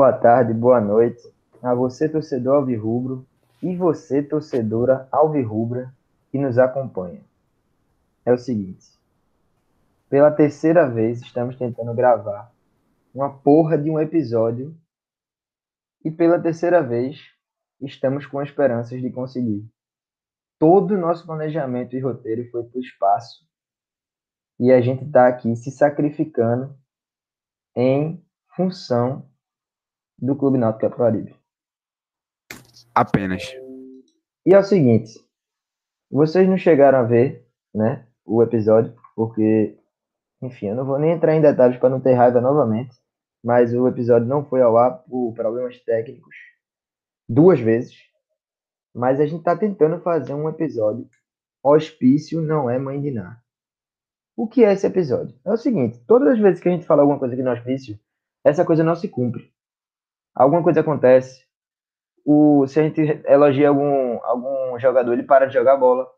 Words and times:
Boa 0.00 0.14
tarde, 0.14 0.54
boa 0.54 0.80
noite 0.80 1.30
a 1.62 1.74
você, 1.74 2.08
torcedor 2.08 2.56
alvirrubro, 2.56 3.28
e 3.62 3.76
você, 3.76 4.22
torcedora 4.22 5.06
alvirrubra, 5.12 5.94
que 6.30 6.38
nos 6.38 6.56
acompanha. 6.56 7.20
É 8.24 8.32
o 8.32 8.38
seguinte: 8.38 8.86
pela 10.08 10.30
terceira 10.30 10.88
vez 10.88 11.20
estamos 11.20 11.54
tentando 11.54 11.92
gravar 11.92 12.50
uma 13.14 13.28
porra 13.40 13.76
de 13.76 13.90
um 13.90 14.00
episódio, 14.00 14.74
e 16.02 16.10
pela 16.10 16.40
terceira 16.40 16.82
vez 16.82 17.20
estamos 17.78 18.24
com 18.24 18.40
esperanças 18.40 19.02
de 19.02 19.10
conseguir. 19.10 19.68
Todo 20.58 20.94
o 20.94 20.98
nosso 20.98 21.26
planejamento 21.26 21.94
e 21.94 22.00
roteiro 22.00 22.50
foi 22.50 22.64
para 22.64 22.78
o 22.78 22.80
espaço 22.80 23.46
e 24.58 24.72
a 24.72 24.80
gente 24.80 25.04
está 25.04 25.28
aqui 25.28 25.54
se 25.56 25.70
sacrificando 25.70 26.74
em 27.76 28.24
função 28.56 29.29
do 30.20 30.36
Clube 30.36 30.58
Náutico 30.58 30.82
Capibaribe. 30.82 31.34
Apenas. 32.94 33.54
E 34.44 34.52
é 34.52 34.58
o 34.58 34.62
seguinte, 34.62 35.12
vocês 36.10 36.48
não 36.48 36.56
chegaram 36.56 36.98
a 36.98 37.02
ver, 37.02 37.46
né, 37.74 38.06
o 38.24 38.42
episódio, 38.42 38.94
porque, 39.14 39.78
enfim, 40.42 40.66
eu 40.68 40.74
não 40.74 40.84
vou 40.84 40.98
nem 40.98 41.12
entrar 41.12 41.34
em 41.34 41.40
detalhes 41.40 41.78
para 41.78 41.90
não 41.90 42.00
ter 42.00 42.14
raiva 42.14 42.40
novamente, 42.40 42.96
mas 43.42 43.72
o 43.72 43.88
episódio 43.88 44.28
não 44.28 44.44
foi 44.44 44.60
ao 44.60 44.76
ar 44.76 45.02
por 45.04 45.32
problemas 45.34 45.78
técnicos 45.80 46.34
duas 47.28 47.60
vezes, 47.60 47.96
mas 48.94 49.20
a 49.20 49.26
gente 49.26 49.38
está 49.38 49.56
tentando 49.56 50.00
fazer 50.00 50.34
um 50.34 50.48
episódio. 50.48 51.08
Hospício 51.62 52.40
não 52.40 52.68
é 52.68 52.78
mãe 52.78 53.00
de 53.00 53.10
nada. 53.10 53.40
O 54.36 54.48
que 54.48 54.64
é 54.64 54.72
esse 54.72 54.86
episódio? 54.86 55.38
É 55.44 55.52
o 55.52 55.56
seguinte, 55.56 55.98
todas 56.06 56.28
as 56.28 56.38
vezes 56.38 56.60
que 56.60 56.68
a 56.68 56.72
gente 56.72 56.86
fala 56.86 57.02
alguma 57.02 57.18
coisa 57.18 57.34
aqui 57.34 57.42
no 57.42 57.52
hospício, 57.52 57.98
essa 58.44 58.64
coisa 58.64 58.82
não 58.82 58.96
se 58.96 59.08
cumpre. 59.08 59.49
Alguma 60.40 60.62
coisa 60.62 60.80
acontece, 60.80 61.44
o, 62.24 62.66
se 62.66 62.80
a 62.80 62.82
gente 62.82 62.98
elogia 63.26 63.68
algum, 63.68 64.18
algum 64.24 64.78
jogador, 64.78 65.12
ele 65.12 65.22
para 65.22 65.44
de 65.44 65.52
jogar 65.52 65.76
bola. 65.76 66.10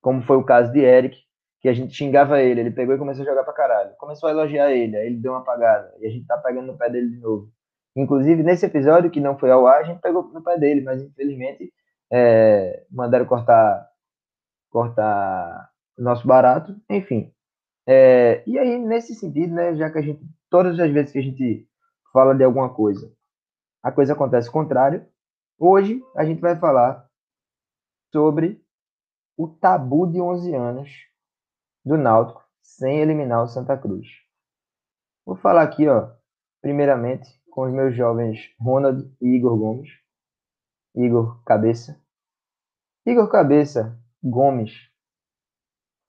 Como 0.00 0.22
foi 0.22 0.38
o 0.38 0.44
caso 0.44 0.72
de 0.72 0.80
Eric, 0.80 1.18
que 1.60 1.68
a 1.68 1.74
gente 1.74 1.94
xingava 1.94 2.40
ele, 2.40 2.60
ele 2.60 2.70
pegou 2.70 2.94
e 2.94 2.98
começou 2.98 3.22
a 3.22 3.26
jogar 3.26 3.44
pra 3.44 3.52
caralho. 3.52 3.94
Começou 3.98 4.26
a 4.26 4.32
elogiar 4.32 4.72
ele, 4.72 4.96
aí 4.96 5.06
ele 5.08 5.18
deu 5.18 5.32
uma 5.32 5.40
apagada, 5.40 5.94
e 6.00 6.06
a 6.06 6.10
gente 6.10 6.26
tá 6.26 6.38
pegando 6.38 6.68
no 6.68 6.78
pé 6.78 6.88
dele 6.88 7.10
de 7.10 7.18
novo. 7.18 7.52
Inclusive, 7.94 8.42
nesse 8.42 8.64
episódio 8.64 9.10
que 9.10 9.20
não 9.20 9.36
foi 9.36 9.50
ao 9.50 9.66
ar, 9.66 9.80
a 9.80 9.84
gente 9.84 10.00
pegou 10.00 10.22
no 10.32 10.42
pé 10.42 10.56
dele, 10.56 10.80
mas 10.80 11.02
infelizmente 11.02 11.70
é, 12.10 12.86
mandaram 12.90 13.26
cortar 13.26 13.86
cortar 14.70 15.68
nosso 15.98 16.26
barato, 16.26 16.74
enfim. 16.88 17.30
É, 17.86 18.42
e 18.46 18.58
aí, 18.58 18.78
nesse 18.78 19.14
sentido, 19.14 19.54
né, 19.54 19.74
já 19.74 19.90
que 19.90 19.98
a 19.98 20.02
gente, 20.02 20.22
todas 20.48 20.80
as 20.80 20.90
vezes 20.90 21.12
que 21.12 21.18
a 21.18 21.22
gente 21.22 21.68
fala 22.12 22.34
de 22.34 22.44
alguma 22.44 22.72
coisa, 22.72 23.12
a 23.82 23.90
coisa 23.90 24.12
acontece 24.12 24.48
o 24.48 24.52
contrário. 24.52 25.06
Hoje 25.58 26.02
a 26.16 26.24
gente 26.24 26.40
vai 26.40 26.56
falar 26.56 27.08
sobre 28.12 28.62
o 29.36 29.48
tabu 29.48 30.06
de 30.06 30.20
11 30.20 30.54
anos 30.54 30.90
do 31.84 31.96
Náutico 31.96 32.44
sem 32.60 33.00
eliminar 33.00 33.42
o 33.42 33.48
Santa 33.48 33.76
Cruz. 33.76 34.06
Vou 35.24 35.36
falar 35.36 35.62
aqui, 35.62 35.88
ó, 35.88 36.10
primeiramente 36.60 37.28
com 37.50 37.62
os 37.62 37.72
meus 37.72 37.94
jovens 37.94 38.54
Ronald 38.58 39.10
e 39.20 39.36
Igor 39.36 39.56
Gomes. 39.56 39.90
Igor 40.94 41.42
Cabeça. 41.44 42.00
Igor 43.06 43.28
Cabeça 43.28 43.98
Gomes. 44.22 44.90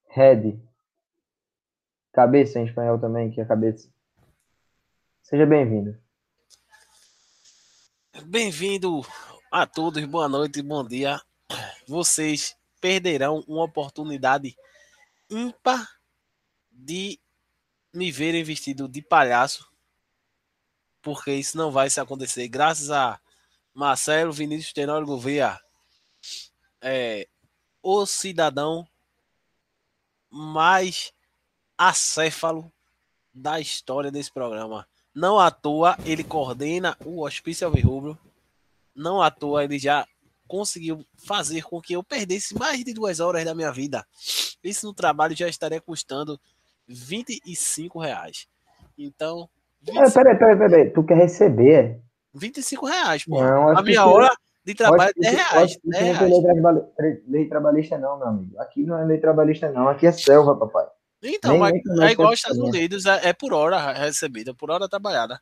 Red. 0.09 0.59
Cabeça 2.13 2.59
em 2.59 2.65
espanhol 2.65 2.99
também, 2.99 3.31
que 3.31 3.39
é 3.39 3.45
cabeça. 3.45 3.89
Seja 5.31 5.45
bem-vindo. 5.45 5.97
Bem-vindo 8.25 9.01
a 9.49 9.65
todos, 9.65 10.03
boa 10.03 10.27
noite, 10.27 10.61
bom 10.61 10.85
dia. 10.85 11.21
Vocês 11.87 12.57
perderão 12.81 13.41
uma 13.47 13.63
oportunidade 13.63 14.57
ímpar 15.29 15.89
de 16.69 17.17
me 17.93 18.11
verem 18.11 18.43
vestido 18.43 18.89
de 18.89 19.01
palhaço, 19.01 19.71
porque 21.01 21.31
isso 21.33 21.57
não 21.57 21.71
vai 21.71 21.89
se 21.89 22.01
acontecer. 22.01 22.49
Graças 22.49 22.91
a 22.91 23.17
Marcelo 23.73 24.33
Vinícius 24.33 24.73
Tenório 24.73 25.07
Gouveia, 25.07 25.57
é, 26.81 27.25
o 27.81 28.05
cidadão 28.05 28.85
mais 30.29 31.13
acéfalo 31.77 32.69
da 33.33 33.61
história 33.61 34.11
desse 34.11 34.29
programa. 34.29 34.90
Não 35.13 35.39
à 35.39 35.51
toa 35.51 35.97
ele 36.05 36.23
coordena 36.23 36.95
o 37.05 37.25
Hospício 37.25 37.67
Alvirrubro. 37.67 38.17
Não 38.95 39.21
à 39.21 39.29
toa 39.29 39.63
ele 39.63 39.77
já 39.77 40.05
conseguiu 40.47 41.05
fazer 41.15 41.63
com 41.63 41.81
que 41.81 41.93
eu 41.93 42.03
perdesse 42.03 42.57
mais 42.57 42.83
de 42.83 42.93
duas 42.93 43.19
horas 43.19 43.45
da 43.45 43.55
minha 43.55 43.71
vida. 43.71 44.05
Isso 44.63 44.85
no 44.85 44.93
trabalho 44.93 45.35
já 45.35 45.47
estaria 45.47 45.79
custando 45.79 46.39
25 46.87 47.99
reais. 47.99 48.47
Então. 48.97 49.49
25... 49.81 50.05
É, 50.05 50.11
peraí, 50.11 50.37
peraí, 50.37 50.57
peraí. 50.57 50.89
Tu 50.89 51.03
quer 51.03 51.17
receber? 51.17 52.01
25 52.33 52.85
reais, 52.85 53.25
pô. 53.25 53.41
Não, 53.41 53.77
a 53.77 53.81
minha 53.81 54.05
hora 54.05 54.29
de 54.63 54.75
trabalho 54.75 55.11
é 55.17 55.21
10 55.21 55.35
reais. 55.35 55.79
10 55.83 56.03
reais. 56.03 56.29
Não 56.61 56.91
lei, 56.99 57.23
lei 57.27 57.47
trabalhista, 57.47 57.97
não, 57.97 58.17
meu 58.17 58.27
amigo. 58.27 58.59
Aqui 58.59 58.83
não 58.83 58.97
é 58.97 59.05
lei 59.05 59.19
trabalhista, 59.19 59.71
não. 59.71 59.87
Aqui 59.87 60.05
é 60.05 60.11
selva, 60.11 60.55
papai. 60.55 60.85
Então, 61.23 61.57
mas 61.57 61.73
é 62.01 62.11
igual 62.11 62.29
aos 62.29 62.39
Estados 62.39 62.57
Unidos, 62.57 63.05
é, 63.05 63.29
é, 63.29 63.33
por 63.33 63.53
hora 63.53 63.93
recebida, 63.93 64.53
por 64.53 64.71
hora 64.71 64.89
trabalhada. 64.89 65.39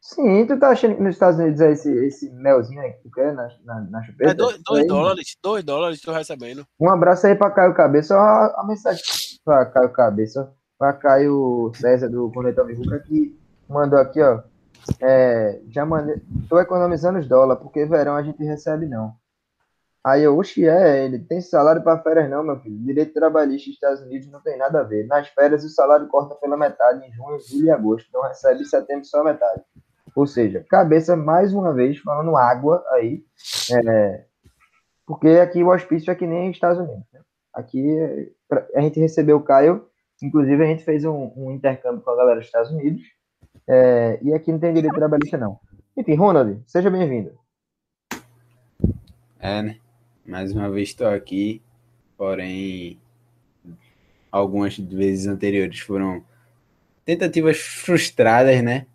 Sim, 0.00 0.44
tu 0.46 0.58
tá 0.58 0.70
achando 0.70 0.96
que 0.96 1.02
nos 1.02 1.14
Estados 1.14 1.38
Unidos 1.38 1.60
é 1.60 1.70
esse, 1.70 1.90
esse 2.04 2.30
melzinho 2.30 2.80
aí 2.80 2.92
que 2.92 3.04
tu 3.04 3.10
quer 3.12 3.32
na, 3.32 3.48
na, 3.64 3.80
na 3.82 4.02
chupeta? 4.02 4.32
É 4.32 4.34
2 4.34 4.86
dólares, 4.86 5.36
2 5.40 5.62
dólares 5.62 6.00
tu 6.00 6.10
recebendo. 6.10 6.66
Um 6.78 6.90
abraço 6.90 7.26
aí 7.26 7.36
pra 7.36 7.52
Caio 7.52 7.72
Cabeça, 7.72 8.16
a, 8.16 8.60
a 8.60 8.64
mensagem 8.66 9.00
pra 9.44 9.64
Caio 9.64 9.92
Cabeça, 9.92 10.52
pra 10.76 10.92
Caio 10.92 11.70
César 11.76 12.08
do 12.08 12.30
Conector 12.32 12.66
Vivuca 12.66 12.98
que 12.98 13.38
mandou 13.68 13.98
aqui, 13.98 14.20
ó. 14.20 14.42
É, 15.00 15.60
já 15.68 15.86
mandei, 15.86 16.20
tô 16.48 16.58
economizando 16.58 17.20
os 17.20 17.28
dólares, 17.28 17.62
porque 17.62 17.86
verão 17.86 18.16
a 18.16 18.22
gente 18.24 18.42
recebe 18.42 18.86
não. 18.86 19.14
Aí 20.04 20.24
eu, 20.24 20.36
oxe, 20.36 20.66
é, 20.66 21.04
ele 21.04 21.20
tem 21.20 21.40
salário 21.40 21.82
para 21.82 22.02
férias 22.02 22.28
não, 22.28 22.42
meu 22.42 22.58
filho. 22.58 22.76
Direito 22.78 23.14
trabalhista 23.14 23.68
dos 23.68 23.74
Estados 23.74 24.00
Unidos 24.00 24.28
não 24.30 24.40
tem 24.40 24.58
nada 24.58 24.80
a 24.80 24.82
ver. 24.82 25.06
Nas 25.06 25.28
férias 25.28 25.64
o 25.64 25.68
salário 25.68 26.08
corta 26.08 26.34
pela 26.34 26.56
metade 26.56 27.06
em 27.06 27.12
junho, 27.12 27.38
julho 27.38 27.66
e 27.66 27.70
agosto. 27.70 28.08
Não 28.12 28.22
recebe 28.22 28.62
em 28.62 28.64
setembro 28.64 29.04
só 29.04 29.20
a 29.20 29.24
metade. 29.24 29.62
Ou 30.14 30.26
seja, 30.26 30.64
cabeça 30.68 31.16
mais 31.16 31.54
uma 31.54 31.72
vez 31.72 31.98
falando 31.98 32.36
água 32.36 32.84
aí. 32.90 33.24
É, 33.72 34.24
porque 35.06 35.28
aqui 35.28 35.62
o 35.62 35.68
hospício 35.68 36.10
é 36.10 36.14
que 36.16 36.26
nem 36.26 36.50
Estados 36.50 36.78
Unidos. 36.78 37.06
Né? 37.12 37.20
Aqui 37.54 38.34
a 38.74 38.80
gente 38.80 38.98
recebeu 38.98 39.36
o 39.36 39.42
Caio, 39.42 39.86
inclusive 40.20 40.62
a 40.62 40.66
gente 40.66 40.84
fez 40.84 41.04
um, 41.04 41.32
um 41.36 41.52
intercâmbio 41.52 42.02
com 42.02 42.10
a 42.10 42.16
galera 42.16 42.40
dos 42.40 42.46
Estados 42.46 42.72
Unidos. 42.72 43.02
É, 43.68 44.18
e 44.20 44.34
aqui 44.34 44.50
não 44.50 44.58
tem 44.58 44.74
direito 44.74 44.94
trabalhista 44.94 45.38
não. 45.38 45.60
Enfim, 45.96 46.16
Ronald, 46.16 46.60
seja 46.66 46.90
bem-vindo. 46.90 47.38
É, 49.38 49.62
né? 49.62 49.76
Mais 50.24 50.52
uma 50.52 50.70
vez 50.70 50.90
estou 50.90 51.08
aqui, 51.08 51.60
porém 52.16 52.98
algumas 54.30 54.78
vezes 54.78 55.26
anteriores 55.26 55.80
foram 55.80 56.24
tentativas 57.04 57.58
frustradas, 57.58 58.62
né? 58.62 58.86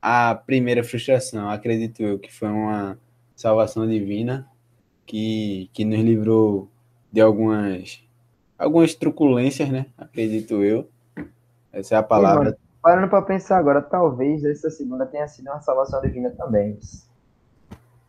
A 0.00 0.34
primeira 0.34 0.84
frustração, 0.84 1.50
acredito 1.50 2.00
eu, 2.02 2.18
que 2.18 2.32
foi 2.32 2.48
uma 2.48 2.98
salvação 3.34 3.86
divina 3.86 4.48
que, 5.06 5.68
que 5.72 5.84
nos 5.84 6.00
livrou 6.00 6.68
de 7.12 7.20
algumas 7.20 8.02
algumas 8.56 8.94
truculências, 8.94 9.68
né? 9.70 9.86
Acredito 9.96 10.62
eu. 10.62 10.88
Essa 11.72 11.94
é 11.94 11.98
a 11.98 12.02
palavra. 12.02 12.56
parando 12.82 13.08
para 13.08 13.22
pensar 13.22 13.58
agora, 13.58 13.80
talvez 13.80 14.44
essa 14.44 14.70
segunda 14.70 15.06
tenha 15.06 15.26
sido 15.26 15.48
uma 15.48 15.60
salvação 15.60 16.00
divina 16.02 16.30
também. 16.30 16.78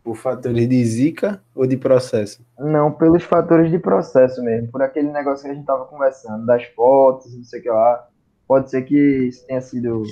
Por 0.03 0.15
fatores 0.15 0.68
de 0.68 0.83
zica 0.83 1.42
ou 1.53 1.68
de 1.68 1.77
processo? 1.77 2.44
Não, 2.57 2.92
pelos 2.92 3.24
fatores 3.24 3.69
de 3.69 3.77
processo 3.77 4.42
mesmo. 4.44 4.71
Por 4.71 4.81
aquele 4.81 5.12
negócio 5.12 5.45
que 5.45 5.51
a 5.51 5.53
gente 5.53 5.65
tava 5.65 5.86
conversando, 5.86 6.45
das 6.45 6.63
fotos, 6.75 7.36
não 7.36 7.44
sei 7.44 7.59
o 7.59 7.63
que 7.63 7.69
lá. 7.69 8.07
Pode 8.48 8.69
ser 8.69 8.81
que 8.81 8.98
isso 9.27 9.45
tenha 9.45 9.62
sido. 9.62 10.03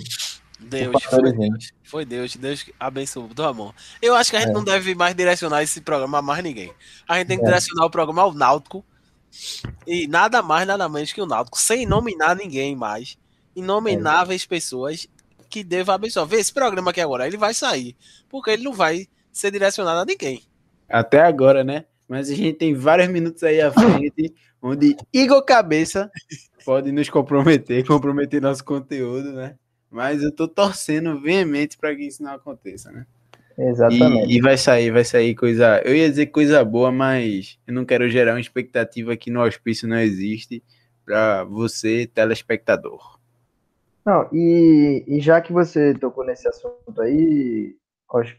Deus, 0.59 1.03
foi 1.03 1.33
Deus, 1.33 1.71
foi 1.83 2.05
Deus, 2.05 2.35
Deus 2.35 2.69
abençoou 2.79 3.27
do 3.29 3.43
amor. 3.43 3.73
Eu 4.01 4.13
acho 4.13 4.29
que 4.29 4.37
a 4.37 4.41
gente 4.41 4.51
é. 4.51 4.53
não 4.53 4.63
deve 4.63 4.93
mais 4.93 5.15
direcionar 5.15 5.63
esse 5.63 5.81
programa 5.81 6.19
a 6.19 6.21
mais 6.21 6.43
ninguém. 6.43 6.71
A 7.07 7.17
gente 7.17 7.27
tem 7.27 7.37
que 7.37 7.43
é. 7.43 7.47
direcionar 7.47 7.85
o 7.85 7.89
programa 7.89 8.21
ao 8.21 8.33
Náutico 8.33 8.83
e 9.87 10.07
nada 10.07 10.41
mais, 10.41 10.67
nada 10.67 10.87
menos 10.89 11.13
que 11.13 11.21
o 11.21 11.25
Náutico, 11.25 11.57
sem 11.57 11.85
nominar 11.85 12.35
ninguém 12.35 12.75
mais. 12.75 13.17
Inomináveis 13.55 14.43
é. 14.43 14.47
pessoas 14.47 15.07
que 15.49 15.63
devam 15.63 15.95
abençoar. 15.95 16.25
Vê 16.25 16.37
esse 16.37 16.53
programa 16.53 16.91
aqui 16.91 17.01
agora, 17.01 17.25
ele 17.25 17.37
vai 17.37 17.53
sair, 17.53 17.95
porque 18.29 18.51
ele 18.51 18.63
não 18.63 18.73
vai 18.73 19.07
ser 19.31 19.51
direcionado 19.51 19.99
a 19.99 20.05
ninguém. 20.05 20.43
Até 20.87 21.21
agora, 21.21 21.63
né? 21.63 21.85
Mas 22.07 22.29
a 22.29 22.35
gente 22.35 22.57
tem 22.57 22.73
vários 22.73 23.07
minutos 23.07 23.43
aí 23.43 23.61
à 23.61 23.71
frente 23.71 24.33
onde 24.61 24.97
Igor 25.13 25.43
Cabeça 25.43 26.11
pode 26.65 26.91
nos 26.91 27.09
comprometer, 27.09 27.85
comprometer 27.85 28.41
nosso 28.41 28.63
conteúdo, 28.63 29.31
né? 29.33 29.55
Mas 29.89 30.21
eu 30.21 30.31
tô 30.31 30.47
torcendo 30.47 31.19
veemente 31.19 31.77
para 31.77 31.95
que 31.95 32.03
isso 32.03 32.21
não 32.21 32.33
aconteça, 32.33 32.91
né? 32.91 33.05
Exatamente. 33.57 34.31
E, 34.31 34.37
e, 34.37 34.41
vai 34.41 34.57
sair, 34.57 34.91
vai 34.91 35.03
sair 35.03 35.35
coisa. 35.35 35.81
Eu 35.83 35.95
ia 35.95 36.09
dizer 36.09 36.27
coisa 36.27 36.63
boa, 36.63 36.91
mas 36.91 37.59
eu 37.67 37.73
não 37.73 37.83
quero 37.83 38.07
gerar 38.07 38.33
uma 38.33 38.39
expectativa 38.39 39.17
que 39.17 39.29
no 39.29 39.41
auspício 39.41 39.87
não 39.87 39.97
existe 39.97 40.63
para 41.03 41.43
você, 41.43 42.07
telespectador. 42.07 43.19
Não, 44.05 44.29
e, 44.31 45.03
e, 45.07 45.19
já 45.19 45.41
que 45.41 45.51
você 45.51 45.93
tocou 45.93 46.25
nesse 46.25 46.47
assunto 46.47 47.01
aí, 47.01 47.75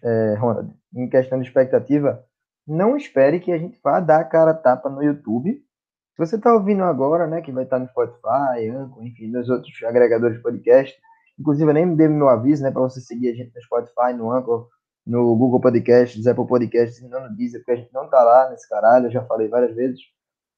é, 0.02 0.34
Ronald, 0.38 0.72
em 0.94 1.08
questão 1.08 1.40
de 1.40 1.46
expectativa, 1.46 2.24
não 2.66 2.96
espere 2.96 3.40
que 3.40 3.52
a 3.52 3.58
gente 3.58 3.80
vá 3.82 4.00
dar 4.00 4.20
a 4.20 4.24
cara 4.24 4.54
tapa 4.54 4.88
no 4.88 5.02
YouTube. 5.02 5.52
Se 5.52 6.18
você 6.18 6.36
está 6.36 6.52
ouvindo 6.52 6.82
agora, 6.84 7.26
né, 7.26 7.40
que 7.40 7.52
vai 7.52 7.64
estar 7.64 7.78
no 7.78 7.88
Spotify, 7.88 8.68
Anchor, 8.68 9.04
enfim, 9.04 9.28
nos 9.28 9.48
outros 9.48 9.72
agregadores 9.82 10.36
de 10.36 10.42
podcast, 10.42 10.96
inclusive 11.38 11.70
eu 11.70 11.74
nem 11.74 11.94
dei 11.94 12.08
meu 12.08 12.28
aviso, 12.28 12.62
né, 12.62 12.70
para 12.70 12.82
você 12.82 13.00
seguir 13.00 13.30
a 13.30 13.34
gente 13.34 13.54
no 13.54 13.62
Spotify, 13.62 14.12
no 14.14 14.30
Anchor, 14.30 14.68
no 15.06 15.34
Google 15.36 15.60
Podcasts, 15.60 16.26
Apple 16.26 16.46
Podcasts, 16.46 17.00
não 17.08 17.28
no 17.28 17.36
Deezer, 17.36 17.60
porque 17.60 17.72
a 17.72 17.76
gente 17.76 17.92
não 17.92 18.08
tá 18.08 18.22
lá 18.22 18.50
nesse 18.50 18.68
caralho, 18.68 19.06
eu 19.06 19.10
já 19.10 19.24
falei 19.24 19.48
várias 19.48 19.74
vezes. 19.74 20.00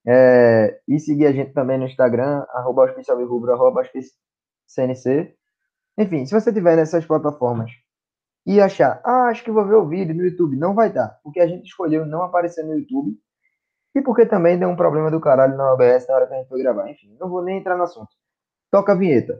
É, 0.07 0.81
e 0.89 0.99
seguir 0.99 1.27
a 1.27 1.33
gente 1.33 1.53
também 1.53 1.79
no 1.79 1.87
Instagram, 1.87 2.45
arroba 2.51 2.93
rubro, 3.25 3.53
arroba 3.53 3.83
CNC. 4.67 5.35
Enfim, 5.97 6.27
se 6.27 6.35
você 6.35 6.53
tiver 6.53 6.77
nessas 6.77 7.07
plataformas 7.07 7.71
e 8.45 8.61
achar, 8.61 9.01
ah, 9.05 9.29
acho 9.29 9.45
que 9.45 9.51
vou 9.51 9.67
ver 9.67 9.77
o 9.77 9.87
vídeo 9.87 10.15
no 10.15 10.25
YouTube, 10.25 10.57
não 10.57 10.75
vai 10.75 10.93
dar, 10.93 11.19
porque 11.23 11.41
a 11.41 11.47
gente 11.47 11.67
escolheu 11.67 12.05
não 12.05 12.23
aparecer 12.23 12.65
no 12.65 12.75
YouTube 12.75 13.17
e 13.95 14.03
porque 14.03 14.27
também 14.27 14.59
deu 14.59 14.69
um 14.69 14.77
problema 14.77 15.11
do 15.11 15.21
caralho 15.21 15.57
na 15.57 15.73
OBS 15.73 16.07
na 16.09 16.15
hora 16.15 16.27
que 16.27 16.35
a 16.35 16.39
gente 16.39 16.49
foi 16.49 16.63
gravar. 16.63 16.91
Enfim, 16.91 17.15
não 17.21 17.29
vou 17.29 17.43
nem 17.43 17.59
entrar 17.59 17.77
no 17.77 17.85
assunto. 17.85 18.11
Toca 18.71 18.93
a 18.93 18.95
vinheta. 18.95 19.39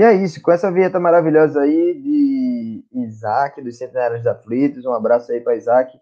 E 0.00 0.02
é 0.02 0.14
isso, 0.14 0.40
com 0.40 0.50
essa 0.50 0.72
vinheta 0.72 0.98
maravilhosa 0.98 1.60
aí 1.60 1.92
de 2.00 2.82
Isaac, 2.90 3.60
dos 3.60 3.76
Centenários 3.76 4.26
Aflitos, 4.26 4.86
um 4.86 4.94
abraço 4.94 5.30
aí 5.30 5.42
para 5.42 5.54
Isaac. 5.54 6.00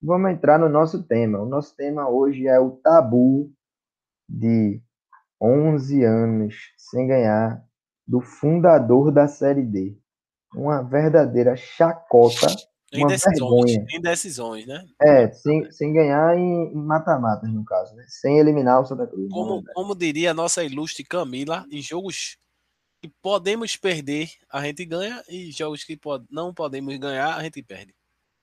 Vamos 0.00 0.30
entrar 0.30 0.56
no 0.56 0.68
nosso 0.68 1.02
tema. 1.02 1.40
O 1.40 1.46
nosso 1.46 1.74
tema 1.74 2.08
hoje 2.08 2.46
é 2.46 2.60
o 2.60 2.70
tabu 2.70 3.50
de 4.28 4.80
11 5.42 6.04
anos 6.04 6.54
sem 6.76 7.08
ganhar 7.08 7.60
do 8.06 8.20
fundador 8.20 9.10
da 9.10 9.26
Série 9.26 9.64
D. 9.64 9.98
Uma 10.54 10.82
verdadeira 10.82 11.56
chacota, 11.56 12.46
uma 12.94 13.08
decisões, 13.08 13.72
vergonha. 13.72 13.86
Em 13.90 14.00
decisões, 14.00 14.64
né? 14.68 14.86
É, 15.02 15.28
sem, 15.32 15.68
sem 15.72 15.92
ganhar 15.92 16.38
em 16.38 16.72
mata-matas, 16.72 17.52
no 17.52 17.64
caso, 17.64 17.96
né? 17.96 18.04
Sem 18.06 18.38
eliminar 18.38 18.80
o 18.80 18.86
Santa 18.86 19.08
Cruz. 19.08 19.28
Como, 19.28 19.64
como 19.74 19.96
diria 19.96 20.30
a 20.30 20.34
nossa 20.34 20.62
ilustre 20.62 21.02
Camila, 21.02 21.66
em 21.68 21.82
jogos 21.82 22.38
que 23.00 23.08
podemos 23.22 23.76
perder, 23.76 24.28
a 24.52 24.62
gente 24.62 24.84
ganha, 24.84 25.22
e 25.28 25.50
jogos 25.50 25.84
que 25.84 25.96
pod 25.96 26.24
não 26.30 26.52
podemos 26.52 26.96
ganhar, 26.98 27.36
a 27.36 27.42
gente 27.42 27.62
perde. 27.62 27.94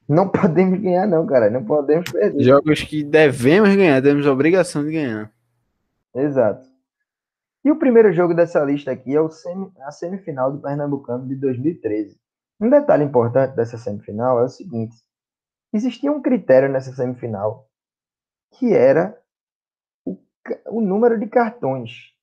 Não 0.07 0.27
podemos 0.31 0.80
ganhar, 0.80 1.06
não, 1.06 1.25
cara. 1.25 1.50
Não 1.50 1.63
podemos 1.63 2.09
perder. 2.12 2.44
Jogos 2.44 2.81
que 2.81 3.04
devemos 3.04 3.75
ganhar, 3.75 4.01
temos 4.01 4.25
a 4.25 4.31
obrigação 4.31 4.83
de 4.83 4.92
ganhar. 4.92 5.31
Exato. 6.15 6.68
E 7.63 7.69
o 7.69 7.77
primeiro 7.77 8.12
jogo 8.13 8.33
dessa 8.33 8.63
lista 8.63 8.92
aqui 8.92 9.13
é 9.13 9.21
o 9.21 9.30
semi, 9.30 9.71
a 9.81 9.92
semifinal 9.92 10.51
do 10.51 10.62
Pernambucano 10.62 11.27
de 11.27 11.36
2013. 11.36 12.18
Um 12.60 12.69
detalhe 12.69 13.03
importante 13.03 13.56
dessa 13.56 13.77
semifinal 13.77 14.39
é 14.39 14.45
o 14.45 14.50
seguinte: 14.50 14.95
existia 15.74 16.12
um 16.12 16.21
critério 16.21 16.69
nessa 16.69 16.94
semifinal 16.94 17.68
que 18.53 18.74
era 18.74 19.19
o, 20.06 20.18
o 20.68 20.81
número 20.81 21.19
de 21.19 21.27
cartões 21.27 22.16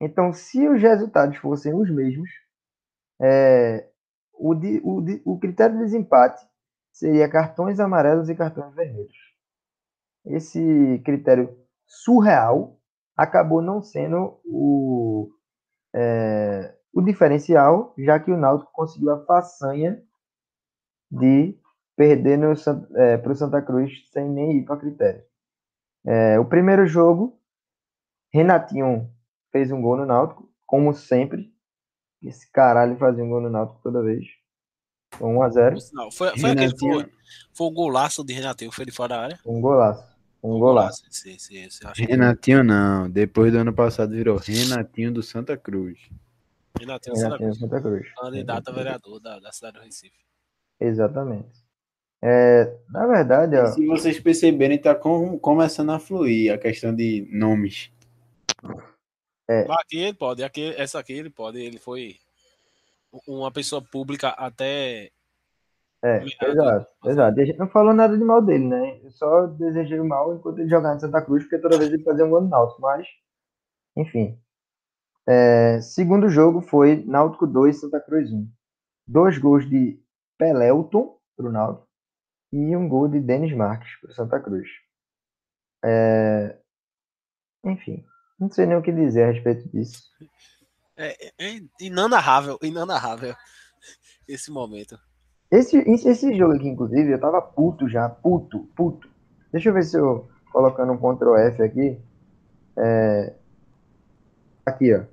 então, 0.00 0.32
se 0.32 0.68
os 0.68 0.80
resultados 0.80 1.36
fossem 1.38 1.74
os 1.74 1.90
mesmos, 1.90 2.28
é, 3.20 3.88
o, 4.34 4.54
de, 4.54 4.80
o, 4.84 5.00
de, 5.00 5.22
o 5.24 5.38
critério 5.38 5.76
de 5.78 5.84
desempate 5.84 6.46
seria 6.92 7.28
cartões 7.30 7.80
amarelos 7.80 8.28
e 8.28 8.34
cartões 8.34 8.74
vermelhos. 8.74 9.16
Esse 10.26 11.00
critério 11.04 11.56
surreal 11.86 12.78
acabou 13.16 13.62
não 13.62 13.80
sendo 13.80 14.38
o, 14.44 15.30
é, 15.94 16.74
o 16.92 17.00
diferencial, 17.00 17.94
já 17.96 18.20
que 18.20 18.30
o 18.30 18.36
Náutico 18.36 18.72
conseguiu 18.72 19.12
a 19.12 19.24
façanha 19.24 20.02
de 21.10 21.58
perder 21.96 22.38
é, 22.96 23.16
para 23.16 23.32
o 23.32 23.34
Santa 23.34 23.62
Cruz 23.62 24.06
sem 24.10 24.28
nem 24.28 24.58
ir 24.58 24.64
para 24.64 24.76
critério. 24.76 25.24
É, 26.04 26.38
o 26.38 26.44
primeiro 26.44 26.86
jogo, 26.86 27.40
Renatinho 28.32 29.10
fez 29.56 29.72
um 29.72 29.80
gol 29.80 29.96
no 29.96 30.04
Náutico, 30.04 30.48
como 30.66 30.92
sempre. 30.92 31.50
Esse 32.22 32.50
caralho 32.50 32.96
fazia 32.96 33.24
um 33.24 33.30
gol 33.30 33.40
no 33.40 33.48
Náutico 33.48 33.80
toda 33.82 34.02
vez. 34.02 34.26
1x0. 35.18 35.78
Não, 35.94 36.10
foi, 36.10 36.38
foi 36.38 36.50
aquele 36.50 36.78
foi, 36.78 37.10
foi 37.54 37.66
o 37.66 37.70
golaço 37.70 38.22
de 38.22 38.34
Renatinho, 38.34 38.70
foi 38.70 38.84
de 38.84 38.92
fora 38.92 39.08
da 39.08 39.22
área? 39.22 39.40
Um 39.46 39.60
golaço. 39.60 40.04
Um 40.42 40.58
golaço. 40.58 41.02
Sim, 41.10 41.38
sim, 41.38 41.70
sim, 41.70 42.04
Renatinho 42.04 42.62
não. 42.62 43.08
Depois 43.08 43.52
do 43.52 43.58
ano 43.58 43.72
passado 43.72 44.10
virou 44.10 44.36
Renatinho 44.36 45.12
do 45.12 45.22
Santa 45.22 45.56
Cruz. 45.56 45.98
Renatinho, 46.78 47.16
Renatinho 47.16 47.54
Santa, 47.54 47.76
Santa 47.76 47.80
Cruz. 47.80 48.06
Candidato 48.14 48.68
a 48.68 48.72
vereador 48.72 49.20
da, 49.20 49.40
da 49.40 49.50
cidade 49.52 49.78
do 49.78 49.84
Recife. 49.84 50.18
Exatamente. 50.78 51.64
É, 52.22 52.76
na 52.90 53.06
verdade, 53.06 53.56
ó, 53.56 53.66
se 53.66 53.86
vocês 53.86 54.20
perceberem, 54.20 54.78
tá 54.78 54.94
com, 54.94 55.38
começando 55.38 55.90
a 55.92 55.98
fluir 55.98 56.52
a 56.52 56.58
questão 56.58 56.94
de 56.94 57.26
nomes. 57.32 57.90
É. 59.48 59.60
Aqui 59.70 59.98
ele 59.98 60.14
pode, 60.14 60.42
aqui, 60.42 60.74
essa 60.76 60.98
aqui 60.98 61.12
ele 61.12 61.30
pode, 61.30 61.58
ele 61.58 61.78
foi 61.78 62.18
uma 63.26 63.50
pessoa 63.50 63.80
pública 63.80 64.30
até. 64.30 65.10
É, 66.02 66.22
exato, 66.24 66.92
exato. 67.04 67.40
A 67.40 67.44
gente 67.44 67.58
não 67.58 67.68
falou 67.68 67.94
nada 67.94 68.16
de 68.16 68.24
mal 68.24 68.42
dele, 68.42 68.66
né? 68.66 69.00
Eu 69.02 69.10
só 69.10 69.46
desejei 69.46 69.98
o 69.98 70.04
mal 70.04 70.34
enquanto 70.34 70.58
ele 70.58 70.68
jogava 70.68 70.96
em 70.96 71.00
Santa 71.00 71.22
Cruz, 71.22 71.44
porque 71.44 71.58
toda 71.58 71.78
vez 71.78 71.92
ele 71.92 72.02
fazia 72.02 72.24
um 72.24 72.30
gol 72.30 72.42
no 72.42 72.48
Náutico, 72.48 72.80
mas, 72.80 73.06
enfim. 73.96 74.38
É, 75.26 75.80
segundo 75.80 76.28
jogo 76.28 76.60
foi 76.60 77.04
Náutico 77.04 77.46
2, 77.46 77.80
Santa 77.80 78.00
Cruz 78.00 78.30
1. 78.30 78.48
Dois 79.08 79.38
gols 79.38 79.68
de 79.68 80.00
Pelelton 80.38 81.18
pro 81.36 81.50
Náutico 81.50 81.86
e 82.52 82.76
um 82.76 82.88
gol 82.88 83.08
de 83.08 83.20
Denis 83.20 83.54
Marques 83.54 83.96
pro 84.00 84.12
Santa 84.12 84.40
Cruz. 84.40 84.68
É, 85.84 86.58
enfim, 87.64 88.04
não 88.38 88.50
sei 88.50 88.66
nem 88.66 88.76
o 88.76 88.82
que 88.82 88.92
dizer 88.92 89.24
a 89.24 89.32
respeito 89.32 89.68
disso. 89.68 90.02
É, 90.96 91.32
é 91.38 91.60
inanarrável, 91.80 92.58
inanarrável 92.62 93.34
esse 94.28 94.50
momento. 94.50 94.98
Esse, 95.50 95.78
esse 95.78 96.34
jogo 96.36 96.54
aqui, 96.54 96.68
inclusive, 96.68 97.12
eu 97.12 97.20
tava 97.20 97.40
puto 97.40 97.88
já, 97.88 98.08
puto, 98.08 98.60
puto. 98.76 99.08
Deixa 99.52 99.68
eu 99.68 99.74
ver 99.74 99.84
se 99.84 99.96
eu 99.96 100.28
colocando 100.52 100.92
um 100.92 100.96
Ctrl 100.96 101.36
F 101.36 101.62
aqui. 101.62 102.00
É... 102.76 103.34
Aqui, 104.64 104.92
ó. 104.94 105.04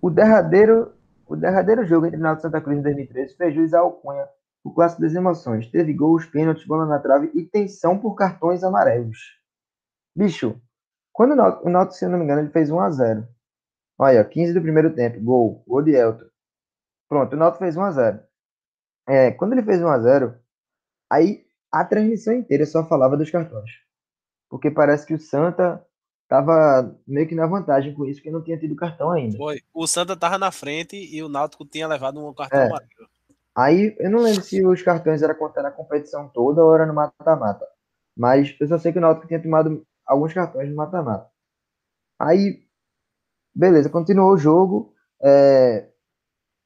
O 0.00 0.10
derradeiro, 0.10 0.92
o 1.26 1.36
derradeiro 1.36 1.84
jogo 1.84 2.06
entre 2.06 2.18
Náutico 2.18 2.46
e 2.46 2.50
Santa 2.50 2.60
Cruz 2.60 2.78
em 2.78 2.82
2013 2.82 3.36
fez 3.36 3.54
juiz 3.54 3.74
ao 3.74 3.92
Cunha, 3.92 4.26
o 4.62 4.72
clássico 4.72 5.02
das 5.02 5.14
emoções. 5.14 5.66
Teve 5.70 5.92
gols, 5.92 6.24
pênaltis, 6.26 6.66
bola 6.66 6.86
na 6.86 6.98
trave 6.98 7.30
e 7.34 7.44
tensão 7.44 7.98
por 7.98 8.14
cartões 8.14 8.64
amarelos. 8.64 9.38
Bicho, 10.16 10.60
quando 11.14 11.30
o 11.30 11.36
Náutico, 11.36 11.68
o 11.68 11.70
Náutico, 11.70 11.96
se 11.96 12.04
eu 12.04 12.10
não 12.10 12.18
me 12.18 12.24
engano, 12.24 12.42
ele 12.42 12.50
fez 12.50 12.68
1x0. 12.68 13.24
Olha, 13.96 14.24
15 14.24 14.52
do 14.52 14.60
primeiro 14.60 14.92
tempo, 14.92 15.20
gol, 15.20 15.62
gol 15.64 15.80
de 15.80 15.92
Elton. 15.92 16.26
Pronto, 17.08 17.32
o 17.32 17.36
Náutico 17.36 17.62
fez 17.62 17.76
1x0. 17.76 18.20
É, 19.08 19.30
quando 19.30 19.52
ele 19.52 19.62
fez 19.62 19.80
1x0, 19.80 20.36
aí 21.08 21.46
a 21.70 21.84
transmissão 21.84 22.34
inteira 22.34 22.66
só 22.66 22.84
falava 22.84 23.16
dos 23.16 23.30
cartões. 23.30 23.70
Porque 24.50 24.72
parece 24.72 25.06
que 25.06 25.14
o 25.14 25.20
Santa 25.20 25.86
tava 26.28 26.98
meio 27.06 27.28
que 27.28 27.34
na 27.36 27.46
vantagem 27.46 27.94
com 27.94 28.04
isso, 28.04 28.18
porque 28.18 28.32
não 28.32 28.42
tinha 28.42 28.58
tido 28.58 28.74
cartão 28.74 29.12
ainda. 29.12 29.36
Foi. 29.36 29.60
O 29.72 29.86
Santa 29.86 30.16
tava 30.16 30.36
na 30.36 30.50
frente 30.50 30.96
e 30.96 31.22
o 31.22 31.28
Náutico 31.28 31.64
tinha 31.64 31.86
levado 31.86 32.18
um 32.18 32.34
cartão 32.34 32.58
é. 32.58 32.66
amarelo. 32.66 32.90
Aí, 33.56 33.94
eu 34.00 34.10
não 34.10 34.18
lembro 34.18 34.42
se 34.42 34.66
os 34.66 34.82
cartões 34.82 35.22
eram 35.22 35.36
contando 35.36 35.66
a 35.66 35.70
competição 35.70 36.28
toda 36.28 36.64
ou 36.64 36.74
era 36.74 36.84
no 36.84 36.92
mata-mata. 36.92 37.64
Mas 38.16 38.56
eu 38.58 38.66
só 38.66 38.78
sei 38.78 38.90
que 38.90 38.98
o 38.98 39.00
Náutico 39.00 39.28
tinha 39.28 39.40
tomado 39.40 39.86
alguns 40.06 40.32
cartões 40.32 40.68
de 40.68 40.74
mata-mata. 40.74 41.28
Aí, 42.18 42.62
beleza, 43.54 43.88
continuou 43.88 44.32
o 44.32 44.38
jogo. 44.38 44.94
É, 45.22 45.88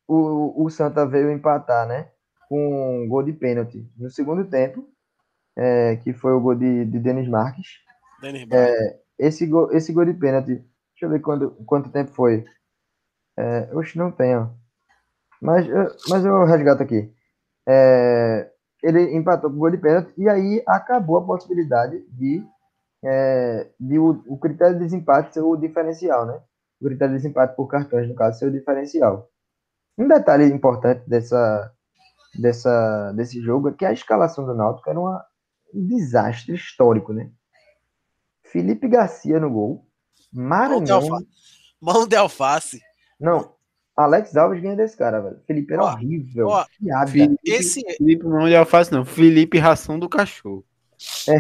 o, 0.07 0.64
o 0.64 0.71
Santa 0.71 1.07
veio 1.07 1.30
empatar, 1.30 1.87
né? 1.87 2.11
Com 2.49 3.02
um 3.04 3.09
gol 3.09 3.23
de 3.23 3.33
pênalti 3.33 3.87
no 3.97 4.11
segundo 4.11 4.49
tempo, 4.49 4.88
é, 5.57 5.97
que 5.97 6.12
foi 6.12 6.33
o 6.33 6.40
gol 6.40 6.54
de, 6.54 6.85
de 6.87 6.99
Denis 6.99 7.28
Marques. 7.28 7.78
Bright. 8.21 8.49
É, 8.54 9.00
esse, 9.18 9.47
gol, 9.47 9.71
esse 9.73 9.92
gol 9.92 10.04
de 10.04 10.14
pênalti, 10.14 10.54
deixa 10.54 11.02
eu 11.02 11.11
ver 11.11 11.21
quando, 11.21 11.50
quanto 11.66 11.90
tempo 11.90 12.11
foi. 12.12 12.45
É, 13.37 13.68
oxe, 13.75 13.97
não 13.99 14.11
tenho. 14.11 14.52
Mas, 15.40 15.66
mas 16.09 16.25
eu 16.25 16.45
resgato 16.45 16.83
aqui. 16.83 17.12
É, 17.68 18.50
ele 18.83 19.16
empatou 19.16 19.50
com 19.50 19.57
o 19.57 19.61
gol 19.61 19.71
de 19.71 19.78
pênalti 19.78 20.12
e 20.16 20.28
aí 20.28 20.62
acabou 20.66 21.18
a 21.18 21.26
possibilidade 21.26 22.00
de, 22.09 22.45
é, 23.05 23.71
de 23.78 23.99
o, 23.99 24.23
o 24.26 24.38
critério 24.38 24.75
de 24.78 24.85
desempate 24.85 25.35
ser 25.35 25.40
o 25.43 25.57
diferencial, 25.57 26.26
né? 26.26 26.40
O 26.81 26.85
critério 26.87 27.14
de 27.14 27.23
desempate 27.23 27.57
por 27.57 27.67
cartões, 27.67 28.09
no 28.09 28.14
caso, 28.14 28.38
ser 28.38 28.47
o 28.47 28.52
diferencial. 28.52 29.31
Um 29.97 30.07
detalhe 30.07 30.45
importante 30.45 31.09
dessa, 31.09 31.73
dessa, 32.38 33.12
desse 33.12 33.40
jogo 33.40 33.69
é 33.69 33.73
que 33.73 33.85
a 33.85 33.93
escalação 33.93 34.47
do 34.47 34.55
Náutico 34.55 34.88
era 34.88 34.99
uma, 34.99 35.25
um 35.75 35.87
desastre 35.87 36.55
histórico, 36.55 37.12
né? 37.12 37.31
Felipe 38.45 38.88
Garcia 38.88 39.38
no 39.40 39.50
gol, 39.50 39.87
Mão 40.33 40.49
Maranhão. 40.49 41.09
Mão 41.81 42.07
de 42.07 42.17
alface. 42.17 42.81
não, 43.21 43.55
Alex 43.97 44.37
Alves 44.37 44.62
ganha 44.62 44.76
desse 44.76 44.97
cara, 44.97 45.21
velho. 45.21 45.40
Felipe 45.45 45.73
era 45.73 45.83
Ó, 45.83 45.93
horrível, 45.93 46.47
ó, 46.47 46.64
piada. 46.78 47.11
Felipe, 47.11 47.40
Esse, 47.45 47.81
Felipe 47.97 48.25
não 48.25 48.47
de 48.49 48.55
alface, 48.55 48.93
não. 48.93 49.05
Felipe 49.05 49.59
Ração 49.59 49.99
do 49.99 50.09
Cachorro. 50.09 50.64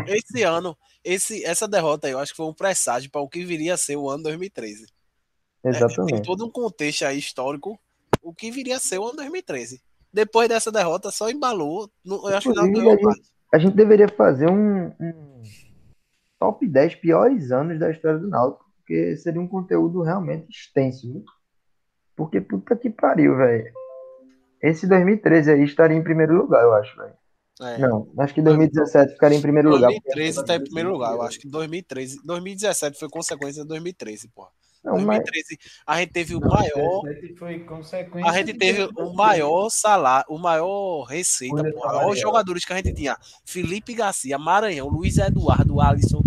esse 0.08 0.42
ano, 0.42 0.76
esse, 1.04 1.44
essa 1.44 1.68
derrota 1.68 2.06
aí, 2.06 2.12
eu 2.12 2.18
acho 2.18 2.32
que 2.32 2.36
foi 2.36 2.46
um 2.46 2.54
presságio 2.54 3.10
para 3.10 3.20
o 3.20 3.28
que 3.28 3.44
viria 3.44 3.74
a 3.74 3.78
ser 3.78 3.96
o 3.96 4.08
ano 4.08 4.24
2013. 4.24 4.84
É, 5.64 5.70
tem 5.70 5.70
Exatamente. 5.70 6.22
todo 6.22 6.46
um 6.46 6.50
contexto 6.50 7.04
aí 7.04 7.18
histórico, 7.18 7.78
o 8.22 8.32
que 8.34 8.50
viria 8.50 8.76
a 8.76 8.80
ser 8.80 8.98
o 8.98 9.04
ano 9.06 9.16
2013. 9.16 9.82
Depois 10.12 10.48
dessa 10.48 10.72
derrota, 10.72 11.10
só 11.10 11.30
embalou. 11.30 11.90
Eu 12.04 12.26
acho 12.28 12.50
que 12.50 12.56
não 12.56 12.72
ganhou 12.72 12.92
a 12.92 13.00
mais. 13.00 13.18
A 13.52 13.58
gente 13.58 13.74
deveria 13.74 14.08
fazer 14.08 14.48
um, 14.48 14.88
um 15.00 15.42
top 16.38 16.66
10 16.66 16.96
piores 16.96 17.50
anos 17.50 17.78
da 17.78 17.90
história 17.90 18.18
do 18.18 18.28
Náutico, 18.28 18.64
porque 18.78 19.16
seria 19.16 19.40
um 19.40 19.48
conteúdo 19.48 20.02
realmente 20.02 20.50
extenso, 20.50 21.10
viu? 21.10 21.24
Porque 22.14 22.40
puta 22.40 22.76
que 22.76 22.90
pariu, 22.90 23.36
velho. 23.36 23.72
Esse 24.60 24.86
2013 24.86 25.52
aí 25.52 25.64
estaria 25.64 25.96
em 25.96 26.02
primeiro 26.02 26.36
lugar, 26.36 26.62
eu 26.62 26.74
acho, 26.74 26.96
velho. 26.96 27.14
É. 27.60 27.78
Não, 27.78 28.08
acho 28.18 28.34
que 28.34 28.42
2017 28.42 29.12
ficaria 29.14 29.38
em 29.38 29.42
primeiro 29.42 29.70
lugar. 29.70 29.88
porque- 29.92 30.00
2013 30.10 30.44
tá 30.44 30.56
em 30.56 30.62
primeiro 30.64 30.92
lugar. 30.92 31.12
Eu 31.14 31.22
acho 31.22 31.38
que 31.40 31.48
2013. 31.48 32.20
2017 32.24 32.98
foi 32.98 33.08
consequência 33.08 33.62
de 33.62 33.68
2013, 33.68 34.28
porra. 34.28 34.50
Não, 34.84 34.92
mas 34.92 35.18
2013, 35.18 35.58
a 35.84 35.98
gente 35.98 36.12
teve 36.12 36.36
o 36.36 36.40
maior. 36.40 37.00
Foi 37.36 37.58
consequência. 37.64 38.30
A 38.30 38.32
gente 38.36 38.54
teve 38.54 38.82
o 38.96 39.12
maior 39.12 39.68
salário, 39.70 40.26
o 40.28 40.38
maior 40.38 41.02
receita, 41.02 41.56
porra. 41.72 41.88
Olha 41.98 42.08
os 42.10 42.20
jogadores 42.20 42.64
que 42.64 42.72
a 42.72 42.76
gente 42.76 42.94
tinha. 42.94 43.16
Felipe 43.44 43.92
Garcia, 43.92 44.38
Maranhão, 44.38 44.88
Luiz 44.88 45.18
Eduardo, 45.18 45.80
Alisson, 45.80 46.22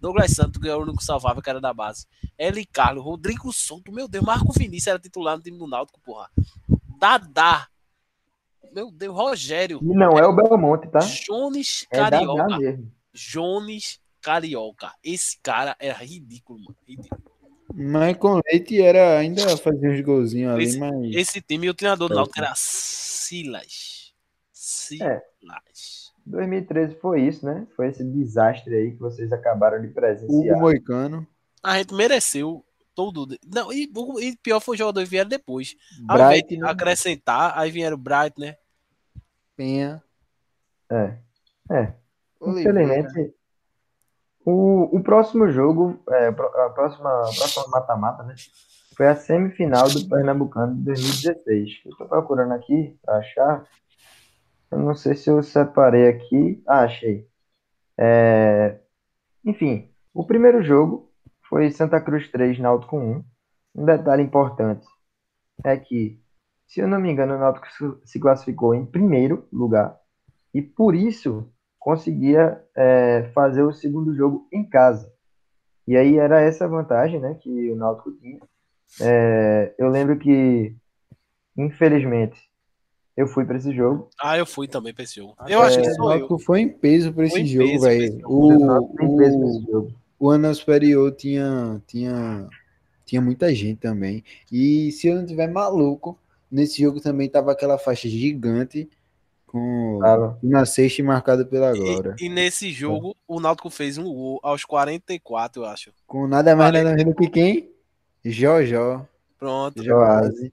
Douglas 0.00 0.32
Santos, 0.32 0.60
que 0.60 0.68
era 0.68 0.76
o 0.76 0.82
único 0.82 1.02
salvável, 1.02 1.40
que 1.40 1.48
era 1.48 1.60
da 1.60 1.72
base. 1.72 2.04
Eli 2.36 2.66
Carlos, 2.66 3.04
Rodrigo 3.04 3.52
Souto, 3.52 3.92
meu 3.92 4.08
Deus, 4.08 4.24
Marco 4.24 4.52
Vinícius 4.52 4.88
era 4.88 4.98
titular 4.98 5.36
no 5.36 5.42
time 5.44 5.56
do 5.56 5.68
Náutico, 5.68 6.00
porra. 6.00 6.28
Dadá. 6.98 7.68
Meu 8.74 8.90
Deus, 8.90 9.14
Rogério. 9.14 9.80
e 9.82 9.94
não 9.94 10.18
é 10.18 10.26
o 10.26 10.32
Belmonte, 10.34 10.88
tá? 10.88 11.00
Jones 11.00 11.86
É 11.90 11.96
Carioca. 11.98 12.58
mesmo. 12.58 12.92
Jones 13.14 14.00
Carioca. 14.20 14.92
Esse 15.04 15.38
cara 15.42 15.76
era 15.78 15.94
ridículo, 15.98 16.58
mano. 16.60 16.76
Ridículo. 16.88 17.20
Mas 17.74 18.16
com 18.18 18.40
leite 18.50 18.80
era 18.82 19.18
ainda 19.18 19.56
fazia 19.56 19.90
uns 19.90 20.00
golzinhos 20.02 20.54
ali, 20.54 20.64
Esse- 20.64 20.78
mas. 20.78 21.14
Esse 21.14 21.40
time, 21.40 21.68
o 21.70 21.74
treinador 21.74 22.08
do 22.08 22.14
É, 22.14 22.16
Náutico 22.16 22.38
era 22.38 22.52
Silas. 22.54 24.12
Silas. 24.52 26.12
2013 26.24 26.94
foi 27.00 27.22
isso, 27.22 27.44
né? 27.44 27.66
Foi 27.74 27.88
esse 27.88 28.04
desastre 28.04 28.74
aí 28.74 28.92
que 28.92 28.98
vocês 28.98 29.32
acabaram 29.32 29.80
de 29.80 29.86
Hugo 29.88 29.94
presenciar. 29.94 30.58
Moicano, 30.60 31.26
A 31.62 31.78
gente 31.78 31.94
mereceu 31.94 32.64
todo. 32.94 33.36
Não, 33.46 33.72
e, 33.72 33.90
o- 33.94 34.20
e 34.20 34.36
pior 34.36 34.60
foi 34.60 34.74
os 34.74 34.78
jogadores 34.78 35.08
que 35.08 35.12
vieram 35.12 35.28
depois. 35.28 35.74
Bright, 36.28 36.56
de 36.56 36.64
acrescentar, 36.64 37.56
aí 37.58 37.70
vieram 37.70 37.96
o 37.96 38.00
Bright, 38.00 38.38
né? 38.38 38.56
Penha, 39.56 40.02
É. 40.90 41.16
É. 41.70 41.94
Infelizmente, 42.44 43.34
o, 44.44 44.96
o 44.96 45.02
próximo 45.02 45.48
jogo, 45.50 46.02
é, 46.10 46.26
a 46.28 46.32
pró- 46.32 46.48
a 46.66 46.70
próxima, 46.70 47.08
a 47.10 47.22
próxima 47.34 47.68
mata-mata, 47.68 48.22
né? 48.24 48.34
Foi 48.96 49.06
a 49.08 49.14
semifinal 49.16 49.88
do 49.88 50.06
Pernambucano 50.08 50.74
de 50.74 50.82
2016. 50.82 51.80
Eu 51.86 51.96
tô 51.96 52.04
procurando 52.06 52.52
aqui 52.52 52.98
pra 53.02 53.16
achar. 53.18 53.64
Eu 54.70 54.78
não 54.80 54.94
sei 54.94 55.14
se 55.14 55.30
eu 55.30 55.42
separei 55.42 56.08
aqui. 56.08 56.62
Ah, 56.66 56.80
achei. 56.82 57.26
É, 57.96 58.80
enfim, 59.44 59.90
o 60.12 60.24
primeiro 60.24 60.62
jogo 60.62 61.11
foi 61.52 61.70
Santa 61.70 62.00
Cruz 62.00 62.30
3, 62.30 62.58
Náutico 62.58 62.96
1. 62.96 63.22
Um 63.74 63.84
detalhe 63.84 64.22
importante 64.22 64.86
é 65.62 65.76
que, 65.76 66.18
se 66.66 66.80
eu 66.80 66.88
não 66.88 66.98
me 66.98 67.10
engano, 67.10 67.34
o 67.34 67.38
Náutico 67.38 67.66
se- 68.06 68.18
classificou 68.18 68.74
em 68.74 68.86
primeiro 68.86 69.46
lugar 69.52 69.94
e 70.54 70.62
por 70.62 70.94
isso 70.94 71.52
conseguia 71.78 72.58
é, 72.74 73.30
fazer 73.34 73.62
o 73.64 73.72
segundo 73.72 74.16
jogo 74.16 74.48
em 74.50 74.66
casa. 74.66 75.12
E 75.86 75.94
aí 75.94 76.16
era 76.16 76.40
essa 76.40 76.66
vantagem, 76.66 77.20
né, 77.20 77.34
que 77.34 77.70
o 77.70 77.76
Náutico 77.76 78.12
tinha. 78.12 78.40
É, 79.02 79.74
eu 79.76 79.90
lembro 79.90 80.18
que, 80.18 80.74
infelizmente, 81.54 82.40
eu 83.14 83.26
fui 83.26 83.44
para 83.44 83.58
esse 83.58 83.74
jogo. 83.74 84.08
Ah, 84.18 84.38
eu 84.38 84.46
fui 84.46 84.66
também 84.66 84.94
pra 84.94 85.04
esse 85.04 85.16
jogo. 85.16 85.36
Eu 85.46 85.62
É, 85.62 85.66
acho 85.66 85.82
que 85.82 86.00
O 86.00 86.12
eu. 86.14 86.38
Foi 86.38 86.60
em 86.62 86.68
peso 86.70 87.12
pra 87.12 87.28
Foi 87.28 87.40
esse 87.42 87.52
jogo, 87.52 87.80
velho. 87.80 88.26
O, 88.26 88.54
o, 88.98 89.22
esse 89.22 89.70
jogo. 89.70 90.01
O 90.24 90.30
ano 90.30 90.54
superior 90.54 91.10
tinha, 91.10 91.82
tinha, 91.84 92.48
tinha 93.04 93.20
muita 93.20 93.52
gente 93.52 93.80
também. 93.80 94.22
E 94.52 94.92
se 94.92 95.08
eu 95.08 95.16
não 95.16 95.26
tiver 95.26 95.48
maluco, 95.50 96.16
nesse 96.48 96.80
jogo 96.80 97.00
também 97.00 97.28
tava 97.28 97.50
aquela 97.50 97.76
faixa 97.76 98.08
gigante 98.08 98.88
com 99.48 99.98
Tava. 100.00 100.38
na 100.40 100.64
sexta 100.64 101.00
e 101.02 101.04
marcada 101.04 101.44
pela 101.44 101.74
Glória. 101.74 102.14
E, 102.20 102.26
e 102.26 102.28
nesse 102.28 102.70
jogo, 102.70 103.16
o 103.26 103.40
Náutico 103.40 103.68
fez 103.68 103.98
um 103.98 104.04
gol 104.04 104.38
aos 104.44 104.64
44, 104.64 105.62
eu 105.62 105.66
acho. 105.66 105.90
Com 106.06 106.28
nada 106.28 106.54
mais 106.54 106.72
nada 106.72 106.94
menos 106.94 107.16
que 107.16 107.28
quem? 107.28 107.70
Jojó. 108.24 109.04
Pronto. 109.38 109.82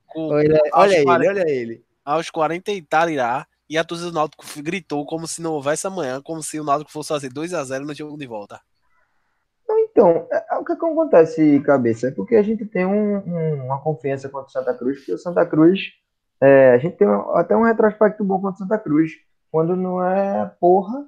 Com- 0.07 0.29
Olha, 0.29 0.59
aos 0.71 0.85
olha 0.88 0.95
ele, 0.95 1.05
40 1.05 1.29
olha 1.29 1.49
ele. 1.51 1.83
aos 2.03 2.29
40 2.31 2.71
e 2.71 2.81
Tarirá. 2.81 3.45
E 3.69 3.77
a 3.77 3.83
torcida 3.83 4.09
do 4.09 4.15
Náutico 4.15 4.43
gritou 4.63 5.05
como 5.05 5.27
se 5.27 5.43
não 5.43 5.53
houvesse 5.53 5.85
amanhã, 5.85 6.19
como 6.23 6.41
se 6.41 6.59
o 6.59 6.63
Náutico 6.63 6.91
fosse 6.91 7.09
fazer 7.09 7.29
2 7.29 7.53
a 7.53 7.63
0 7.63 7.85
no 7.85 7.93
jogo 7.93 8.17
de 8.17 8.25
volta. 8.25 8.59
Então, 9.71 10.27
é- 10.31 10.45
é 10.51 10.57
o 10.57 10.63
que, 10.65 10.75
que 10.75 10.85
acontece, 10.85 11.59
cabeça? 11.61 12.07
É 12.07 12.11
porque 12.11 12.35
a 12.35 12.41
gente 12.43 12.65
tem 12.65 12.85
um- 12.85 13.17
um- 13.17 13.65
uma 13.65 13.81
confiança 13.81 14.29
contra 14.29 14.47
o 14.47 14.51
Santa 14.51 14.73
Cruz, 14.73 14.97
porque 14.99 15.13
o 15.13 15.17
Santa 15.17 15.45
Cruz, 15.45 15.79
é, 16.41 16.71
a 16.71 16.77
gente 16.77 16.97
tem 16.97 17.07
até 17.35 17.55
um 17.55 17.63
retrospecto 17.63 18.23
bom 18.23 18.39
contra 18.41 18.55
o 18.55 18.57
Santa 18.67 18.77
Cruz, 18.79 19.11
quando 19.51 19.75
não 19.75 20.03
é 20.03 20.51
porra 20.59 21.05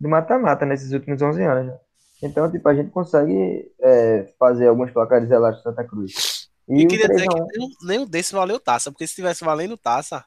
do 0.00 0.08
mata-mata 0.08 0.66
nesses 0.66 0.92
últimos 0.92 1.20
11 1.22 1.42
anos. 1.42 1.66
né? 1.66 1.78
Então, 2.22 2.50
tipo, 2.50 2.66
a 2.68 2.74
gente 2.74 2.90
consegue 2.90 3.70
é, 3.80 4.26
fazer 4.38 4.68
alguns 4.68 4.90
placares 4.90 5.30
elásticos 5.30 5.64
do 5.64 5.76
Santa 5.76 5.88
Cruz. 5.88 6.48
E, 6.68 6.82
E, 6.82 6.84
o 6.84 6.88
queria 6.88 7.08
dizer 7.08 7.26
3 7.26 7.34
que 7.34 7.40
a 7.40 7.44
1 7.44 7.46
nenhum, 7.46 7.68
nenhum 7.82 8.06
desses 8.06 8.32
valeu 8.32 8.58
taça, 8.58 8.90
porque 8.90 9.06
se 9.06 9.14
tivesse 9.14 9.44
valendo 9.44 9.76
taça, 9.76 10.24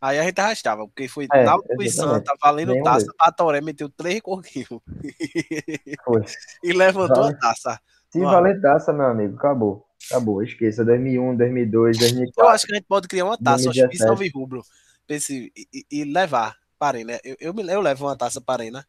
aí 0.00 0.18
a 0.18 0.22
gente 0.24 0.40
arrastava, 0.40 0.86
porque 0.86 1.08
foi 1.08 1.26
É, 1.32 1.44
Náutico 1.44 1.82
e. 1.82 1.90
Santa 1.90 2.32
valendo 2.40 2.72
Nenhum 2.72 2.84
taça, 2.84 2.98
desses. 3.06 3.16
Patoré 3.16 3.60
meteu 3.60 3.88
três 3.88 4.20
corquinhos 4.20 4.68
foi. 4.68 4.80
e 6.62 6.72
levantou 6.72 7.24
Vale. 7.24 7.34
a 7.34 7.38
taça. 7.38 7.80
Se 8.10 8.18
Mano. 8.18 8.30
valer 8.30 8.60
taça, 8.60 8.92
meu 8.92 9.06
amigo, 9.06 9.36
acabou. 9.36 9.84
Acabou, 10.10 10.42
esqueça. 10.42 10.84
2001, 10.84 11.36
2002, 11.36 11.96
Eu 11.96 12.00
2004. 12.00 12.54
acho 12.54 12.66
que 12.66 12.72
a 12.72 12.76
gente 12.76 12.86
pode 12.86 13.08
criar 13.08 13.24
uma 13.24 13.36
taça, 13.38 13.68
acho 13.70 13.80
que 13.80 13.98
2017. 13.98 13.98
salve 14.06 14.28
rubro, 14.34 14.62
pra 15.06 15.16
esse- 15.16 15.52
e, 15.56 15.84
e- 15.90 16.04
levar 16.04 16.54
para 16.78 16.98
Arena. 16.98 17.18
Eu, 17.24 17.36
eu, 17.40 17.54
me- 17.54 17.66
eu 17.66 17.80
levo 17.80 18.06
uma 18.06 18.16
taça 18.16 18.40
para 18.40 18.62
Arena, 18.62 18.86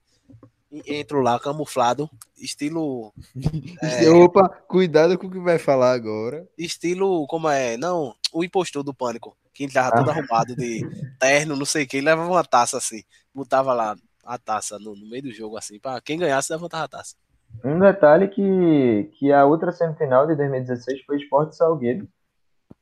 e 0.72 0.96
entro 1.00 1.22
lá 1.22 1.40
camuflado, 1.40 2.10
estilo 2.38 3.14
É. 3.82 4.10
Opa, 4.12 4.48
cuidado 4.68 5.18
com 5.18 5.28
o 5.28 5.32
que 5.32 5.40
vai 5.40 5.58
falar 5.58 5.94
agora. 5.94 6.46
estilo, 6.58 7.26
como 7.28 7.50
é? 7.50 7.78
Não, 7.78 8.14
o 8.34 8.44
impostor 8.44 8.84
do 8.84 8.94
pânico. 8.94 9.36
Que 9.58 9.74
tava 9.74 9.96
todo 9.98 10.10
Ah. 10.10 10.14
arrumado 10.14 10.56
de 10.56 10.82
terno, 11.20 11.56
não 11.56 11.66
sei 11.66 11.84
o 11.86 11.88
que, 11.88 12.00
levava 12.00 12.30
uma 12.30 12.44
taça 12.44 12.78
assim. 12.78 13.02
Botava 13.34 13.74
lá 13.74 13.96
a 14.24 14.38
taça 14.38 14.78
no, 14.78 14.96
no 14.96 15.10
meio 15.10 15.24
do 15.24 15.32
jogo, 15.34 15.58
assim, 15.58 15.80
pra 15.80 16.00
quem 16.00 16.20
ganhasse, 16.20 16.52
levantava 16.54 16.84
a 16.84 16.88
taça. 16.88 17.16
Um 17.64 17.80
detalhe 17.80 18.28
que, 18.28 19.10
que 19.18 19.32
a 19.32 19.46
outra 19.46 19.72
semifinal 19.72 20.28
de 20.28 20.36
2016 20.36 21.04
foi 21.06 21.18
Sport 21.18 21.54
Salgueiro, 21.54 22.08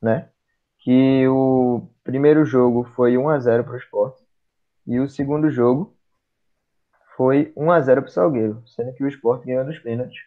né? 0.02 0.28
Que 0.80 1.26
o 1.28 1.88
primeiro 2.04 2.44
jogo 2.44 2.84
foi 2.94 3.16
1 3.16 3.28
a 3.28 3.38
0 3.38 3.64
para 3.64 3.74
o 3.74 3.78
Sport 3.78 4.18
e 4.86 5.00
o 5.00 5.08
segundo 5.08 5.50
jogo 5.50 5.96
foi 7.16 7.52
1 7.56 7.70
a 7.70 7.80
0 7.80 8.02
para 8.02 8.08
o 8.10 8.12
Salgueiro, 8.12 8.62
sendo 8.66 8.92
que 8.92 9.02
o 9.04 9.08
Sport 9.08 9.44
ganhou 9.46 9.64
nos 9.64 9.78
pênaltis, 9.78 10.18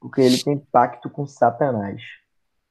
porque 0.00 0.20
ele 0.20 0.42
tem 0.42 0.58
pacto 0.58 1.08
com 1.08 1.26
Satanás, 1.26 2.02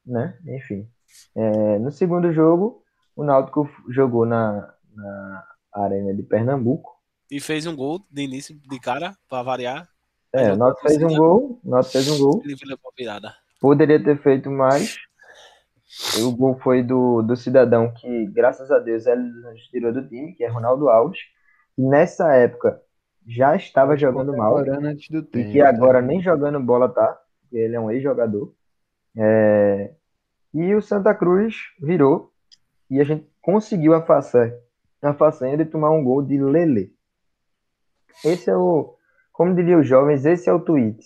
né? 0.06 0.38
Enfim, 0.46 0.88
É, 1.34 1.78
no 1.78 1.90
segundo 1.90 2.32
jogo 2.32 2.83
o 3.16 3.24
Náutico 3.24 3.68
jogou 3.88 4.24
na, 4.26 4.72
na 4.94 5.44
arena 5.72 6.14
de 6.14 6.22
Pernambuco 6.22 6.90
E 7.30 7.40
fez 7.40 7.66
um 7.66 7.74
gol 7.76 8.00
de 8.10 8.22
início 8.22 8.54
de 8.68 8.80
cara, 8.80 9.16
pra 9.28 9.42
variar. 9.42 9.88
É, 10.32 10.52
o 10.52 10.56
Náutico 10.56 10.88
fez 10.88 11.02
um 11.02 11.16
gol, 11.16 11.60
o 11.64 11.70
Náutico 11.70 11.92
fez 11.92 12.08
um 12.10 12.18
gol. 12.18 12.42
Ele 12.44 12.56
levou 12.66 12.90
a 12.90 12.94
virada. 12.96 13.34
Poderia 13.60 14.02
ter 14.02 14.20
feito 14.20 14.50
mais. 14.50 14.96
O 16.24 16.34
gol 16.36 16.58
foi 16.58 16.82
do, 16.82 17.22
do 17.22 17.36
cidadão 17.36 17.92
que, 17.94 18.26
graças 18.26 18.70
a 18.70 18.78
Deus, 18.80 19.06
ele 19.06 19.22
nos 19.22 19.60
tirou 19.68 19.92
do 19.92 20.06
time, 20.08 20.34
que 20.34 20.42
é 20.42 20.48
Ronaldo 20.48 20.88
Alves. 20.88 21.20
Que 21.76 21.82
nessa 21.82 22.34
época 22.34 22.80
já 23.26 23.54
estava 23.54 23.96
jogando 23.96 24.36
mal. 24.36 24.56
Antes 24.58 25.08
do 25.08 25.18
E 25.18 25.22
tempo. 25.22 25.52
que 25.52 25.60
agora 25.60 26.02
nem 26.02 26.20
jogando 26.20 26.58
bola 26.60 26.88
tá. 26.88 27.16
Porque 27.42 27.56
ele 27.56 27.76
é 27.76 27.80
um 27.80 27.90
ex-jogador. 27.90 28.52
É, 29.16 29.92
E 30.52 30.74
o 30.74 30.82
Santa 30.82 31.14
Cruz 31.14 31.54
virou. 31.80 32.32
E 32.90 33.00
a 33.00 33.04
gente 33.04 33.26
conseguiu 33.40 33.94
a 33.94 34.02
façanha, 34.02 34.56
a 35.02 35.14
façanha 35.14 35.56
de 35.56 35.64
tomar 35.64 35.90
um 35.90 36.02
gol 36.02 36.22
de 36.22 36.38
Lele. 36.38 36.94
Esse 38.24 38.50
é 38.50 38.56
o. 38.56 38.96
Como 39.32 39.54
diriam 39.54 39.80
os 39.80 39.88
jovens, 39.88 40.24
esse 40.24 40.48
é 40.48 40.52
o 40.52 40.60
tweet. 40.60 41.04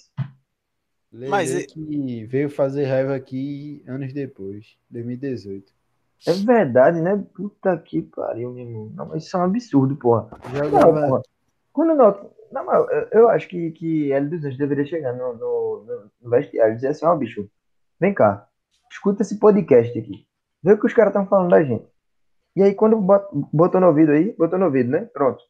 Lele 1.13 1.31
Mas 1.31 1.67
que 1.67 2.25
veio 2.27 2.51
fazer 2.51 2.85
raiva 2.85 3.15
aqui 3.15 3.83
anos 3.87 4.13
depois, 4.13 4.77
2018. 4.91 5.73
É 6.27 6.33
verdade, 6.33 7.01
né? 7.01 7.25
Puta 7.35 7.77
que 7.79 8.03
pariu, 8.03 8.53
meu 8.53 8.67
irmão. 8.67 8.93
Não, 8.95 9.17
isso 9.17 9.37
é 9.37 9.41
um 9.41 9.45
absurdo, 9.45 9.97
porra. 9.97 10.29
Não, 10.53 10.65
Jogava 10.65 11.09
porra. 11.09 11.23
Quando 11.73 11.95
não. 11.95 12.91
Eu, 12.91 13.09
eu 13.13 13.29
acho 13.29 13.49
que, 13.49 13.71
que 13.73 14.13
L 14.13 14.29
dos 14.29 14.45
Anjos 14.45 14.59
deveria 14.59 14.85
chegar 14.85 15.13
no, 15.13 15.35
no, 15.35 15.85
no, 15.85 16.11
no 16.23 16.31
vestiário 16.31 16.73
e 16.73 16.77
dizer 16.77 16.89
assim: 16.89 17.07
ó, 17.07 17.15
bicho, 17.15 17.49
vem 18.01 18.13
cá, 18.13 18.49
escuta 18.91 19.23
esse 19.23 19.39
podcast 19.39 19.99
aqui. 19.99 20.28
Vê 20.63 20.73
o 20.73 20.79
que 20.79 20.87
os 20.87 20.95
caras 20.95 21.11
estão 21.13 21.27
falando 21.27 21.51
da 21.51 21.63
gente. 21.63 21.87
E 22.57 22.63
aí, 22.63 22.75
quando 22.75 22.97
bot- 23.01 23.29
botou 23.53 23.81
no 23.81 23.87
ouvido 23.89 24.13
aí, 24.13 24.35
botou 24.37 24.59
no 24.59 24.67
ouvido, 24.67 24.91
né? 24.91 25.09
Pronto. 25.13 25.43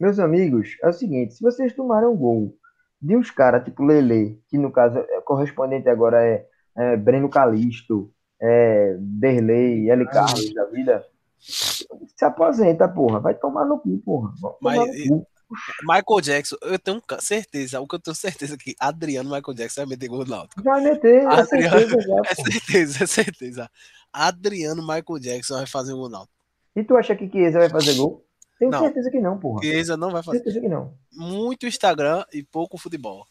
Meus 0.00 0.18
amigos, 0.18 0.76
é 0.82 0.88
o 0.88 0.92
seguinte: 0.92 1.34
se 1.34 1.42
vocês 1.42 1.74
tomaram 1.74 2.12
um 2.12 2.16
gol 2.16 2.56
de 3.00 3.16
uns 3.16 3.30
caras 3.30 3.64
tipo 3.64 3.82
Lele, 3.84 4.40
que 4.48 4.56
no 4.58 4.72
caso 4.72 4.98
é 4.98 5.20
correspondente 5.20 5.88
agora 5.88 6.22
é, 6.24 6.46
é 6.76 6.96
Breno 6.96 7.28
Calisto, 7.28 8.10
é 8.40 8.96
Derlei, 8.98 9.90
L. 9.90 10.06
Carlos 10.06 10.54
da 10.54 10.64
vida, 10.66 11.04
se 11.38 12.24
aposenta, 12.24 12.88
porra. 12.88 13.20
Vai 13.20 13.34
tomar 13.34 13.64
no 13.66 13.78
cu, 13.78 13.98
porra. 13.98 14.32
Mas, 14.60 14.78
no 15.06 15.20
cu. 15.20 15.26
Michael 15.82 16.20
Jackson, 16.22 16.56
eu 16.62 16.78
tenho 16.78 17.00
certeza, 17.20 17.78
o 17.80 17.86
que 17.86 17.94
eu 17.94 18.00
tenho 18.00 18.14
certeza 18.14 18.54
é 18.54 18.56
que 18.56 18.74
Adriano 18.80 19.30
Michael 19.30 19.54
Jackson 19.54 19.82
vai 19.82 19.90
meter 19.90 20.08
gol 20.08 20.20
no 20.24 20.30
Náutico. 20.30 20.62
Vai 20.62 20.80
meter, 20.82 21.22
é 21.22 21.26
Adriano- 21.26 21.46
certeza 21.78 22.00
já, 22.00 22.16
É 22.30 22.34
certeza, 22.34 23.04
é 23.04 23.06
certeza. 23.06 23.70
Adriano 24.14 24.80
Michael 24.82 25.18
Jackson 25.20 25.56
vai 25.56 25.66
fazer 25.66 25.92
um 25.92 25.98
gol 25.98 26.08
Náutico. 26.08 26.32
E 26.76 26.84
tu 26.84 26.96
acha 26.96 27.14
que 27.14 27.28
Chiesa 27.28 27.58
vai 27.58 27.68
fazer 27.68 27.94
gol? 27.94 28.24
Tenho 28.58 28.70
Não. 28.70 28.80
certeza 28.80 29.10
que 29.10 29.20
não, 29.20 29.38
porra. 29.38 29.60
Chiesa 29.62 29.96
não 29.96 30.10
vai 30.10 30.22
fazer. 30.22 30.38
Certeza 30.38 30.60
que 30.60 30.68
não. 30.68 30.94
Muito 31.12 31.66
Instagram 31.66 32.24
e 32.32 32.42
pouco 32.42 32.78
futebol. 32.78 33.26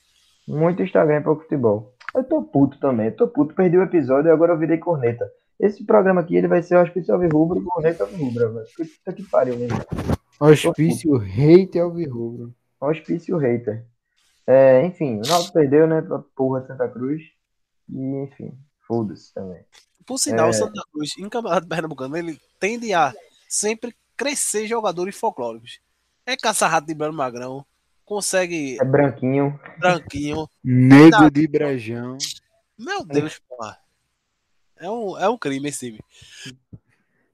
Muito 0.48 0.84
Instagram 0.84 1.20
e 1.20 1.24
pouco 1.24 1.44
futebol. 1.44 1.94
Eu 2.14 2.24
tô 2.24 2.44
puto 2.44 2.78
também, 2.80 3.08
eu 3.08 3.16
tô 3.16 3.28
puto. 3.28 3.56
Perdi 3.56 3.78
o 3.78 3.84
episódio 3.84 4.30
e 4.30 4.32
agora 4.32 4.54
eu 4.54 4.60
virei 4.60 4.78
corneta. 4.78 5.30
Esse 5.60 5.84
programa 5.86 6.22
aqui, 6.22 6.36
ele 6.36 6.48
vai 6.48 6.62
ser 6.62 6.76
o 6.76 6.82
Hospício 6.82 7.14
Alvirrubro 7.14 7.60
e 7.60 7.64
corneta 7.64 8.04
Alvirrubra, 8.04 8.50
velho. 8.50 8.68
Puta 8.76 9.14
que 9.14 9.24
pariu, 9.24 9.58
mesmo. 9.58 9.78
Hospício 10.40 11.16
Hate 11.16 11.80
Alvirrubro. 11.80 12.54
Hospício 12.80 13.38
hater. 13.38 13.86
É, 14.46 14.86
enfim, 14.86 15.20
o 15.20 15.28
Náutico 15.28 15.54
perdeu, 15.54 15.88
né, 15.88 16.02
pra 16.02 16.20
porra 16.36 16.60
de 16.62 16.68
Santa 16.68 16.90
Cruz. 16.90 17.22
E, 17.90 18.24
enfim, 18.24 18.52
foda-se 18.86 19.34
também. 19.34 19.62
Por 20.06 20.18
sinal, 20.18 20.48
É. 20.48 20.50
o 20.50 20.54
Santa 20.54 20.82
Cruz, 20.92 21.12
em 21.18 21.30
Campeonato 21.30 21.68
Pernambucano, 21.68 22.18
ele 22.18 22.40
tende 22.60 22.94
a 22.94 23.14
sempre 23.48 23.96
crescer 24.18 24.68
jogadores 24.68 25.16
folclóricos. 25.16 25.80
É 26.26 26.36
caça-rato 26.38 26.88
de 26.88 26.94
Bruno 26.94 27.14
Magrão, 27.14 27.66
consegue 28.06 28.78
É 28.82 28.86
branquinho. 28.86 29.60
branquinho. 29.78 30.48
Nego 30.64 31.22
Não. 31.22 31.30
de 31.30 31.48
Brajão. 31.48 32.18
Meu 32.78 33.04
Deus, 33.06 33.40
porra. 33.48 33.78
É 34.78 34.90
um, 34.90 35.18
é 35.18 35.30
um 35.30 35.38
crime 35.38 35.70
esse 35.70 35.80
time. 35.92 36.00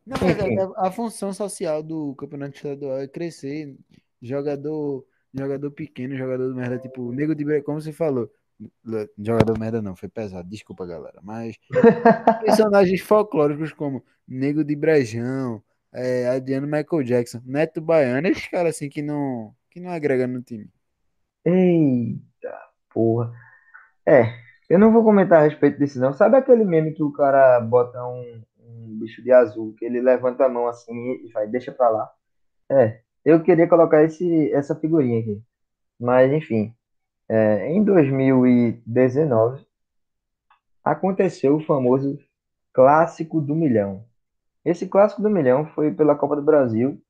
Verdade, 0.06 0.58
a, 0.60 0.88
a 0.88 0.92
função 0.92 1.32
social 1.34 1.84
do 1.84 2.16
campeonato 2.16 2.56
estadual 2.56 3.00
é 3.00 3.08
crescer. 3.08 3.76
Jogador, 4.22 5.06
jogador 5.34 5.72
pequeno, 5.72 6.18
jogador 6.18 6.50
de 6.50 6.56
merda, 6.56 6.78
tipo, 6.80 7.12
nego 7.12 7.34
de 7.36 7.46
Brajão, 7.46 7.64
como 7.64 7.82
você 7.82 7.94
falou. 7.94 8.30
Jogador 9.18 9.58
merda 9.58 9.82
não, 9.82 9.96
foi 9.96 10.10
pesado, 10.10 10.50
desculpa 10.50 10.86
galera. 10.86 11.20
Mas 11.24 11.58
personagens 12.44 13.02
folclóricos 13.02 13.72
como 13.72 14.04
Nego 14.28 14.64
de 14.64 14.76
Brajão, 14.76 15.64
é, 15.94 16.28
Adriano 16.28 16.68
Michael 16.68 17.04
Jackson, 17.04 17.42
Neto 17.46 17.82
Baiano, 17.82 18.28
esses 18.28 18.48
caras 18.48 18.76
assim 18.76 18.90
que 18.90 19.02
não, 19.02 19.54
que 19.70 19.80
não 19.80 19.90
agregam 19.90 20.28
no 20.28 20.42
time. 20.42 20.70
Eita 21.46 22.70
porra. 22.94 23.32
É, 24.06 24.34
eu 24.70 24.78
não 24.78 24.92
vou 24.92 25.04
comentar 25.04 25.40
a 25.40 25.44
respeito 25.44 25.80
disso, 25.80 26.00
não. 26.00 26.14
Sabe 26.14 26.38
aquele 26.38 26.66
meme 26.66 26.94
que 26.94 27.04
o 27.04 27.12
cara 27.12 27.60
bota 27.62 28.04
um, 28.06 28.42
um 28.60 29.00
bicho 29.00 29.24
de 29.24 29.32
azul, 29.32 29.74
que 29.78 29.86
ele 29.86 30.02
levanta 30.02 30.46
a 30.46 30.50
mão 30.50 30.68
assim 30.68 30.94
e 31.26 31.32
faz, 31.32 31.50
deixa 31.50 31.72
pra 31.72 31.90
lá? 31.90 32.12
É, 32.70 33.02
eu 33.26 33.42
queria 33.42 33.68
colocar 33.68 34.04
esse, 34.04 34.52
essa 34.54 34.76
figurinha 34.76 35.20
aqui. 35.22 35.42
Mas, 36.00 36.32
enfim, 36.32 36.74
é, 37.30 37.72
em 37.72 37.84
2019 37.84 39.66
aconteceu 40.84 41.56
o 41.56 41.64
famoso 41.64 42.18
Clássico 42.74 43.40
do 43.40 43.56
Milhão. 43.56 44.04
Esse 44.66 44.88
Clássico 44.88 45.22
do 45.22 45.30
Milhão 45.30 45.66
foi 45.68 45.92
pela 45.92 46.16
Copa 46.16 46.36
do 46.36 46.42
Brasil, 46.42 47.02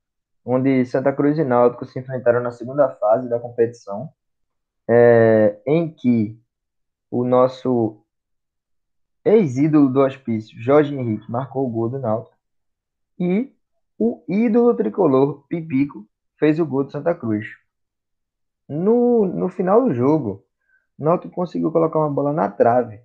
onde 0.44 0.86
Santa 0.86 1.14
Cruz 1.14 1.38
e 1.38 1.44
Náutico 1.44 1.86
se 1.86 2.00
enfrentaram 2.00 2.42
na 2.42 2.52
segunda 2.52 2.90
fase 2.90 3.30
da 3.30 3.40
competição 3.40 4.10
é, 4.90 5.62
em 5.66 5.90
que 5.94 6.40
o 7.10 7.24
nosso 7.24 8.04
ex-ídolo 9.24 9.90
do 9.90 10.02
hospício, 10.02 10.60
Jorge 10.60 10.96
Henrique, 10.96 11.30
marcou 11.32 11.66
o 11.66 11.70
gol 11.70 11.90
do 11.90 12.00
Náutico 12.00 12.36
e 13.20 13.54
o 13.98 14.24
ídolo 14.28 14.74
tricolor, 14.74 15.46
Pipico, 15.48 16.08
fez 16.38 16.60
o 16.60 16.66
gol 16.66 16.86
do 16.86 16.92
Santa 16.92 17.14
Cruz. 17.14 17.46
No, 18.70 19.26
no 19.26 19.50
final 19.50 19.84
do 19.84 19.94
jogo, 19.94 20.46
o 20.98 21.04
Náutico 21.04 21.34
conseguiu 21.34 21.72
colocar 21.72 21.98
uma 21.98 22.10
bola 22.10 22.32
na 22.32 22.48
trave. 22.50 23.00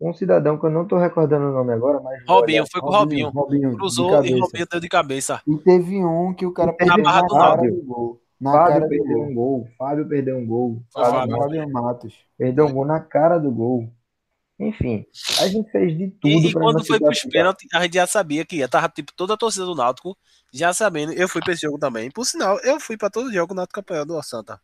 Um 0.00 0.14
cidadão 0.14 0.58
que 0.58 0.64
eu 0.64 0.70
não 0.70 0.84
estou 0.84 0.98
recordando 0.98 1.48
o 1.48 1.52
nome 1.52 1.74
agora, 1.74 2.00
mas 2.00 2.24
Robinho, 2.26 2.64
foi 2.72 2.80
com 2.80 2.86
o 2.86 2.90
Robinho. 2.90 3.28
Robinho, 3.28 3.76
Cruzou 3.76 4.24
e. 4.24 4.40
Robinho 4.40 4.66
deu 4.70 4.80
de 4.80 4.88
cabeça. 4.88 5.42
E 5.46 5.58
teve 5.58 6.02
um 6.02 6.32
que 6.32 6.46
o 6.46 6.52
cara 6.52 6.72
perdeu 6.72 7.04
na 7.04 7.12
Fábio. 7.12 7.36
cara 7.36 7.70
do 7.70 7.82
gol. 7.84 8.22
Na 8.40 8.52
Fábio 8.52 8.68
cara 8.68 8.80
do 8.80 8.88
perdeu 8.88 9.16
gol. 9.18 9.26
um 9.26 9.34
gol, 9.34 9.68
Fábio 9.76 10.08
perdeu 10.08 10.38
um 10.38 10.46
gol, 10.46 10.82
Fábio 10.90 11.10
Fábio. 11.10 11.36
Matos 11.36 11.56
Fábio 11.56 11.72
Matos. 11.72 12.14
perdeu 12.38 12.66
um 12.66 12.72
gol 12.72 12.86
na 12.86 13.00
cara 13.00 13.38
do 13.38 13.50
gol. 13.50 13.92
Enfim, 14.58 15.06
a 15.40 15.48
gente 15.48 15.70
fez 15.70 15.96
de 15.96 16.08
tudo 16.08 16.28
E, 16.28 16.48
e 16.48 16.52
quando 16.52 16.84
foi 16.86 16.98
pros 16.98 17.22
pênaltis, 17.22 17.68
a 17.72 17.82
gente 17.82 17.94
já 17.94 18.06
sabia 18.06 18.44
que 18.44 18.56
ia. 18.56 18.68
Tava 18.68 18.88
tipo 18.88 19.12
toda 19.14 19.34
a 19.34 19.36
torcida 19.36 19.66
do 19.66 19.74
Náutico 19.74 20.16
já 20.52 20.72
sabendo. 20.72 21.12
Eu 21.12 21.28
fui 21.28 21.42
pra 21.42 21.52
esse 21.52 21.62
jogo 21.62 21.78
também. 21.78 22.10
Por 22.10 22.24
sinal, 22.24 22.58
eu 22.60 22.80
fui 22.80 22.96
pra 22.96 23.10
todo 23.10 23.32
jogo 23.32 23.54
Náutico 23.54 23.82
campeão 23.82 24.06
do 24.06 24.22
Santa. 24.22 24.60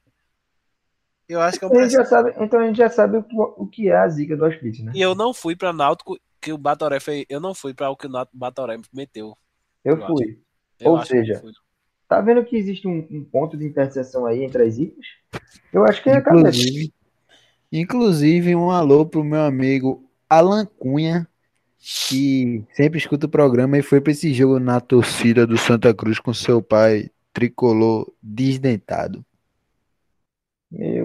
Eu 1.29 1.41
acho 1.41 1.59
que 1.59 1.65
é 1.65 1.69
um 1.69 1.71
Então 1.71 1.81
a 1.81 1.89
gente 1.89 1.97
presente. 1.97 2.11
já 2.11 2.17
sabe, 2.17 2.45
então 2.45 2.61
a 2.61 2.67
gente 2.67 2.77
já 2.77 2.89
sabe 2.89 3.17
o 3.19 3.23
que, 3.23 3.37
o 3.37 3.67
que 3.67 3.89
é 3.89 3.97
a 3.97 4.09
zica 4.09 4.37
do 4.37 4.45
hospício, 4.45 4.85
né? 4.85 4.93
E 4.95 5.01
eu 5.01 5.15
não 5.15 5.35
fui 5.35 5.57
pra 5.57 5.73
Náutico 5.73 6.19
que 6.41 6.53
o 6.53 6.59
Batoré 6.59 7.01
fez. 7.01 7.27
Eu 7.29 7.41
não 7.41 7.55
fui 7.55 7.75
pra 7.75 7.91
o 7.91 7.97
que 7.97 8.07
o 8.07 8.29
Batoré 8.33 8.79
meteu. 8.93 9.37
Eu 9.85 9.99
eu 9.99 10.07
fui. 10.07 10.39
Eu 10.79 10.93
Ou 10.93 11.05
seja, 11.05 11.41
fui. 11.41 11.53
Tá 12.09 12.21
vendo 12.21 12.45
que 12.45 12.57
existe 12.57 12.87
um, 12.87 13.07
um 13.11 13.25
ponto 13.25 13.57
de 13.57 13.67
interseção 13.67 14.27
aí 14.27 14.45
entre 14.45 14.63
as 14.63 14.75
zicas? 14.75 15.07
Eu 15.73 15.85
acho 15.85 16.03
que 16.03 16.09
é 16.09 16.17
a 16.17 16.23
cabeça. 16.23 16.49
Inclusive, 16.49 16.95
inclusive, 17.73 18.55
um 18.55 18.71
alô 18.71 19.05
pro 19.05 19.25
meu 19.25 19.43
amigo 19.43 20.09
Alan 20.31 20.65
Cunha, 20.65 21.27
que 21.79 22.65
sempre 22.75 22.99
escuta 22.99 23.27
o 23.27 23.31
programa 23.31 23.77
e 23.77 23.83
foi 23.83 24.01
para 24.01 24.13
esse 24.13 24.33
jogo 24.33 24.61
na 24.61 24.81
torcida 24.81 25.45
do 25.45 25.59
Santa 25.59 25.93
Cruz 25.93 26.21
com 26.21 26.33
seu 26.33 26.63
pai 26.63 27.11
tricolor 27.33 28.13
desdentado. 28.23 29.26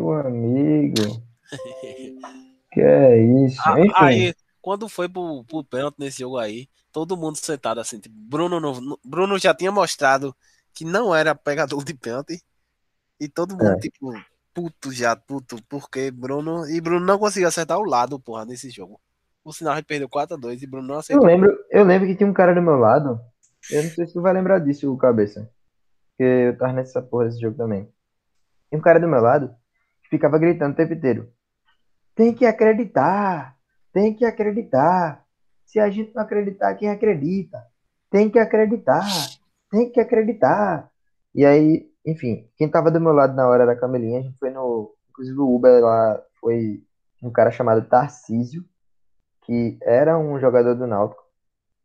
Meu 0.01 0.13
amigo. 0.19 0.95
Que 2.71 2.79
é 2.79 3.17
isso? 3.45 3.59
Ah, 3.65 3.77
Enfim, 3.81 3.91
Aí, 3.97 4.33
quando 4.61 4.87
foi 4.87 5.09
pro, 5.09 5.43
pro 5.43 5.61
pênalti 5.61 5.95
nesse 5.99 6.19
jogo 6.21 6.37
aí, 6.37 6.69
todo 6.89 7.17
mundo 7.17 7.35
sentado 7.35 7.81
assim. 7.81 7.99
Tipo, 7.99 8.15
Bruno, 8.17 8.61
não- 8.61 8.97
Bruno 9.03 9.37
já 9.37 9.53
tinha 9.53 9.69
mostrado 9.73 10.33
que 10.73 10.85
não 10.85 11.13
era 11.13 11.35
pegador 11.35 11.83
de 11.83 11.93
pênalti. 11.93 12.41
E 13.19 13.27
todo 13.27 13.51
mundo, 13.57 13.73
É. 13.73 13.77
tipo, 13.77 14.13
puto 14.53 14.89
já, 14.93 15.17
puto, 15.17 15.57
porque 15.67 16.09
Bruno. 16.11 16.65
E 16.69 16.79
Bruno 16.79 17.05
não 17.05 17.19
conseguiu 17.19 17.49
acertar 17.49 17.77
o 17.77 17.83
lado, 17.83 18.17
porra, 18.17 18.45
nesse 18.45 18.69
jogo. 18.69 19.01
Por 19.43 19.53
sinal, 19.53 19.73
a 19.73 19.75
gente 19.75 19.85
perdeu 19.87 20.07
4x2 20.07 20.61
e 20.61 20.67
Bruno 20.67 20.87
não 20.87 20.95
eu 20.95 20.99
acertou. 21.01 21.25
lembro, 21.25 21.53
eu 21.69 21.83
lembro 21.83 22.07
que 22.07 22.15
tinha 22.15 22.29
um 22.29 22.33
cara 22.33 22.55
do 22.55 22.61
meu 22.61 22.77
lado. 22.77 23.19
Eu 23.69 23.83
não 23.83 23.89
sei 23.91 24.07
se 24.07 24.13
tu 24.13 24.21
vai 24.21 24.31
lembrar 24.31 24.59
disso, 24.59 24.89
o 24.93 24.97
cabeça. 24.97 25.51
Porque 26.11 26.23
eu 26.23 26.57
tava 26.57 26.71
nessa 26.71 27.01
porra 27.01 27.25
desse 27.25 27.41
jogo 27.41 27.57
também. 27.57 27.83
Tinha 28.69 28.79
um 28.79 28.81
cara 28.81 28.97
do 28.97 29.09
meu 29.09 29.19
lado 29.21 29.53
ficava 30.11 30.37
gritando 30.37 30.73
o 30.73 30.75
tempo 30.75 30.93
inteiro. 30.93 31.31
Tem 32.13 32.33
que 32.33 32.45
acreditar. 32.45 33.55
Tem 33.93 34.13
que 34.13 34.25
acreditar. 34.25 35.25
Se 35.65 35.79
a 35.79 35.89
gente 35.89 36.13
não 36.13 36.21
acreditar, 36.21 36.75
quem 36.75 36.89
acredita? 36.89 37.57
Tem 38.09 38.29
que 38.29 38.37
acreditar. 38.37 39.05
Tem 39.71 39.89
que 39.89 40.01
acreditar. 40.01 40.91
E 41.33 41.45
aí, 41.45 41.89
enfim, 42.05 42.49
quem 42.57 42.69
tava 42.69 42.91
do 42.91 42.99
meu 42.99 43.13
lado 43.13 43.33
na 43.33 43.47
hora 43.47 43.63
era 43.63 43.71
a 43.71 43.79
Camelinha. 43.79 44.19
A 44.19 44.23
gente 44.23 44.37
foi 44.37 44.51
no. 44.51 44.93
Inclusive 45.09 45.39
o 45.39 45.55
Uber 45.55 45.81
lá 45.81 46.21
foi 46.39 46.83
um 47.23 47.31
cara 47.31 47.51
chamado 47.51 47.87
Tarcísio, 47.87 48.65
que 49.43 49.77
era 49.81 50.17
um 50.17 50.39
jogador 50.39 50.75
do 50.75 50.87
Náutico. 50.87 51.23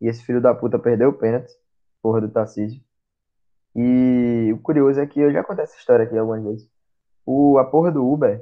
E 0.01 0.09
esse 0.09 0.25
filho 0.25 0.41
da 0.41 0.55
puta 0.55 0.79
perdeu 0.79 1.11
o 1.11 1.12
pênalti, 1.12 1.53
porra 2.03 2.21
do 2.21 2.29
Tarcísio. 2.29 2.81
E 3.75 4.53
o 4.53 4.59
curioso 4.59 5.01
é 5.01 5.07
que 5.07 5.21
eu 5.21 5.33
já 5.33 5.45
contei 5.45 5.65
essa 5.65 5.77
história 5.77 6.07
aqui 6.07 6.17
algumas 6.17 6.43
vezes. 6.43 6.76
O, 7.27 7.59
a 7.59 7.65
porra 7.65 7.91
do 7.91 8.07
Uber 8.09 8.41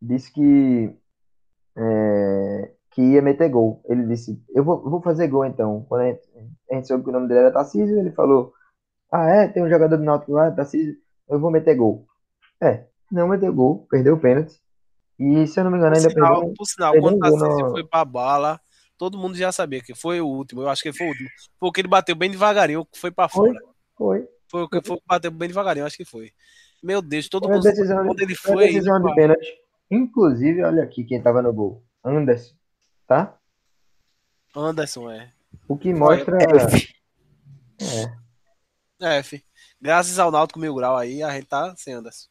disse 0.00 0.32
que, 0.32 0.96
é, 1.76 2.72
que 2.90 3.02
ia 3.02 3.22
meter 3.22 3.48
gol. 3.50 3.82
Ele 3.88 4.06
disse, 4.06 4.42
eu 4.54 4.64
vou, 4.64 4.82
vou 4.88 5.02
fazer 5.02 5.28
gol 5.28 5.44
então. 5.44 5.84
Quando 5.88 6.02
a 6.02 6.06
gente, 6.06 6.22
a 6.70 6.74
gente 6.74 6.86
soube 6.88 7.04
que 7.04 7.10
o 7.10 7.12
nome 7.12 7.28
dele 7.28 7.40
era 7.40 7.52
Tarcísio, 7.52 7.98
ele 7.98 8.10
falou, 8.12 8.52
ah 9.12 9.26
é, 9.28 9.48
tem 9.48 9.62
um 9.62 9.68
jogador 9.68 9.96
do 9.96 10.02
Náutico 10.04 10.32
lá, 10.32 10.50
Tarcísio, 10.50 10.96
eu 11.28 11.38
vou 11.38 11.50
meter 11.50 11.74
gol. 11.76 12.06
É, 12.60 12.86
não 13.12 13.28
meteu 13.28 13.52
gol, 13.52 13.86
perdeu 13.90 14.14
o 14.14 14.20
pênalti. 14.20 14.58
E 15.18 15.46
se 15.46 15.60
eu 15.60 15.64
não 15.64 15.70
me 15.70 15.76
engano, 15.76 15.94
Por 15.94 15.98
ainda 15.98 16.10
sinal, 16.10 16.34
perdeu. 16.40 16.54
por 16.56 16.64
sinal 16.66 16.92
perdeu 16.92 17.10
quando 17.10 17.14
um 17.14 17.18
o 17.18 17.38
Tarcísio 17.38 17.64
no- 17.66 17.70
foi 17.72 17.84
pra 17.84 18.04
bala, 18.04 18.60
todo 18.96 19.18
mundo 19.18 19.36
já 19.36 19.52
sabia 19.52 19.82
que 19.82 19.94
foi 19.94 20.20
o 20.20 20.26
último. 20.26 20.62
Eu 20.62 20.68
acho 20.68 20.82
que 20.82 20.92
foi 20.92 21.06
o 21.06 21.10
último. 21.10 21.28
Porque 21.58 21.80
ele 21.80 21.88
bateu 21.88 22.14
bem 22.14 22.30
devagarinho, 22.30 22.86
foi 22.94 23.10
pra 23.10 23.28
Foi, 23.28 23.48
fora. 23.48 23.60
foi. 23.96 24.28
Foi 24.50 24.62
o 24.62 24.68
que 24.68 24.80
foi 24.82 24.98
bateu 25.06 25.30
bem 25.30 25.48
devagarinho, 25.48 25.84
acho 25.86 25.96
que 25.96 26.04
foi. 26.04 26.32
Meu 26.82 27.02
Deus, 27.02 27.28
todo 27.28 27.48
mundo 27.48 27.62
decisão, 27.62 28.06
quando 28.06 28.20
ele 28.20 28.34
foi 28.34 28.66
decisão 28.66 29.02
de 29.02 29.14
pênalti. 29.14 29.46
Inclusive, 29.90 30.62
olha 30.62 30.82
aqui 30.82 31.04
quem 31.04 31.20
tava 31.22 31.42
no 31.42 31.52
gol. 31.52 31.82
Anderson, 32.04 32.54
tá? 33.06 33.36
Anderson, 34.56 35.10
é. 35.10 35.30
O 35.68 35.76
que 35.76 35.92
mostra. 35.92 36.38
É, 39.00 39.18
F. 39.18 39.42
Graças 39.80 40.18
ao 40.18 40.30
Náutico 40.30 40.58
Mil 40.58 40.74
Grau 40.74 40.96
aí, 40.96 41.22
a 41.22 41.30
gente 41.32 41.46
tá 41.46 41.74
sem 41.76 41.94
Anderson. 41.94 42.28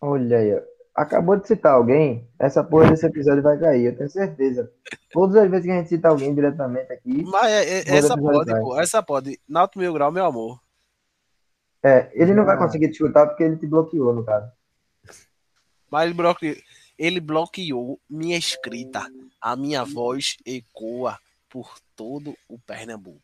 olha 0.00 0.38
aí, 0.38 0.54
ó. 0.54 0.60
Acabou 0.94 1.36
de 1.36 1.48
citar 1.48 1.72
alguém, 1.72 2.28
essa 2.38 2.62
porra 2.62 2.90
desse 2.90 3.06
episódio 3.06 3.42
vai 3.42 3.58
cair, 3.58 3.86
eu 3.86 3.96
tenho 3.96 4.10
certeza. 4.10 4.70
Todas 5.10 5.36
as 5.36 5.50
vezes 5.50 5.64
que 5.64 5.72
a 5.72 5.76
gente 5.76 5.88
cita 5.88 6.08
alguém 6.08 6.34
diretamente 6.34 6.92
aqui, 6.92 7.22
Mas 7.24 7.50
é- 7.50 7.78
é- 7.78 7.96
essa 7.96 8.14
pode, 8.16 8.50
pô. 8.60 8.78
Essa 8.78 9.02
pode. 9.02 9.40
Náutico 9.48 9.78
Mil 9.78 9.92
Grau, 9.94 10.12
meu 10.12 10.24
amor. 10.26 10.60
É, 11.82 12.10
ele 12.14 12.34
não 12.34 12.44
vai 12.44 12.56
conseguir 12.56 12.90
te 12.90 12.98
chutar 12.98 13.26
porque 13.26 13.42
ele 13.42 13.56
te 13.56 13.66
bloqueou, 13.66 14.14
no 14.14 14.24
caso. 14.24 14.50
Mas 15.90 16.04
ele 16.04 16.14
bloqueou, 16.14 16.56
ele 16.98 17.20
bloqueou 17.20 18.00
minha 18.08 18.36
escrita. 18.36 19.06
A 19.40 19.56
minha 19.56 19.84
voz 19.84 20.36
ecoa 20.46 21.18
por 21.50 21.74
todo 21.96 22.36
o 22.48 22.58
Pernambuco. 22.60 23.20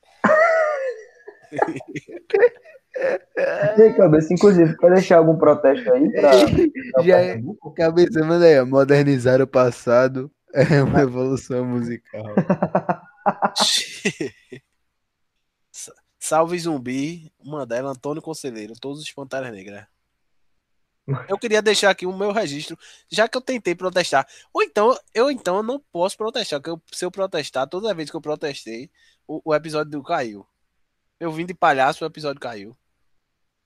E 3.76 3.82
aí, 3.82 3.94
cabeça, 3.94 4.34
inclusive, 4.34 4.76
quer 4.76 4.92
deixar 4.92 5.18
algum 5.18 5.38
protesto 5.38 5.92
aí 5.92 6.10
pra. 6.10 6.30
pra 6.92 7.02
Já 7.04 7.20
é-? 7.20 7.40
Cabeça, 7.76 8.24
manda 8.24 8.44
aí, 8.44 8.60
modernizar 8.64 9.40
o 9.40 9.46
passado 9.46 10.28
é 10.52 10.82
uma 10.82 11.00
evolução 11.02 11.64
musical. 11.64 12.34
Sa- 16.28 16.36
Salve 16.36 16.58
Zumbi, 16.58 17.32
Mandela, 17.42 17.90
Antônio 17.90 18.22
Conselheiro, 18.22 18.74
todos 18.78 19.00
os 19.02 19.12
Panteras 19.12 19.50
Negras. 19.50 19.86
Eu 21.26 21.38
queria 21.38 21.62
deixar 21.62 21.88
aqui 21.88 22.04
o 22.04 22.14
meu 22.14 22.32
registro, 22.32 22.78
já 23.10 23.26
que 23.26 23.36
eu 23.36 23.40
tentei 23.40 23.74
protestar. 23.74 24.26
Ou 24.52 24.62
então, 24.62 24.94
eu 25.14 25.30
então 25.30 25.62
não 25.62 25.80
posso 25.90 26.18
protestar, 26.18 26.60
porque 26.60 26.70
eu- 26.70 26.82
se 26.92 27.02
eu 27.04 27.10
protestar, 27.10 27.66
toda 27.66 27.94
vez 27.94 28.10
que 28.10 28.16
eu 28.16 28.20
protestei, 28.20 28.90
o, 29.26 29.40
o 29.42 29.54
episódio 29.54 29.90
do 29.90 30.02
caiu. 30.02 30.46
Eu 31.18 31.32
vim 31.32 31.46
de 31.46 31.54
palhaço, 31.54 32.04
o 32.04 32.06
episódio 32.06 32.38
caiu. 32.40 32.76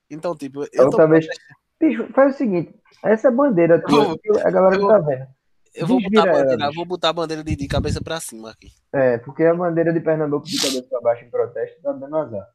Então, 0.09 0.37
tipo, 0.37 0.63
eu, 0.65 0.71
tô 0.71 0.83
Outra 0.85 1.07
vez. 1.09 1.27
protestando. 1.27 1.59
Bicho, 1.81 2.13
faz 2.15 2.35
o 2.35 2.39
seguinte: 2.39 2.73
essa 3.03 3.29
bandeira 3.31 3.83
tua, 3.83 4.17
que 4.19 4.31
a 4.39 4.51
galera 4.51 4.77
eu 4.77 4.81
não 4.83 4.89
tá 4.89 4.99
vendo. 4.99 5.27
Eu 5.75 5.87
vou 5.87 6.01
botar, 6.01 6.23
a 6.23 6.27
ela, 6.27 6.39
bandeira, 6.39 6.71
vou 6.75 6.85
botar 6.85 7.09
a 7.09 7.13
bandeira 7.13 7.45
de, 7.45 7.57
de 7.57 7.69
cabeça 7.69 8.01
pra 8.01 8.21
cima 8.21 8.51
aqui. 8.51 8.73
É, 8.93 9.19
porque 9.19 9.45
a 9.45 9.55
bandeira 9.55 9.93
de 9.93 10.01
Pernambuco 10.01 10.47
de 10.47 10.59
cabeça 10.59 10.87
para 10.89 11.01
baixo 11.01 11.25
em 11.25 11.31
protesto 11.31 11.81
tá 11.83 11.93
dando 11.93 12.17
azar. 12.17 12.49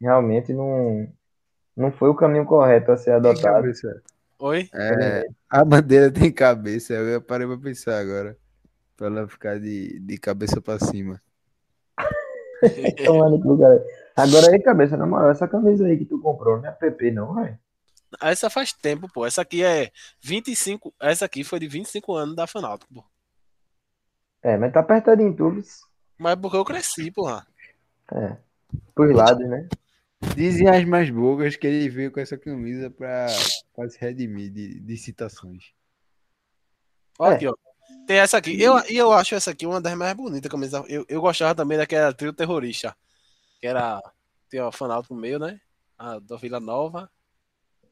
Realmente 0.00 0.52
não, 0.52 1.08
não 1.76 1.92
foi 1.92 2.08
o 2.08 2.14
caminho 2.14 2.44
correto 2.44 2.92
a 2.92 2.96
ser 2.96 3.12
adotado. 3.12 3.66
Oi? 4.38 4.68
É, 4.72 5.26
a 5.48 5.64
bandeira 5.64 6.10
tem 6.10 6.32
cabeça, 6.32 6.94
eu 6.94 7.20
parei 7.20 7.46
pra 7.46 7.58
pensar 7.58 7.98
agora. 7.98 8.36
Pra 8.96 9.06
ela 9.06 9.28
ficar 9.28 9.58
de, 9.58 9.98
de 9.98 10.18
cabeça 10.18 10.60
pra 10.60 10.78
cima. 10.78 11.20
Tomando 13.04 13.58
cara. 13.58 13.84
Agora 14.16 14.50
aí, 14.50 14.60
cabeça, 14.60 14.96
na 14.96 15.06
moral, 15.06 15.30
essa 15.30 15.48
camisa 15.48 15.86
aí 15.86 15.96
que 15.96 16.04
tu 16.04 16.20
comprou 16.20 16.60
não 16.60 16.68
é 16.68 16.72
PP, 16.72 17.10
não, 17.10 17.34
velho. 17.34 17.58
Essa 18.20 18.50
faz 18.50 18.72
tempo, 18.72 19.08
pô. 19.12 19.26
Essa 19.26 19.42
aqui 19.42 19.62
é 19.62 19.90
25. 20.20 20.94
Essa 21.00 21.24
aqui 21.26 21.44
foi 21.44 21.60
de 21.60 21.68
25 21.68 22.14
anos 22.14 22.34
da 22.36 22.46
Fanáutico, 22.46 22.92
pô. 22.92 23.04
É, 24.42 24.56
mas 24.56 24.72
tá 24.72 24.80
apertadinho 24.80 25.28
em 25.28 25.36
tudo. 25.36 25.62
Mas 26.18 26.32
é 26.32 26.36
porque 26.36 26.56
eu 26.56 26.64
cresci, 26.64 27.10
porra. 27.10 27.46
É. 28.12 28.36
Pros 28.94 29.14
lados, 29.14 29.46
né? 29.48 29.68
Dizem 30.34 30.68
as 30.68 30.84
mais 30.84 31.08
bogas 31.10 31.56
que 31.56 31.66
ele 31.66 31.88
veio 31.88 32.10
com 32.12 32.20
essa 32.20 32.36
camisa 32.36 32.90
pra, 32.90 33.26
pra 33.74 33.88
se 33.88 33.98
redimir 33.98 34.50
de, 34.50 34.80
de 34.80 34.96
citações. 34.96 35.72
Olha 37.18 37.32
É. 37.32 37.36
aqui, 37.36 37.46
ó. 37.46 37.54
Tem 38.06 38.18
essa 38.18 38.36
aqui. 38.38 38.60
Eu, 38.60 38.78
e 38.88 38.96
eu 38.96 39.12
acho 39.12 39.34
essa 39.34 39.50
aqui 39.50 39.66
uma 39.66 39.80
das 39.80 39.94
mais 39.94 40.14
bonitas 40.14 40.50
camisas. 40.50 40.82
Eu, 40.88 41.04
eu 41.08 41.20
gostava 41.20 41.54
também 41.54 41.78
daquela 41.78 42.12
trio 42.12 42.32
terrorista. 42.32 42.96
Que 43.60 43.66
era. 43.66 44.00
Tem 44.48 44.60
a 44.60 44.72
Fanáutico 44.72 45.14
no 45.14 45.20
meio, 45.20 45.38
né? 45.38 45.60
A 45.98 46.18
da 46.18 46.36
Vila 46.36 46.58
Nova. 46.60 47.10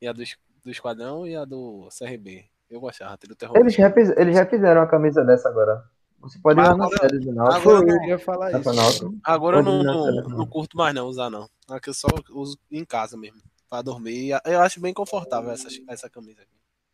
E 0.01 0.07
a 0.07 0.13
do, 0.13 0.23
do 0.65 0.71
Esquadrão 0.71 1.27
e 1.27 1.35
a 1.37 1.45
do 1.45 1.89
CRB. 1.91 2.45
Eu 2.71 2.81
gostava, 2.81 3.17
trio 3.17 3.33
Eles 3.33 3.39
terrorista. 3.39 3.83
já, 3.83 3.91
fiz- 3.91 4.11
eles 4.17 4.37
já 4.37 4.47
fizeram 4.47 4.81
uma 4.83 4.87
camisa 4.87 5.25
dessa 5.25 5.49
agora. 5.49 5.83
Você 6.21 6.39
pode 6.41 6.61
ir 6.61 6.63
lá 6.65 6.77
na 6.77 6.89
sede 6.89 7.21
do 7.21 7.33
Náutico. 7.33 7.71
agora 7.71 7.93
eu 7.93 8.03
ia 8.09 8.19
falar 8.19 8.53
isso. 8.53 8.73
Náutico. 8.75 9.15
Agora 9.25 9.59
eu 9.59 9.65
Pode 9.65 9.85
não, 9.85 10.13
não, 10.29 10.47
curto 10.47 10.77
mais 10.77 10.95
não 10.95 11.07
usar, 11.07 11.31
não. 11.31 11.49
Aqui 11.71 11.91
eu 11.91 11.95
só 11.95 12.09
uso 12.31 12.59
em 12.71 12.85
casa 12.85 13.17
mesmo. 13.17 13.41
Pra 13.71 13.83
dormir. 13.83 14.31
Eu 14.45 14.61
acho 14.61 14.81
bem 14.81 14.93
confortável 14.93 15.51
essa, 15.51 15.69
essa 15.89 16.11
camisa 16.11 16.43
aqui. 16.43 16.51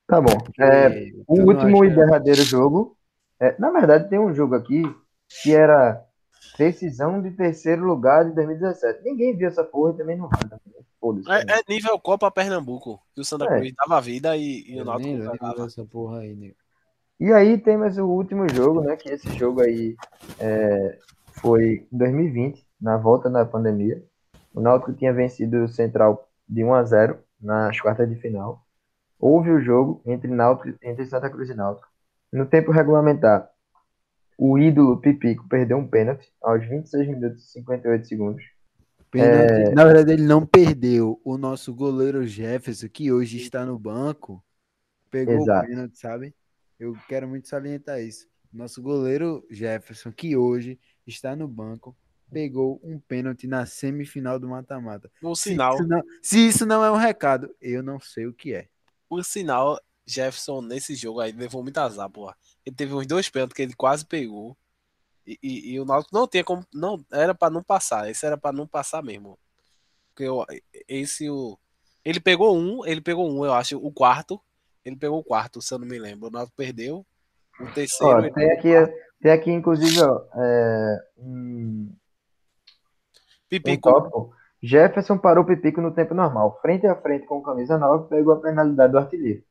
Tá 0.06 0.20
bom. 0.20 0.36
É, 0.60 1.10
O 1.26 1.40
último 1.42 1.84
e 1.84 1.90
derradeiro 1.94 2.42
jogo. 2.42 2.96
é, 3.40 3.58
na 3.58 3.70
verdade, 3.70 4.08
tem 4.08 4.18
um 4.18 4.34
jogo 4.34 4.54
aqui 4.54 4.82
que 5.42 5.54
era 5.54 6.04
decisão 6.58 7.20
de 7.20 7.30
terceiro 7.30 7.84
lugar 7.84 8.24
de 8.24 8.34
2017. 8.34 9.02
Ninguém 9.04 9.36
viu 9.36 9.48
essa 9.48 9.64
porra 9.64 9.92
e 9.92 9.96
também 9.96 10.16
não 10.16 10.28
vai. 10.28 10.40
né? 10.50 10.58
Né? 11.12 11.44
É, 11.48 11.58
é 11.58 11.62
nível 11.68 11.98
Copa 11.98 12.30
Pernambuco. 12.30 13.00
Que 13.14 13.20
o 13.20 13.24
Santa 13.24 13.44
É. 13.44 13.58
Cruz 13.58 13.72
dava 13.76 14.00
vida 14.00 14.36
e, 14.36 14.64
e 14.68 14.80
o 14.80 14.84
Náutico 14.84 15.38
dava. 15.38 15.64
dessa 15.64 15.84
porra 15.84 16.20
aí, 16.20 16.34
nego. 16.34 16.54
E 17.20 17.32
aí 17.32 17.58
tem 17.58 17.76
mais 17.76 17.96
o 17.98 18.06
último 18.06 18.48
jogo, 18.48 18.80
né? 18.80 18.96
Que 18.96 19.10
esse 19.10 19.28
jogo 19.38 19.60
aí 19.60 19.96
é, 20.40 20.98
foi 21.40 21.86
em 21.92 21.96
2020, 21.98 22.66
na 22.80 22.96
volta 22.96 23.30
da 23.30 23.44
pandemia. 23.44 24.02
O 24.52 24.60
Náutico 24.60 24.92
tinha 24.92 25.12
vencido 25.12 25.64
o 25.64 25.68
Central 25.68 26.28
de 26.48 26.64
1 26.64 26.74
a 26.74 26.84
0 26.84 27.18
nas 27.40 27.80
quartas 27.80 28.08
de 28.08 28.16
final. 28.16 28.64
Houve 29.18 29.50
o 29.50 29.60
jogo 29.60 30.02
entre 30.06 30.28
Náutico, 30.28 30.76
entre 30.82 31.06
Santa 31.06 31.30
Cruz 31.30 31.48
e 31.50 31.54
Náutico. 31.54 31.88
No 32.32 32.46
tempo 32.46 32.72
regulamentar, 32.72 33.48
o 34.36 34.58
ídolo 34.58 35.00
Pipico 35.00 35.48
perdeu 35.48 35.78
um 35.78 35.86
pênalti 35.86 36.32
aos 36.42 36.66
26 36.66 37.08
minutos 37.08 37.44
e 37.44 37.52
58 37.52 38.06
segundos. 38.06 38.44
Pênalti. 39.10 39.74
Na 39.74 39.84
verdade, 39.84 40.12
ele 40.12 40.24
não 40.24 40.44
perdeu. 40.44 41.20
O 41.24 41.38
nosso 41.38 41.72
goleiro 41.72 42.26
Jefferson, 42.26 42.88
que 42.88 43.12
hoje 43.12 43.36
está 43.36 43.64
no 43.64 43.78
banco, 43.78 44.44
pegou 45.10 45.36
Exato. 45.36 45.66
o 45.66 45.68
pênalti, 45.68 45.98
sabe? 45.98 46.34
Eu 46.78 46.96
quero 47.08 47.28
muito 47.28 47.48
salientar 47.48 48.00
isso. 48.00 48.26
Nosso 48.52 48.82
goleiro 48.82 49.46
Jefferson, 49.50 50.10
que 50.10 50.36
hoje 50.36 50.78
está 51.06 51.36
no 51.36 51.46
banco, 51.46 51.96
pegou 52.30 52.80
um 52.82 52.98
pênalti 52.98 53.46
na 53.46 53.64
semifinal 53.66 54.38
do 54.40 54.48
mata-mata. 54.48 55.10
Por 55.20 55.36
Se 55.36 55.50
sinal, 55.50 55.74
isso, 55.74 55.86
não, 55.86 56.02
se 56.20 56.48
isso 56.48 56.66
não 56.66 56.84
é 56.84 56.90
um 56.90 56.96
recado, 56.96 57.54
eu 57.60 57.82
não 57.82 58.00
sei 58.00 58.26
o 58.26 58.32
que 58.32 58.54
é. 58.54 58.66
por 59.08 59.24
sinal, 59.24 59.78
Jefferson 60.06 60.60
nesse 60.60 60.94
jogo 60.94 61.20
aí 61.20 61.32
levou 61.32 61.62
muito 61.62 61.78
azar, 61.78 62.10
porra. 62.10 62.36
Ele 62.66 62.74
teve 62.76 62.94
uns 62.94 63.06
dois 63.06 63.28
pênaltis 63.28 63.54
que 63.54 63.62
ele 63.62 63.74
quase 63.74 64.04
pegou. 64.06 64.56
E, 65.26 65.38
e- 65.42 65.72
e 65.72 65.80
o 65.80 65.84
Náutico 65.84 66.14
não 66.14 66.26
tinha 66.28 66.44
como. 66.44 66.64
Não, 66.72 67.04
era 67.12 67.34
pra 67.34 67.50
não 67.50 67.62
passar. 67.62 68.10
Esse 68.10 68.24
era 68.26 68.36
pra 68.36 68.52
não 68.52 68.66
passar 68.66 69.02
mesmo. 69.02 69.38
Porque 70.10 70.24
eu- 70.24 70.44
esse 70.88 71.28
o. 71.30 71.58
Ele 72.04 72.20
pegou 72.20 72.56
um, 72.56 72.84
ele 72.86 73.00
pegou 73.00 73.30
um, 73.30 73.44
eu 73.44 73.52
acho, 73.54 73.76
o 73.78 73.90
quarto. 73.92 74.40
Ele 74.84 74.96
pegou 74.96 75.18
o 75.18 75.24
quarto, 75.24 75.62
se 75.62 75.72
eu 75.72 75.78
não 75.78 75.86
me 75.86 75.98
lembro. 75.98 76.28
O 76.28 76.30
Náutico 76.30 76.56
perdeu. 76.56 77.06
O 77.60 77.66
terceiro. 77.72 78.26
Ó, 78.28 78.30
tem 78.30 78.50
aqui, 78.52 78.68
tem 79.20 79.32
aqui 79.32 79.50
inclusive, 79.50 80.00
ó, 80.02 80.24
é, 80.34 80.98
um, 81.16 81.88
um 81.90 81.96
Pipico. 83.48 83.90
tópico. 83.90 84.34
Jefferson 84.62 85.16
parou 85.18 85.44
o 85.44 85.46
Pipico 85.46 85.80
no 85.80 85.92
tempo 85.94 86.14
normal, 86.14 86.58
frente 86.60 86.86
a 86.86 86.96
frente 87.00 87.26
com 87.26 87.42
camisa 87.42 87.78
9, 87.78 88.08
pegou 88.08 88.34
a 88.34 88.40
penalidade 88.40 88.92
do 88.92 88.98
artilheiro. 88.98 89.42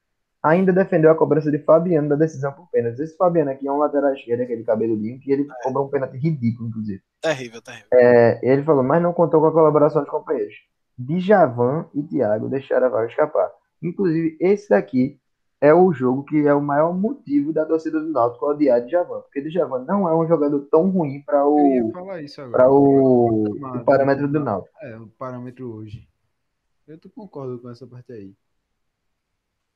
Ainda 0.44 0.74
defendeu 0.74 1.10
a 1.10 1.16
cobrança 1.16 1.50
de 1.50 1.58
Fabiano 1.60 2.10
da 2.10 2.16
decisão 2.16 2.52
por 2.52 2.70
pênaltis. 2.70 3.00
Esse 3.00 3.16
Fabiano 3.16 3.52
aqui 3.52 3.66
é 3.66 3.72
um 3.72 3.78
lateral 3.78 4.14
esquerdo, 4.14 4.42
aquele 4.42 4.64
cabeludinho, 4.64 5.18
que 5.20 5.32
ele 5.32 5.48
cobrou 5.64 5.86
um 5.86 5.90
pênalti 5.90 6.18
ridículo, 6.18 6.68
inclusive. 6.68 7.02
Terrível, 7.22 7.62
terrível. 7.62 7.88
É, 7.94 8.40
ele 8.44 8.62
falou, 8.64 8.84
mas 8.84 9.02
não 9.02 9.14
contou 9.14 9.40
com 9.40 9.48
a 9.48 9.54
colaboração 9.54 10.02
dos 10.02 10.12
companheiros. 10.12 10.56
Djavan 10.98 11.86
e 11.94 12.04
Thiago 12.04 12.50
deixaram 12.50 12.88
a 12.88 12.90
vaga 12.90 13.08
escapar. 13.08 13.50
Inclusive, 13.82 14.38
esse 14.40 14.70
daqui 14.70 15.18
é 15.62 15.74
o 15.74 15.94
jogo 15.94 16.26
que 16.26 16.46
é 16.46 16.54
o 16.54 16.62
maior 16.62 16.94
motivo 16.94 17.54
da 17.54 17.66
torcida 17.66 17.98
do 18.02 18.12
Náutico 18.12 18.46
odiar 18.46 18.86
Djavan. 18.86 19.22
Porque 19.22 19.42
Djavan 19.42 19.86
não 19.86 20.10
é 20.10 20.14
um 20.14 20.28
jogador 20.28 20.60
tão 20.70 20.90
ruim 20.90 21.22
para 21.22 21.38
Eu 21.40 21.58
ia 21.58 21.86
o, 21.86 21.92
falar 21.92 22.22
isso 22.22 22.42
agora. 22.42 22.58
para 22.58 22.70
o, 22.70 23.44
o 23.46 23.86
parâmetro 23.86 24.28
do 24.28 24.42
Náutico. 24.42 24.76
É, 24.82 24.98
o 24.98 25.08
parâmetro 25.08 25.74
hoje. 25.74 26.06
Eu 26.86 27.00
tô 27.00 27.10
concordo 27.10 27.60
com 27.60 27.70
essa 27.70 27.88
parte 27.88 28.12
aí. 28.12 28.34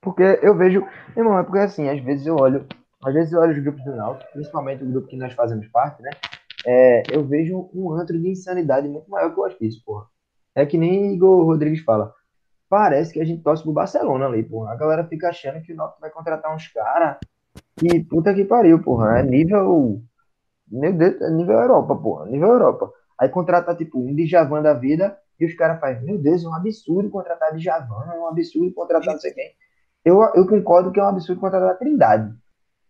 Porque 0.07 0.39
eu 0.41 0.55
vejo. 0.55 0.87
Irmão, 1.17 1.37
é 1.37 1.43
porque 1.43 1.59
assim, 1.59 1.89
às 1.89 1.99
vezes 2.01 2.25
eu 2.25 2.37
olho. 2.37 2.65
Às 3.03 3.13
vezes 3.13 3.33
eu 3.33 3.41
olho 3.41 3.51
os 3.51 3.59
grupos 3.59 3.83
do 3.83 3.93
Náutico, 3.93 4.31
principalmente 4.31 4.83
o 4.83 4.89
grupo 4.89 5.07
que 5.07 5.17
nós 5.17 5.33
fazemos 5.33 5.67
parte, 5.67 6.01
né? 6.01 6.11
É, 6.65 7.03
eu 7.11 7.25
vejo 7.25 7.69
um 7.73 7.91
antro 7.91 8.17
de 8.17 8.29
insanidade 8.29 8.87
muito 8.87 9.09
maior 9.11 9.33
que 9.33 9.39
o 9.39 9.43
hospício, 9.43 9.81
porra. 9.85 10.05
É 10.55 10.65
que 10.65 10.77
nem 10.77 11.13
Igor 11.13 11.45
Rodrigues 11.45 11.83
fala. 11.83 12.13
Parece 12.69 13.13
que 13.13 13.21
a 13.21 13.25
gente 13.25 13.43
torce 13.43 13.63
pro 13.63 13.73
Barcelona 13.73 14.27
ali, 14.27 14.43
porra. 14.43 14.71
A 14.71 14.75
galera 14.75 15.05
fica 15.05 15.27
achando 15.27 15.61
que 15.61 15.73
o 15.73 15.75
Náutico 15.75 15.99
vai 15.99 16.09
contratar 16.09 16.55
uns 16.55 16.67
caras. 16.69 17.17
Que 17.75 18.01
puta 18.05 18.33
que 18.33 18.45
pariu, 18.45 18.81
porra. 18.81 19.19
É 19.19 19.23
nível. 19.23 20.01
Meu 20.71 20.93
Deus, 20.93 21.21
é 21.21 21.29
nível 21.29 21.59
Europa, 21.59 21.95
porra. 21.97 22.25
Nível 22.27 22.49
Europa. 22.49 22.93
Aí 23.19 23.27
contrata, 23.27 23.75
tipo, 23.75 23.99
um 23.99 24.15
Djavan 24.15 24.61
da 24.61 24.73
vida 24.73 25.17
e 25.37 25.45
os 25.45 25.53
caras 25.53 25.81
fazem, 25.81 26.03
meu 26.03 26.17
Deus, 26.17 26.43
é 26.45 26.47
um 26.47 26.53
absurdo 26.53 27.09
contratar 27.09 27.53
Djavan, 27.55 28.11
é 28.13 28.19
um 28.19 28.27
absurdo 28.27 28.73
contratar 28.73 29.13
não 29.13 29.19
sei 29.19 29.33
quem. 29.33 29.51
Eu, 30.07 30.21
eu 30.35 30.47
concordo 30.47 30.89
que 30.89 31.01
é 31.01 31.03
um 31.03 31.09
absurdo 31.09 31.41
contratar 31.41 31.69
a 31.69 31.73
Trindade. 31.73 32.33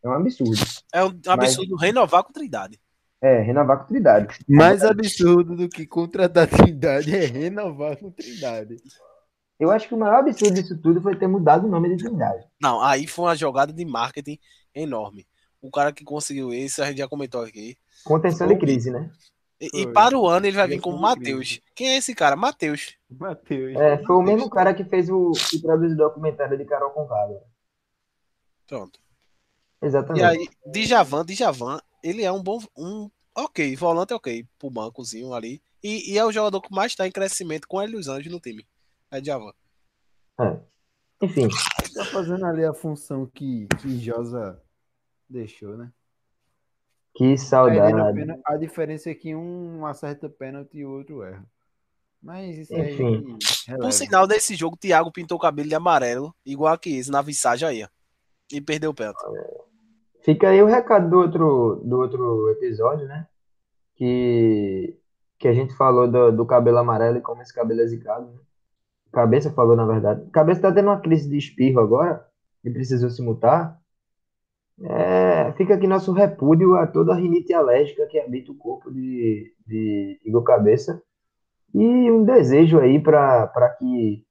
É 0.03 0.07
um 0.07 0.11
absurdo. 0.11 0.55
É 0.93 1.03
um 1.03 1.11
absurdo 1.27 1.75
renovar 1.75 2.23
com 2.23 2.31
Trindade. 2.31 2.79
É, 3.19 3.41
renovar 3.41 3.79
com 3.79 3.85
Trindade. 3.85 4.27
Mais 4.47 4.83
absurdo 4.83 5.55
do 5.55 5.67
que 5.67 5.87
contratar 5.87 6.45
Trindade 6.45 7.15
é 7.15 7.25
renovar 7.25 7.97
com 7.97 8.11
Trindade. 8.11 8.77
Eu 9.59 9.71
acho 9.71 9.87
que 9.87 9.95
o 9.95 9.97
maior 9.97 10.19
absurdo 10.19 10.53
disso 10.53 10.79
tudo 10.79 11.01
foi 11.01 11.15
ter 11.15 11.25
mudado 11.25 11.65
o 11.65 11.67
nome 11.67 11.89
de 11.95 12.03
Trindade. 12.03 12.45
Não, 12.61 12.79
aí 12.79 13.07
foi 13.07 13.25
uma 13.25 13.35
jogada 13.35 13.73
de 13.73 13.83
marketing 13.83 14.37
enorme. 14.75 15.25
O 15.59 15.71
cara 15.71 15.91
que 15.91 16.03
conseguiu 16.03 16.53
isso, 16.53 16.83
a 16.83 16.85
gente 16.85 16.99
já 16.99 17.07
comentou 17.07 17.41
aqui. 17.41 17.75
Contenção 18.03 18.47
de 18.47 18.55
crise, 18.57 18.91
né? 18.91 19.09
E, 19.59 19.81
e 19.81 19.93
para 19.93 20.17
o 20.17 20.27
ano 20.27 20.45
ele 20.45 20.55
vai 20.55 20.67
vir 20.67 20.79
como 20.79 20.99
Matheus. 20.99 21.59
Quem 21.73 21.89
é 21.89 21.97
esse 21.97 22.13
cara? 22.13 22.35
Matheus. 22.35 22.95
Matheus. 23.09 23.75
É, 23.75 23.97
foi 24.03 24.15
o 24.15 24.21
mesmo 24.21 24.49
cara 24.49 24.73
que 24.73 24.83
fez 24.83 25.09
o 25.09 25.31
que 25.31 25.59
produziu 25.59 25.95
o 25.95 25.97
documentário 25.97 26.57
de 26.57 26.65
Carol 26.65 26.91
Conrado. 26.91 27.39
Pronto. 28.67 28.99
Exatamente. 29.81 30.21
E 30.21 30.25
aí, 30.25 30.47
Djavan, 30.65 31.25
Djavan, 31.25 31.79
ele 32.03 32.23
é 32.23 32.31
um 32.31 32.41
bom. 32.41 32.59
Um, 32.77 33.09
ok, 33.35 33.75
volante 33.75 34.13
ok, 34.13 34.45
pro 34.59 34.69
bancozinho 34.69 35.33
ali. 35.33 35.61
E, 35.83 36.13
e 36.13 36.17
é 36.17 36.25
o 36.25 36.31
jogador 36.31 36.61
que 36.61 36.73
mais 36.73 36.91
está 36.91 37.07
em 37.07 37.11
crescimento 37.11 37.67
com 37.67 37.81
Hélio 37.81 37.99
Anjos 37.99 38.31
no 38.31 38.39
time. 38.39 38.67
É 39.09 39.19
Djavan. 39.19 39.53
É. 40.39 40.59
Enfim, 41.21 41.47
Tá 41.97 42.05
fazendo 42.05 42.45
ali 42.45 42.63
a 42.63 42.75
função 42.75 43.25
que, 43.25 43.65
que 43.81 43.97
Josa 43.97 44.61
deixou, 45.27 45.75
né? 45.75 45.91
Que 47.17 47.35
saudade. 47.35 48.39
A 48.45 48.55
diferença 48.57 49.09
é 49.09 49.15
que 49.15 49.35
um 49.35 49.85
acerta 49.87 50.29
pênalti 50.29 50.77
e 50.77 50.85
o 50.85 50.91
outro 50.91 51.23
erra. 51.23 51.43
Mas 52.21 52.57
isso 52.59 52.75
aí. 52.75 52.93
Enfim. 52.93 53.37
Por 53.79 53.91
sinal 53.91 54.27
desse 54.27 54.55
jogo, 54.55 54.75
o 54.75 54.79
Thiago 54.79 55.11
pintou 55.11 55.37
o 55.37 55.41
cabelo 55.41 55.67
de 55.67 55.73
amarelo, 55.73 56.33
igual 56.45 56.77
que 56.77 56.95
esse, 56.95 57.09
na 57.09 57.21
visagem 57.23 57.67
aí. 57.67 57.83
ó. 57.83 57.87
E 58.51 58.61
perdeu 58.61 58.91
o 58.91 58.93
pênalti. 58.93 59.17
Fica 60.23 60.49
aí 60.49 60.61
o 60.61 60.67
recado 60.67 61.09
do 61.09 61.17
outro, 61.17 61.81
do 61.83 61.97
outro 61.97 62.49
episódio, 62.51 63.07
né? 63.07 63.27
Que, 63.95 64.95
que 65.39 65.47
a 65.47 65.53
gente 65.53 65.73
falou 65.75 66.07
do, 66.07 66.31
do 66.31 66.45
cabelo 66.45 66.77
amarelo 66.77 67.17
e 67.17 67.21
como 67.21 67.41
esse 67.41 67.53
cabelo 67.53 67.81
é 67.81 67.87
zicado, 67.87 68.27
né? 68.27 68.39
Cabeça 69.11 69.51
falou, 69.51 69.75
na 69.75 69.85
verdade. 69.85 70.29
Cabeça 70.29 70.61
tá 70.61 70.71
tendo 70.71 70.89
uma 70.89 70.99
crise 70.99 71.27
de 71.27 71.37
espirro 71.37 71.79
agora 71.79 72.23
e 72.63 72.69
precisou 72.69 73.09
se 73.09 73.21
mutar. 73.21 73.81
É, 74.83 75.51
fica 75.53 75.73
aqui 75.73 75.87
nosso 75.87 76.11
repúdio 76.11 76.75
a 76.75 76.85
toda 76.85 77.13
a 77.13 77.15
rinite 77.15 77.53
alérgica 77.53 78.05
que 78.05 78.19
habita 78.19 78.51
o 78.51 78.55
corpo 78.55 78.91
de, 78.91 79.51
de 79.65 80.19
Igor 80.23 80.43
Cabeça. 80.43 81.01
E 81.73 82.11
um 82.11 82.23
desejo 82.23 82.79
aí 82.79 82.99
para 82.99 83.75
que 83.79 84.23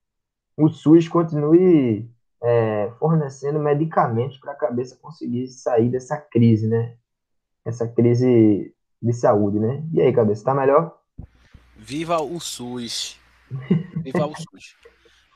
o 0.57 0.69
SUS 0.69 1.09
continue 1.09 2.09
é, 2.43 2.91
fornecendo 2.99 3.59
medicamentos 3.59 4.39
para 4.39 4.53
a 4.53 4.57
cabeça 4.57 4.97
conseguir 5.01 5.49
sair 5.49 5.89
dessa 5.91 6.17
crise, 6.17 6.67
né? 6.69 6.95
Essa 7.65 7.87
crise 7.89 8.73
de 9.03 9.13
saúde, 9.13 9.59
né? 9.59 9.85
E 9.93 10.01
aí, 10.01 10.13
cabeça, 10.13 10.45
tá 10.45 10.55
melhor? 10.55 10.97
Viva 11.77 12.21
o 12.21 12.41
SUS. 12.41 13.19
Viva 14.03 14.27
o 14.27 14.35
SUS. 14.37 14.77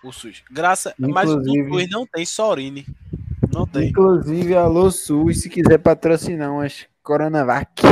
O 0.03 0.13
SUS. 0.13 0.43
Graça, 0.51 0.95
mas 0.99 1.29
o 1.29 1.41
Inclusive- 1.41 1.71
SUS 1.71 1.91
não 1.91 2.07
tem 2.07 2.25
Sorine. 2.25 2.87
Não 3.53 3.67
tem. 3.67 3.89
Inclusive, 3.89 4.55
alô 4.55 4.91
SUS, 4.91 5.43
se 5.43 5.51
quiser 5.51 5.79
patrocinar 5.79 6.53
umas 6.53 6.87
Coronavac 7.03 7.83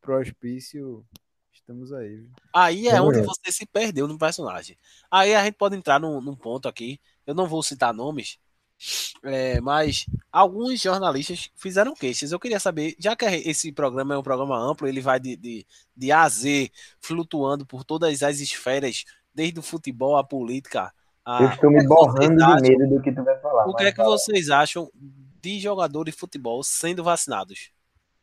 pro 0.00 0.18
hospício, 0.18 1.04
estamos 1.52 1.92
aí. 1.92 2.16
viu? 2.16 2.30
Aí 2.54 2.88
é 2.88 3.00
onde 3.00 3.20
você 3.20 3.52
se 3.52 3.66
perdeu 3.66 4.08
no 4.08 4.18
personagem. 4.18 4.76
Aí 5.10 5.34
a 5.34 5.44
gente 5.44 5.54
pode 5.56 5.76
entrar 5.76 6.00
num, 6.00 6.20
num 6.20 6.34
ponto 6.34 6.66
aqui. 6.66 6.98
Eu 7.26 7.34
não 7.34 7.46
vou 7.46 7.62
citar 7.62 7.92
nomes, 7.92 8.38
é, 9.24 9.60
mas 9.60 10.06
alguns 10.32 10.80
jornalistas 10.80 11.50
fizeram 11.56 11.92
queixas. 11.92 12.32
Eu 12.32 12.38
queria 12.38 12.60
saber, 12.60 12.94
já 12.98 13.14
que 13.14 13.26
esse 13.26 13.72
programa 13.72 14.14
é 14.14 14.18
um 14.18 14.22
programa 14.22 14.56
amplo, 14.58 14.86
ele 14.88 15.00
vai 15.00 15.20
de, 15.20 15.36
de, 15.36 15.66
de 15.94 16.12
A 16.12 16.22
a 16.22 16.28
Z, 16.28 16.70
flutuando 17.00 17.66
por 17.66 17.84
todas 17.84 18.22
as 18.22 18.40
esferas, 18.40 19.04
desde 19.34 19.58
o 19.58 19.62
futebol 19.62 20.16
à 20.16 20.24
política. 20.24 20.92
A, 21.26 21.42
Eu 21.42 21.48
estou 21.48 21.70
é 21.70 21.74
me 21.74 21.80
que 21.80 21.88
borrando 21.88 22.36
de 22.36 22.62
medo 22.62 22.88
do 22.88 23.02
que 23.02 23.12
tu 23.12 23.24
vai 23.24 23.36
falar. 23.40 23.66
O 23.66 23.74
que 23.74 23.82
é 23.84 23.90
que 23.92 24.02
vocês 24.02 24.48
acham 24.48 24.88
de 25.42 25.58
jogadores 25.58 26.14
de 26.14 26.20
futebol 26.20 26.62
sendo 26.62 27.02
vacinados? 27.02 27.72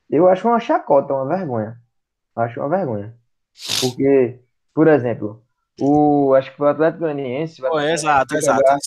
Eu 0.10 0.30
acho 0.30 0.48
uma 0.48 0.60
chacota, 0.60 1.13
uma 1.13 1.28
vergonha. 1.28 1.78
Acho 2.34 2.62
uma 2.62 2.70
vergonha. 2.70 3.13
Porque, 3.82 4.39
por 4.74 4.88
exemplo, 4.88 5.44
o, 5.80 6.34
acho 6.34 6.52
que 6.52 6.58
foi 6.58 6.68
o 6.68 6.70
Atlético 6.70 7.02
Goianiense 7.02 7.62
Oh, 7.66 7.80
exato, 7.80 8.30
foi 8.30 8.38
exato. 8.38 8.60
jogar, 8.60 8.78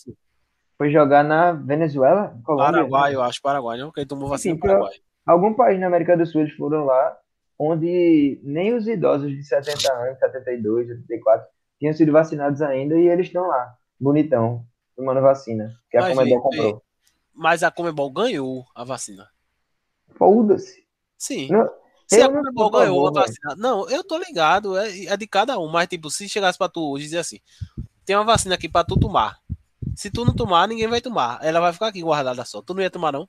foi 0.78 0.90
jogar 0.90 1.22
na 1.22 1.52
Venezuela, 1.52 2.38
Colômbia, 2.42 2.72
Paraguai, 2.72 3.10
né? 3.10 3.16
eu 3.16 3.22
acho, 3.22 3.42
Paraguai, 3.42 3.78
não? 3.78 3.92
Quem 3.92 4.06
tomou 4.06 4.28
vacina 4.28 4.54
é 4.54 4.56
Enfim, 4.56 4.66
Paraguai. 4.66 4.94
algum 5.26 5.52
país 5.52 5.78
na 5.78 5.88
América 5.88 6.16
do 6.16 6.24
Sul 6.24 6.40
eles 6.40 6.54
foram 6.54 6.84
lá, 6.84 7.16
onde 7.58 8.40
nem 8.42 8.74
os 8.74 8.88
idosos 8.88 9.30
de 9.30 9.44
70 9.44 9.92
anos, 9.92 10.18
72, 10.18 10.88
74, 10.88 11.46
tinham 11.78 11.92
sido 11.92 12.12
vacinados 12.12 12.62
ainda 12.62 12.96
e 12.96 13.08
eles 13.08 13.26
estão 13.26 13.46
lá, 13.46 13.74
bonitão, 13.98 14.64
tomando 14.96 15.20
vacina, 15.20 15.74
que 15.90 15.96
a 15.96 16.08
Comebol 16.14 16.42
comprou. 16.42 16.82
Mas 17.34 17.62
a 17.62 17.70
Comebol 17.70 18.10
ganhou 18.10 18.64
a 18.74 18.84
vacina. 18.84 19.28
Foda-se. 20.16 20.86
Sim. 21.18 21.48
Não, 21.50 21.68
Se 22.06 22.20
a 22.22 22.28
Comebol 22.28 22.68
a 22.68 22.80
ganhou 22.80 23.00
a 23.00 23.04
favor, 23.08 23.12
velho. 23.12 23.26
vacina. 23.26 23.54
Não, 23.56 23.88
eu 23.90 24.02
tô 24.04 24.18
ligado, 24.18 24.76
é, 24.78 25.04
é 25.06 25.16
de 25.16 25.26
cada 25.26 25.58
um. 25.58 25.68
Mas, 25.68 25.88
tipo, 25.88 26.10
se 26.10 26.28
chegasse 26.28 26.56
pra 26.58 26.68
tu 26.68 26.90
hoje 26.92 27.04
e 27.04 27.08
dizer 27.08 27.18
assim: 27.18 27.38
tem 28.04 28.16
uma 28.16 28.24
vacina 28.24 28.54
aqui 28.54 28.68
pra 28.68 28.84
tu 28.84 28.98
tomar. 28.98 29.38
Se 29.94 30.10
tu 30.10 30.24
não 30.24 30.34
tomar, 30.34 30.66
ninguém 30.68 30.88
vai 30.88 31.00
tomar. 31.00 31.38
Ela 31.42 31.60
vai 31.60 31.72
ficar 31.72 31.88
aqui 31.88 32.02
guardada 32.02 32.44
só. 32.44 32.60
Tu 32.62 32.74
não 32.74 32.82
ia 32.82 32.90
tomar, 32.90 33.12
não? 33.12 33.28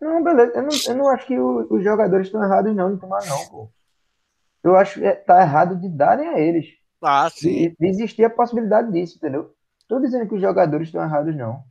Não, 0.00 0.22
beleza. 0.22 0.52
Eu 0.54 0.62
não, 0.62 0.68
eu 0.88 0.94
não 0.96 1.08
acho 1.08 1.26
que 1.26 1.38
o- 1.38 1.66
os 1.70 1.82
jogadores 1.82 2.26
estão 2.26 2.42
errados 2.44 2.74
não 2.74 2.92
em 2.92 2.98
tomar 2.98 3.24
não, 3.26 3.46
pô. 3.48 3.70
Eu 4.62 4.76
acho 4.76 5.00
que 5.00 5.04
é- 5.06 5.14
tá 5.14 5.40
errado 5.42 5.76
de 5.76 5.88
darem 5.88 6.28
a 6.28 6.38
eles. 6.38 6.66
Ah, 7.04 7.30
sim. 7.30 7.74
De, 7.78 7.88
existir 7.88 8.24
a 8.24 8.30
possibilidade 8.30 8.92
disso, 8.92 9.16
entendeu? 9.18 9.54
Tô 9.88 10.00
dizendo 10.00 10.28
que 10.28 10.34
os 10.34 10.40
jogadores 10.40 10.88
estão 10.88 11.02
errados 11.02 11.36
não. 11.36 11.62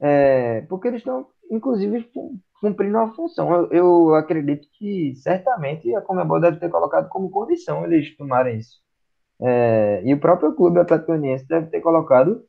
É, 0.00 0.62
porque 0.62 0.88
eles 0.88 1.00
estão, 1.00 1.26
inclusive, 1.50 2.04
cum- 2.14 2.38
cumprindo 2.60 2.98
uma 2.98 3.14
função. 3.14 3.52
Eu, 3.52 3.70
eu 3.72 4.14
acredito 4.14 4.68
que 4.78 5.14
certamente 5.16 5.94
a 5.94 6.00
Comebol 6.02 6.40
deve 6.40 6.58
ter 6.58 6.70
colocado 6.70 7.08
como 7.08 7.30
condição 7.30 7.84
eles 7.84 8.16
tomarem 8.16 8.58
isso. 8.58 8.78
É, 9.40 10.02
e 10.04 10.14
o 10.14 10.20
próprio 10.20 10.54
clube 10.54 10.80
Atlético 10.80 11.12
deve 11.48 11.66
ter 11.68 11.80
colocado, 11.80 12.44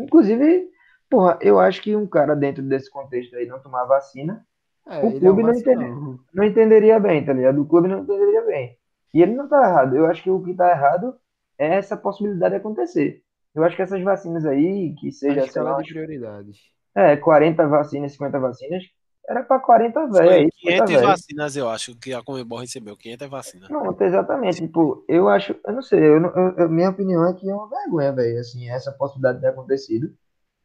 inclusive, 0.00 0.68
porra, 1.10 1.38
eu 1.42 1.60
acho 1.60 1.82
que 1.82 1.96
um 1.96 2.06
cara 2.06 2.34
dentro 2.36 2.62
desse 2.62 2.90
contexto 2.90 3.36
aí 3.36 3.46
não 3.46 3.60
tomar 3.60 3.84
vacina 3.86 4.46
É, 4.86 5.04
O 5.06 5.12
ele 5.12 5.18
clube 5.18 5.42
é 5.42 5.44
um 5.44 5.46
não 5.46 5.48
vacilão. 5.48 6.18
não 6.34 6.44
entenderia 6.44 6.98
bem, 7.00 7.24
tá 7.24 7.32
ligado? 7.32 7.60
O 7.62 7.66
clube 7.66 7.88
não 7.88 8.00
entenderia 8.00 8.42
bem. 8.46 8.78
E 9.14 9.22
ele 9.22 9.34
não 9.34 9.48
tá 9.48 9.56
errado. 9.68 9.96
Eu 9.96 10.06
acho 10.06 10.22
que 10.22 10.30
o 10.30 10.42
que 10.42 10.54
tá 10.54 10.70
errado 10.70 11.08
é 11.10 11.21
essa 11.58 11.96
possibilidade 11.96 12.54
de 12.54 12.60
acontecer. 12.60 13.22
Eu 13.54 13.62
acho 13.64 13.76
que 13.76 13.82
essas 13.82 14.02
vacinas 14.02 14.44
aí, 14.46 14.94
que 14.98 15.08
A 15.08 15.12
seja, 15.12 15.40
sei 15.42 15.46
escala 15.48 15.70
lá, 15.72 15.82
de 15.82 15.88
prioridades. 15.92 16.58
é, 16.94 17.16
40 17.16 17.66
vacinas, 17.68 18.12
50 18.12 18.38
vacinas, 18.38 18.82
era 19.28 19.42
pra 19.42 19.60
40 19.60 20.06
velho 20.06 20.12
Foi 20.12 20.34
aí, 20.34 20.50
50 20.52 20.84
500 20.86 20.90
velho. 20.94 21.06
vacinas, 21.08 21.56
eu 21.56 21.68
acho, 21.68 21.96
que 21.96 22.12
a 22.12 22.22
Comebol 22.22 22.58
recebeu. 22.58 22.96
500 22.96 23.28
vacinas. 23.28 23.68
Pronto, 23.68 24.02
exatamente. 24.02 24.56
Tipo, 24.60 25.04
eu 25.08 25.28
acho, 25.28 25.54
eu 25.66 25.72
não 25.72 25.82
sei, 25.82 26.00
eu, 26.00 26.20
não- 26.20 26.30
eu- 26.34 26.54
eu- 26.58 26.68
minha 26.68 26.90
opinião 26.90 27.24
é 27.28 27.32
que 27.34 27.48
é 27.48 27.54
uma 27.54 27.68
vergonha, 27.68 28.12
velho, 28.12 28.38
assim, 28.40 28.68
essa 28.68 28.90
possibilidade 28.92 29.36
de 29.38 29.42
ter 29.44 29.50
acontecido. 29.50 30.12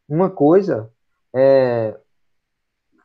Uma 0.08 0.28
coisa 0.30 0.90
é 1.34 1.94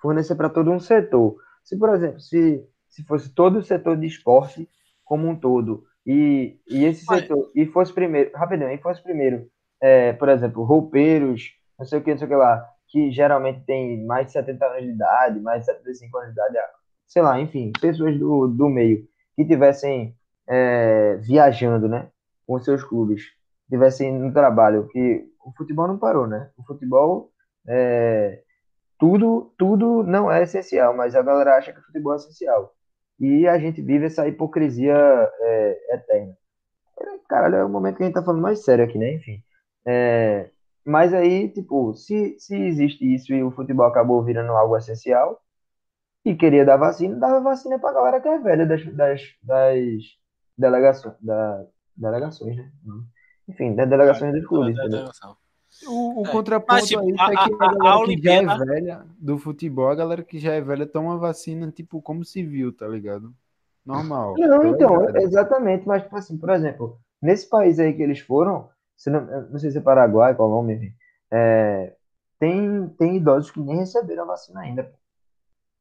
fornecer 0.02 0.36
para 0.36 0.50
todo 0.50 0.72
um 0.72 0.80
setor. 0.80 1.36
Se, 1.64 1.78
por 1.78 1.90
exemplo, 1.94 2.20
se, 2.20 2.66
se 2.88 3.04
fosse 3.06 3.30
todo 3.30 3.60
o 3.60 3.64
setor 3.64 3.98
de 3.98 4.08
esporte 4.08 4.68
como 5.06 5.28
um 5.28 5.36
todo, 5.40 5.86
e, 6.06 6.60
e 6.68 6.86
esse 6.86 7.06
Mas- 7.08 7.22
setor, 7.22 7.52
e 7.56 7.66
fosse 7.68 7.94
primeiro, 7.94 8.32
rapidão, 8.36 8.70
e 8.72 8.78
fosse 8.78 9.02
primeiro, 9.02 9.48
é, 9.82 10.14
por 10.14 10.30
exemplo, 10.30 10.64
roupeiros, 10.64 11.52
não 11.78 11.86
sei 11.86 12.00
o 12.00 12.04
que, 12.04 12.12
não 12.12 12.18
sei 12.18 12.28
o 12.28 12.30
que 12.30 12.36
lá, 12.36 12.66
que 12.88 13.12
geralmente 13.12 13.64
tem 13.66 14.06
mais 14.06 14.28
de 14.28 14.34
70 14.34 14.66
anos 14.66 14.84
de 14.84 14.92
idade, 14.92 15.40
mais 15.40 15.62
de 15.62 15.66
75 15.66 16.18
anos 16.18 16.34
de 16.34 16.40
idade, 16.40 16.58
sei 17.08 17.22
lá, 17.22 17.40
enfim, 17.40 17.72
pessoas 17.80 18.18
do, 18.18 18.48
do 18.48 18.70
meio 18.70 19.08
que 19.36 19.46
tivessem 19.46 20.16
é, 20.48 21.16
viajando, 21.18 21.88
né, 21.88 22.10
com 22.46 22.60
seus 22.60 22.84
clubes, 22.84 23.24
tivessem 23.70 24.12
no 24.14 24.32
trabalho, 24.32 24.88
que 24.90 25.26
o 25.44 25.52
futebol 25.58 25.88
não 25.88 25.98
parou, 25.98 26.28
né? 26.28 26.50
O 26.58 26.64
futebol 26.64 27.32
é, 27.68 28.42
tudo 29.00 29.54
tudo 29.58 30.04
não 30.04 30.32
é 30.32 30.44
essencial, 30.44 30.96
mas 30.96 31.16
a 31.16 31.22
galera 31.22 31.58
acha 31.58 31.74
que 31.74 31.80
o 31.80 31.84
futebol 31.84 32.14
é 32.14 32.16
essencial. 32.18 32.74
E 33.20 33.48
a 33.48 33.58
gente 33.58 33.82
vive 33.82 34.06
essa 34.06 34.28
hipocrisia 34.28 34.94
é, 34.96 35.96
eterna. 35.96 36.36
Caralho, 37.28 37.56
é 37.56 37.66
o 37.66 37.70
momento 37.70 37.98
que 37.98 38.04
a 38.04 38.06
gente 38.06 38.16
tá 38.16 38.24
falando 38.24 38.42
mais 38.42 38.64
sério 38.64 38.86
aqui, 38.86 38.98
né? 38.98 39.14
Enfim. 39.14 39.42
É, 39.86 40.50
mas 40.86 41.14
aí, 41.14 41.50
tipo, 41.50 41.94
se, 41.94 42.36
se 42.38 42.56
existe 42.56 43.04
isso 43.14 43.34
e 43.34 43.44
o 43.44 43.52
futebol 43.52 43.86
acabou 43.86 44.24
virando 44.24 44.52
algo 44.52 44.78
essencial 44.78 45.40
e 46.26 46.36
queria 46.36 46.66
dar 46.66 46.78
vacina, 46.78 47.16
dava 47.18 47.40
vacina 47.42 47.80
pra 47.80 47.94
galera 47.94 48.22
que 48.22 48.28
é 48.28 48.40
velha 48.40 48.66
das, 48.66 48.84
das, 48.96 49.22
das 49.44 50.04
delegações, 50.58 51.16
da, 51.22 51.66
delegações, 51.96 52.56
né? 52.58 52.72
Enfim, 53.48 53.76
das 53.76 53.90
delegações 53.90 54.34
dos 54.34 54.46
clubes, 54.48 54.76
Da 54.76 54.84
entendeu? 54.84 55.00
delegação. 55.00 55.38
O, 55.88 56.22
o 56.22 56.28
É, 56.28 56.32
contraponto 56.32 56.74
mas, 56.82 56.88
tipo, 56.88 57.02
a 57.02 57.06
isso 57.10 57.22
a- 57.22 57.26
é 57.26 57.36
que 57.36 57.38
a- 57.38 57.42
a, 57.44 57.46
a- 57.46 57.74
galera 57.74 57.90
a 57.90 57.98
que 57.98 58.04
Olimpíada- 58.04 58.48
já 58.48 58.54
é 58.54 58.66
velha 58.66 59.06
do 59.18 59.38
futebol, 59.38 59.90
a 59.90 59.96
galera 59.96 60.24
que 60.24 60.40
já 60.40 60.54
é 60.54 60.62
velha 60.62 60.86
toma 60.86 61.18
vacina, 61.18 61.72
tipo, 61.72 62.02
como 62.02 62.24
civil, 62.24 62.72
tá 62.76 62.88
ligado? 62.88 63.34
Normal. 63.86 64.36
Não, 64.38 64.60
pela 64.60 64.76
então, 64.76 65.04
idade. 65.10 65.26
exatamente, 65.26 65.86
mas, 65.88 66.04
tipo 66.04 66.16
assim, 66.16 66.38
por 66.38 66.50
exemplo, 66.52 66.98
nesse 67.22 67.50
país 67.50 67.80
aí 67.80 67.94
que 67.94 68.02
eles 68.02 68.20
foram, 68.20 68.70
se 68.96 69.10
não, 69.10 69.26
não 69.50 69.60
sei 69.60 69.72
se 69.72 69.78
é 69.78 69.82
Paraguai, 69.82 70.34
Colômbia, 70.36 70.76
enfim, 70.76 70.94
é, 71.32 71.94
tem, 72.40 72.88
tem 72.98 73.18
idosos 73.18 73.52
que 73.52 73.60
nem 73.60 73.78
receberam 73.78 74.24
a 74.24 74.28
vacina 74.28 74.62
ainda. 74.62 74.84
pô. 74.86 74.98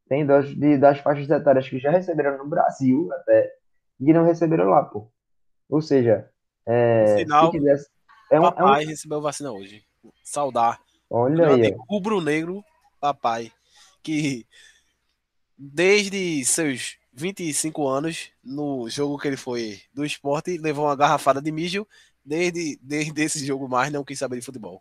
Tem 0.08 0.22
idosos 0.22 0.54
de, 0.56 0.76
das 0.78 0.98
faixas 0.98 1.30
etárias 1.30 1.68
que 1.68 1.78
já 1.78 1.90
receberam 1.90 2.38
no 2.38 2.46
Brasil 2.48 3.08
até, 3.12 3.52
e 4.00 4.12
não 4.12 4.24
receberam 4.24 4.64
lá, 4.68 4.82
pô. 4.84 5.08
Ou 5.70 5.80
seja, 5.80 6.28
é, 6.66 7.18
Sinal, 7.18 7.46
se 7.46 7.50
quisesse, 7.52 7.88
é 8.34 8.40
um, 8.40 8.44
é 8.44 8.48
um- 8.48 8.52
Papai 8.52 8.84
recebeu 8.84 9.20
vacina 9.20 9.52
hoje. 9.52 9.84
Saudar. 10.24 10.80
olha 11.10 11.46
aí, 11.48 11.52
amigo 11.54 11.84
rubro-negro, 11.88 12.64
papai, 13.00 13.52
que 14.02 14.46
desde 15.56 16.44
seus 16.44 16.96
25 17.12 17.86
anos, 17.86 18.30
no 18.42 18.88
jogo 18.88 19.18
que 19.18 19.28
ele 19.28 19.36
foi 19.36 19.80
do 19.94 20.04
esporte, 20.04 20.56
levou 20.58 20.86
uma 20.86 20.96
garrafada 20.96 21.40
de 21.40 21.52
mijo. 21.52 21.86
Desde, 22.24 22.78
desde 22.80 23.20
esse 23.22 23.44
jogo 23.44 23.68
mais, 23.68 23.92
não 23.92 24.04
quis 24.04 24.18
saber 24.18 24.36
de 24.38 24.46
futebol. 24.46 24.80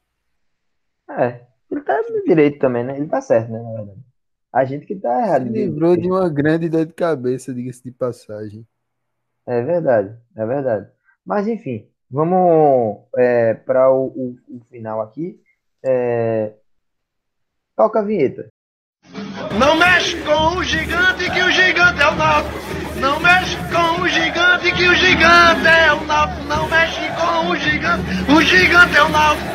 é, 1.10 1.46
ele 1.72 1.82
tá 1.82 2.00
no 2.10 2.24
direito 2.24 2.60
também, 2.60 2.84
né? 2.84 2.98
Ele 2.98 3.08
tá 3.08 3.20
certo, 3.22 3.52
né, 3.52 3.60
na 3.62 3.72
verdade. 3.74 4.00
A 4.54 4.66
gente 4.66 4.86
que 4.86 4.96
tá 4.96 5.10
errado. 5.26 5.44
Se 5.46 5.50
livrou 5.50 5.96
de 5.98 6.08
uma 6.08 6.30
grande 6.30 6.70
dor 6.70 6.86
de 6.86 6.94
cabeça, 6.94 7.54
diga-se 7.54 7.84
de 7.84 7.92
passagem. 7.92 8.68
É 9.46 9.62
verdade, 9.64 10.16
é 10.36 10.46
verdade. 10.46 10.90
Mas 11.26 11.48
enfim, 11.48 11.90
vamos 12.12 13.06
para 13.65 13.89
o, 13.91 14.06
o- 14.08 14.38
o 14.50 14.62
final 14.69 15.02
aqui. 15.02 15.39
É, 15.84 16.54
toca 17.76 18.00
a 18.00 18.04
vinheta. 18.04 18.47
Não 19.58 19.76
mexe 19.78 20.21
com 20.24 20.58
o 20.58 20.63
gigante 20.63 21.30
que 21.32 21.41
o 21.41 21.52
gigante 21.52 22.02
é 22.02 22.08
o 22.08 22.15
náutico. 22.15 22.56
Não 23.00 23.19
mexe 23.19 23.56
com 23.58 24.02
o 24.02 24.08
gigante 24.08 24.71
que 24.76 24.88
o 24.88 24.93
gigante 24.95 25.67
é 25.67 25.93
o 25.93 26.06
náutico. 26.06 26.43
Não 26.43 26.69
mexe 26.69 27.02
com 27.19 27.50
o 27.50 27.56
gigante. 27.56 28.32
O 28.32 28.41
gigante 28.41 28.97
é 28.97 29.04
o 29.04 29.10
náutico. 29.10 29.47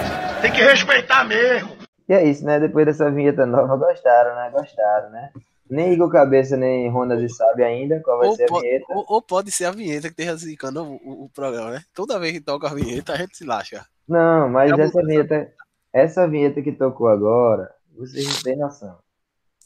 Tem 0.42 0.52
que 0.52 0.62
respeitar 0.62 1.24
mesmo. 1.24 1.76
E 2.08 2.12
é 2.14 2.24
isso, 2.24 2.44
né? 2.44 2.58
Depois 2.60 2.86
dessa 2.86 3.10
vinheta 3.10 3.46
nova, 3.46 3.76
gostaram, 3.76 4.34
né? 4.36 4.50
Gostaram, 4.50 5.10
né? 5.10 5.30
Nem 5.68 5.92
Igor 5.92 6.10
Cabeça, 6.10 6.56
nem 6.56 6.88
Ronald 6.88 7.28
sabe 7.34 7.64
ainda 7.64 8.00
qual 8.00 8.18
vai 8.18 8.28
Ou, 8.28 8.36
ser 8.36 8.44
a 8.44 8.46
po- 8.46 8.60
vinheta. 8.60 8.84
ou- 8.90 9.04
ou 9.08 9.22
pode 9.22 9.50
ser 9.50 9.64
a 9.64 9.70
vinheta 9.72 10.02
que 10.08 10.20
esteja 10.22 10.36
zicando 10.36 10.82
o, 10.84 10.96
o- 10.96 11.24
o 11.24 11.28
programa, 11.30 11.70
né? 11.72 11.82
Toda 11.94 12.18
vez 12.18 12.32
que 12.32 12.40
toca 12.40 12.68
a 12.68 12.74
vinheta, 12.74 13.12
a 13.12 13.16
gente 13.16 13.36
se 13.36 13.44
lasca. 13.44 13.84
Não, 14.08 14.48
mas 14.48 14.70
essa 14.78 15.02
vinheta, 15.04 15.52
essa 15.92 16.28
vinheta 16.28 16.62
que 16.62 16.70
tocou 16.72 17.08
agora, 17.08 17.74
vocês 17.96 18.24
não 18.26 18.42
têm 18.42 18.56
noção. 18.56 18.96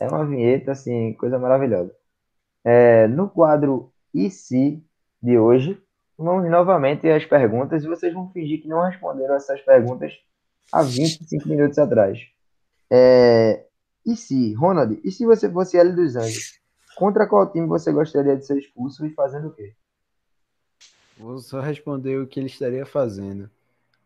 É 0.01 0.09
uma 0.09 0.25
vinheta, 0.27 0.73
assim, 0.73 1.13
coisa 1.15 1.39
maravilhosa. 1.39 1.95
É, 2.65 3.07
no 3.07 3.29
quadro 3.29 3.93
E 4.15 4.31
se 4.31 4.83
de 5.23 5.39
hoje, 5.39 5.79
vamos 6.19 6.51
novamente 6.51 7.09
às 7.09 7.25
perguntas 7.27 7.85
e 7.85 7.87
vocês 7.89 8.13
vão 8.15 8.31
fingir 8.33 8.63
que 8.63 8.69
não 8.69 8.83
responderam 8.83 9.35
essas 9.35 9.61
perguntas 9.61 10.13
há 10.73 10.83
25 10.83 11.47
minutos 11.49 11.79
atrás. 11.79 12.19
É, 12.91 13.65
e 14.05 14.17
se, 14.17 14.55
Ronald, 14.55 15.01
e 15.05 15.11
se 15.11 15.25
você 15.27 15.51
fosse 15.51 15.77
L 15.77 15.93
dos 15.93 16.17
Anjos, 16.17 16.61
contra 16.97 17.29
qual 17.29 17.51
time 17.51 17.67
você 17.67 17.93
gostaria 17.93 18.37
de 18.37 18.47
ser 18.47 18.59
expulso 18.59 19.05
e 19.07 19.15
fazendo 19.15 19.49
o 19.49 19.53
quê? 19.55 19.75
Vou 21.17 21.39
só 21.39 21.61
responder 21.61 22.19
o 22.19 22.27
que 22.27 22.41
ele 22.41 22.47
estaria 22.47 22.87
fazendo. 22.87 23.51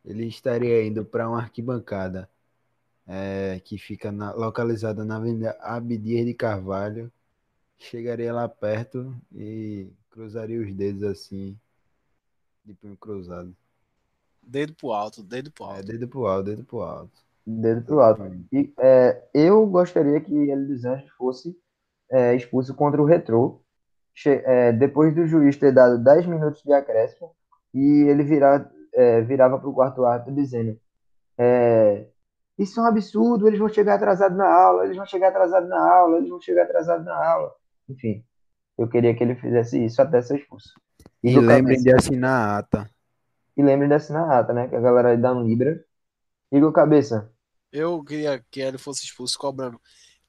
Ele 0.05 0.27
estaria 0.27 0.85
indo 0.85 1.05
para 1.05 1.29
uma 1.29 1.39
arquibancada 1.41 2.29
é, 3.07 3.61
que 3.61 3.79
fica 3.79 4.11
na- 4.13 4.33
localizada 4.33 5.05
na 5.05 5.17
Avenida 5.17 5.57
Abdias 5.61 6.27
de 6.27 6.35
Carvalho. 6.35 7.13
Chegaria 7.79 8.33
lá 8.33 8.49
perto 8.49 9.15
e 9.35 9.89
cruzaria 10.11 10.61
os 10.61 10.75
dedos 10.75 11.03
assim, 11.05 11.59
de 12.65 12.75
punho 12.75 12.97
cruzado. 12.97 13.55
Dedo 14.43 14.75
pro 14.75 14.93
alto, 14.93 15.23
dedo 15.23 15.51
pro 15.51 15.65
É, 15.65 15.69
alto. 15.77 15.87
dedo 15.87 16.09
pro 16.09 16.27
alto, 16.27 16.45
dedo 16.45 16.65
pro 16.65 16.83
alto. 16.83 17.25
Dedo 17.47 17.83
pro 17.83 18.01
alto. 18.01 18.23
E, 18.53 18.73
é, 18.79 19.23
eu 19.35 19.67
gostaria 19.67 20.21
que 20.21 20.51
L 20.51 20.67
dos 20.67 20.85
Anjos 20.85 21.11
fosse 21.11 21.55
é, 22.11 22.35
expulso 22.35 22.75
contra 22.75 23.01
o 23.03 23.05
Retrô, 23.05 23.61
é, 24.27 24.73
depois 24.73 25.15
do 25.15 25.27
juiz 25.27 25.57
ter 25.57 25.73
dado 25.73 26.03
10 26.03 26.27
minutos 26.27 26.63
de 26.63 26.73
acréscimo 26.73 27.33
e 27.75 28.07
ele 28.09 28.23
virar, 28.23 28.71
é, 28.95 29.21
virava 29.23 29.59
para 29.59 29.69
o 29.69 29.75
quarto 29.75 30.05
árbitro 30.05 30.35
dizendo: 30.35 30.79
é, 31.37 32.07
Isso 32.59 32.79
é 32.79 32.83
um 32.85 32.87
absurdo, 32.87 33.49
eles 33.49 33.59
vão 33.59 33.69
chegar 33.69 33.97
atrasados 33.97 34.39
na 34.39 34.49
aula, 34.49 34.85
eles 34.85 34.97
vão 34.97 35.07
chegar 35.07 35.29
atrasados 35.29 35.69
na 35.69 35.97
aula, 35.97 36.19
eles 36.19 36.31
vão 36.31 36.41
chegar 36.41 36.63
atrasados 36.63 37.05
na 37.05 37.15
aula. 37.15 37.53
Enfim, 37.89 38.25
eu 38.79 38.89
queria 38.89 39.15
que 39.15 39.23
ele 39.23 39.35
fizesse 39.35 39.85
isso 39.85 40.01
até 40.01 40.23
ser 40.23 40.39
expulso. 40.39 40.73
E 41.23 41.31
Igor 41.31 41.43
lembrem 41.43 41.83
de 41.83 41.93
assinar 41.93 42.49
a 42.49 42.59
ata. 42.59 42.91
E 43.57 43.63
lembrem 43.63 43.89
de 43.89 43.95
assinar 43.95 44.31
a 44.31 44.39
ata, 44.39 44.53
né? 44.53 44.69
Que 44.69 44.77
a 44.77 44.81
galera 44.81 45.11
aí 45.11 45.17
dá 45.17 45.33
um 45.33 45.43
Libra. 45.43 45.85
Igor 46.53 46.73
Cabeça. 46.73 47.31
Eu 47.75 48.05
queria 48.05 48.39
que 48.53 48.61
ele 48.61 48.79
fosse 48.79 49.05
expulso 49.05 49.37
cobrando 49.37 49.81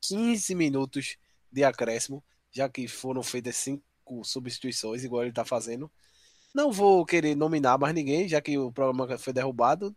15 0.01 0.55
minutos 0.55 1.15
de 1.51 1.63
acréscimo, 1.63 2.23
já 2.51 2.67
que 2.67 2.87
foram 2.87 3.21
feitas 3.21 3.55
cinco 3.55 4.23
substituições, 4.23 5.03
igual 5.03 5.21
ele 5.21 5.31
tá 5.31 5.45
fazendo. 5.45 5.91
Não 6.55 6.71
vou 6.71 7.05
querer 7.05 7.35
nominar 7.35 7.77
mais 7.77 7.93
ninguém, 7.93 8.27
já 8.27 8.41
que 8.41 8.57
o 8.57 8.71
programa 8.71 9.15
foi 9.19 9.31
derrubado. 9.31 9.95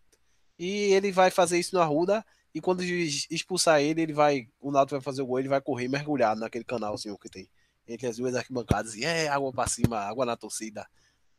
E 0.59 0.93
ele 0.93 1.11
vai 1.11 1.31
fazer 1.31 1.59
isso 1.59 1.75
no 1.75 1.81
Arruda. 1.81 2.23
E 2.55 2.61
quando 2.61 2.83
expulsar 2.83 3.81
ele, 3.81 4.03
ele 4.03 4.13
vai. 4.13 4.47
O 4.61 4.71
Nato 4.71 4.91
vai 4.91 5.01
fazer 5.01 5.23
o 5.23 5.27
gol, 5.27 5.39
ele 5.39 5.49
vai 5.49 5.63
correr 5.63 5.89
mergulhado 5.89 6.41
naquele 6.41 6.65
canalzinho 6.65 7.17
que 7.17 7.31
tem 7.31 7.49
entre 7.87 8.09
as 8.09 8.19
duas 8.19 8.35
arquibancadas. 8.35 8.95
E 8.95 9.07
é 9.07 9.27
água 9.27 9.51
pra 9.51 9.67
cima, 9.67 10.01
água 10.01 10.27
na 10.27 10.37
torcida. 10.37 10.87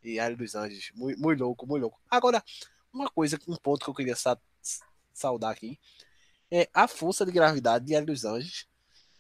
E 0.03 0.20
Área 0.20 0.36
dos 0.36 0.55
Anjos. 0.55 0.91
Muito, 0.95 1.22
muito 1.22 1.43
louco, 1.43 1.68
muito 1.68 1.84
louco. 1.84 2.01
Agora, 2.10 2.43
uma 2.91 3.12
coisa, 3.12 3.38
um 3.47 3.55
ponto 3.57 3.84
que 3.84 3.91
eu 3.91 3.93
queria 3.93 4.16
saudar 5.20 5.51
aqui 5.51 5.80
é 6.51 6.67
a 6.74 6.88
força 6.88 7.26
de 7.26 7.32
gravidade 7.32 7.86
de 7.86 7.95
Área 7.95 8.07
dos 8.07 8.26
Anjos 8.26 8.67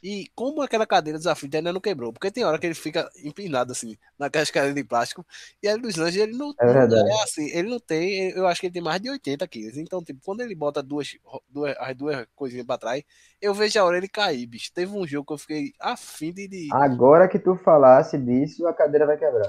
e 0.01 0.27
como 0.33 0.61
aquela 0.61 0.87
cadeira 0.87 1.19
dos 1.19 1.27
aflitos 1.27 1.57
ainda 1.57 1.73
não 1.73 1.81
quebrou. 1.81 2.13
Porque 2.13 2.31
tem 2.31 2.45
hora 2.45 2.57
que 2.57 2.65
ele 2.65 2.73
fica 2.73 3.09
empinado 3.23 3.71
assim, 3.71 3.97
naquelas 4.17 4.49
cadeiras 4.49 4.75
de 4.75 4.83
plástico. 4.83 5.25
E 5.61 5.67
Área 5.67 5.81
dos 5.81 5.97
Anjos, 5.97 6.15
ele 6.15 6.37
não, 6.37 6.53
É 6.59 6.87
não 6.87 7.19
é 7.19 7.23
assim, 7.23 7.49
ele 7.49 7.69
não 7.69 7.79
tem, 7.79 8.29
eu 8.31 8.47
acho 8.47 8.61
que 8.61 8.67
ele 8.67 8.73
tem 8.73 8.81
mais 8.81 9.01
de 9.01 9.09
80 9.09 9.45
quilos. 9.47 9.77
Então, 9.77 10.01
tipo, 10.01 10.21
quando 10.23 10.41
ele 10.41 10.55
bota 10.55 10.81
duas, 10.81 11.17
duas, 11.49 11.75
as 11.77 11.95
duas 11.95 12.25
coisinhas 12.33 12.65
pra 12.65 12.77
trás, 12.77 13.03
eu 13.41 13.53
vejo 13.53 13.79
a 13.79 13.83
hora 13.83 13.97
ele 13.97 14.07
cair, 14.07 14.45
bicho. 14.45 14.71
Teve 14.73 14.91
um 14.95 15.05
jogo 15.05 15.27
que 15.27 15.33
eu 15.33 15.37
fiquei 15.37 15.73
afim 15.79 16.31
de... 16.33 16.69
Agora 16.71 17.27
que 17.27 17.37
tu 17.37 17.55
falasse 17.57 18.17
disso, 18.17 18.65
a 18.67 18.73
cadeira 18.73 19.05
vai 19.05 19.17
quebrar. 19.17 19.47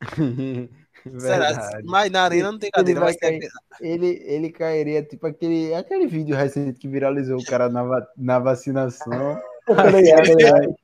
Será? 1.18 1.52
Verdade. 1.52 1.82
Mas 1.84 2.10
na 2.10 2.22
arena 2.22 2.50
não 2.52 2.58
tem 2.58 2.68
Ele 2.68 2.72
cadeira, 2.72 3.06
tem- 3.06 3.38
cair. 3.40 3.50
Ele, 3.80 4.22
ele 4.24 4.50
cairia 4.50 5.02
tipo 5.02 5.26
aquele, 5.26 5.74
aquele 5.74 6.06
vídeo 6.06 6.34
recente 6.36 6.78
que 6.78 6.88
viralizou 6.88 7.38
o 7.38 7.44
cara 7.44 7.68
na, 7.68 7.82
va- 7.82 8.08
na 8.16 8.38
vacinação. 8.38 9.38
Ligado? 9.68 10.74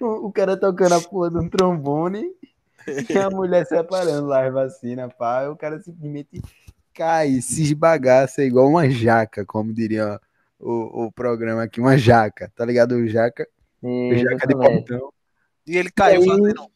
O, 0.00 0.26
o 0.28 0.32
cara 0.32 0.56
tocando 0.56 0.94
a 0.94 1.00
porra 1.08 1.30
de 1.30 1.38
um 1.38 1.48
trombone 1.48 2.24
e 3.08 3.18
a 3.18 3.30
mulher 3.30 3.64
separando 3.66 4.26
lá 4.26 4.46
as 4.46 4.52
vacinas, 4.52 5.12
pá. 5.18 5.44
e 5.44 5.48
O 5.48 5.56
cara 5.56 5.78
simplesmente 5.80 6.40
cai, 6.94 7.40
se 7.40 7.62
esbagaça 7.62 8.42
igual 8.42 8.68
uma 8.68 8.88
jaca, 8.90 9.44
como 9.44 9.72
diria 9.72 10.20
o, 10.58 11.04
o 11.06 11.12
programa 11.12 11.62
aqui, 11.62 11.80
uma 11.80 11.96
jaca, 11.96 12.50
tá 12.56 12.64
ligado? 12.64 12.92
O 12.96 13.06
jaca, 13.06 13.46
o 13.82 14.14
jaca 14.14 14.46
de 14.46 14.54
portão. 14.54 15.12
E 15.66 15.76
ele 15.76 15.90
caiu 15.90 16.22
aí- 16.22 16.28
fazendo 16.28 16.66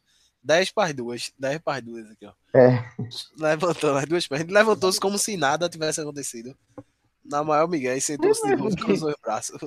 10 0.45 0.73
para 0.73 0.89
as 0.89 0.95
duas. 0.95 1.33
10 1.39 1.59
para 1.59 1.79
as 1.79 1.83
duas 1.83 2.11
aqui, 2.11 2.27
ó. 2.27 2.33
É. 2.55 2.85
Levantou 3.39 3.97
as 3.97 4.05
duas 4.05 4.29
pernas. 4.29 4.53
Levantou-se 4.53 5.01
como 5.01 5.19
se 5.19 5.37
nada 5.37 5.69
tivesse 5.69 6.01
acontecido. 6.01 6.55
Na 7.25 7.43
maior 7.43 7.67
Miguel 7.67 7.97
e 7.97 8.01
sentou-se 8.03 8.47
de 8.47 8.55
com 8.55 8.67
os 8.67 9.01
dois 9.01 9.17
braços. 9.23 9.59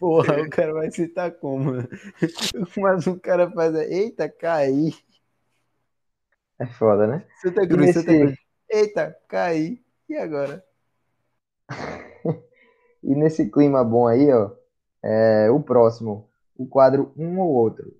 Porra, 0.00 0.40
o 0.40 0.48
cara 0.48 0.72
vai 0.72 0.90
citar 0.90 1.30
como? 1.32 1.72
Mas 2.78 3.06
o 3.06 3.20
cara 3.20 3.50
faz. 3.50 3.74
Eita, 3.74 4.30
caí. 4.30 4.94
É 6.58 6.66
foda, 6.66 7.06
né? 7.06 7.26
Santa 7.42 7.64
E 7.64 7.68
Cruz, 7.68 7.86
nesse, 7.86 8.00
Santa 8.00 8.18
Cruz. 8.18 8.38
Eita, 8.70 9.18
caí. 9.28 9.82
E 10.08 10.16
agora? 10.16 10.64
e 13.02 13.14
nesse 13.14 13.50
clima 13.50 13.84
bom 13.84 14.06
aí, 14.06 14.32
ó, 14.32 14.50
é, 15.02 15.50
o 15.50 15.60
próximo, 15.60 16.30
o 16.56 16.66
quadro 16.66 17.12
um 17.16 17.38
ou 17.40 17.50
outro. 17.50 17.94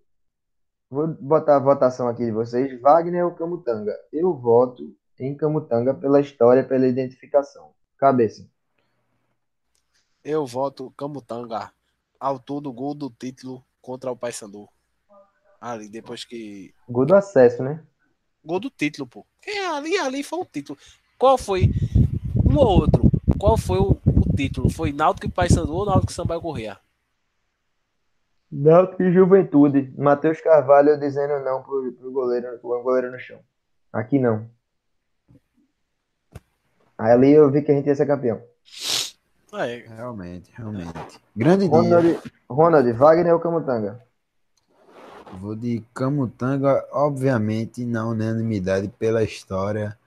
Vou 0.92 1.08
botar 1.08 1.56
a 1.56 1.58
votação 1.58 2.06
aqui 2.06 2.22
de 2.22 2.30
vocês. 2.30 2.78
Wagner 2.78 3.24
ou 3.24 3.30
Camutanga? 3.30 3.98
Eu 4.12 4.34
voto 4.34 4.94
em 5.18 5.34
Camutanga 5.34 5.94
pela 5.94 6.20
história, 6.20 6.62
pela 6.62 6.86
identificação. 6.86 7.72
Cabeça. 7.96 8.46
Eu 10.22 10.44
voto 10.44 10.92
Camutanga, 10.94 11.72
autor 12.20 12.60
do 12.60 12.70
gol 12.70 12.94
do 12.94 13.08
título 13.08 13.64
contra 13.80 14.10
o 14.10 14.16
Paysandu. 14.16 14.68
Ali, 15.58 15.88
depois 15.88 16.26
que. 16.26 16.74
Gol 16.86 17.06
do 17.06 17.14
acesso, 17.14 17.62
né? 17.62 17.82
Gol 18.44 18.60
do 18.60 18.68
título, 18.68 19.08
pô. 19.08 19.24
É, 19.46 19.64
ali, 19.68 19.96
ali 19.96 20.22
foi 20.22 20.40
o 20.40 20.44
título. 20.44 20.78
Qual 21.16 21.38
foi? 21.38 21.70
Um 22.44 22.58
ou 22.58 22.80
outro. 22.82 23.10
Qual 23.38 23.56
foi 23.56 23.78
o, 23.78 23.92
o 23.92 24.36
título? 24.36 24.68
Foi 24.68 24.92
Náutico 24.92 25.26
e 25.26 25.30
Paysandu 25.30 25.72
ou 25.72 25.86
Náutico 25.86 26.12
e 26.12 26.14
Sampaio 26.14 26.42
Corrêa? 26.42 26.78
Náutico 28.52 29.02
e 29.02 29.10
Juventude. 29.10 29.94
Matheus 29.96 30.38
Carvalho 30.42 31.00
dizendo 31.00 31.42
não 31.42 31.62
pro, 31.62 31.90
pro 31.92 32.12
goleiro, 32.12 32.58
pro 32.58 32.82
goleiro 32.82 33.10
no 33.10 33.18
chão. 33.18 33.40
Aqui 33.90 34.18
não. 34.18 34.46
Aí 36.98 37.12
ali 37.12 37.32
eu 37.32 37.50
vi 37.50 37.62
que 37.62 37.72
a 37.72 37.74
gente 37.74 37.86
ia 37.86 37.94
ser 37.94 38.06
campeão. 38.06 38.42
É, 39.54 39.84
Realmente, 39.96 40.52
realmente. 40.54 41.20
Grande 41.34 41.68
dia. 41.68 41.76
Ronald, 41.76 42.20
Ronald 42.48 42.92
Wagner 42.92 43.34
ou 43.34 43.40
Camutanga? 43.40 44.00
Vou 45.40 45.56
de 45.56 45.82
Camutanga, 45.94 46.86
obviamente, 46.92 47.84
na 47.86 48.06
unanimidade 48.06 48.88
pela 48.98 49.22
história. 49.22 49.98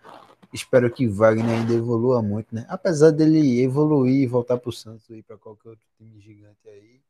Espero 0.53 0.89
que 0.91 1.07
Wagner 1.07 1.49
ainda 1.49 1.73
evolua 1.73 2.21
muito, 2.21 2.53
né? 2.53 2.65
Apesar 2.69 3.11
dele 3.11 3.61
evoluir 3.61 4.23
e 4.23 4.27
voltar 4.27 4.57
pro 4.57 4.71
Santos 4.71 5.09
e 5.09 5.15
ir 5.15 5.23
para 5.23 5.37
qualquer 5.37 5.69
outro 5.69 5.85
time 5.97 6.19
gigante 6.19 6.67
aí. 6.67 7.01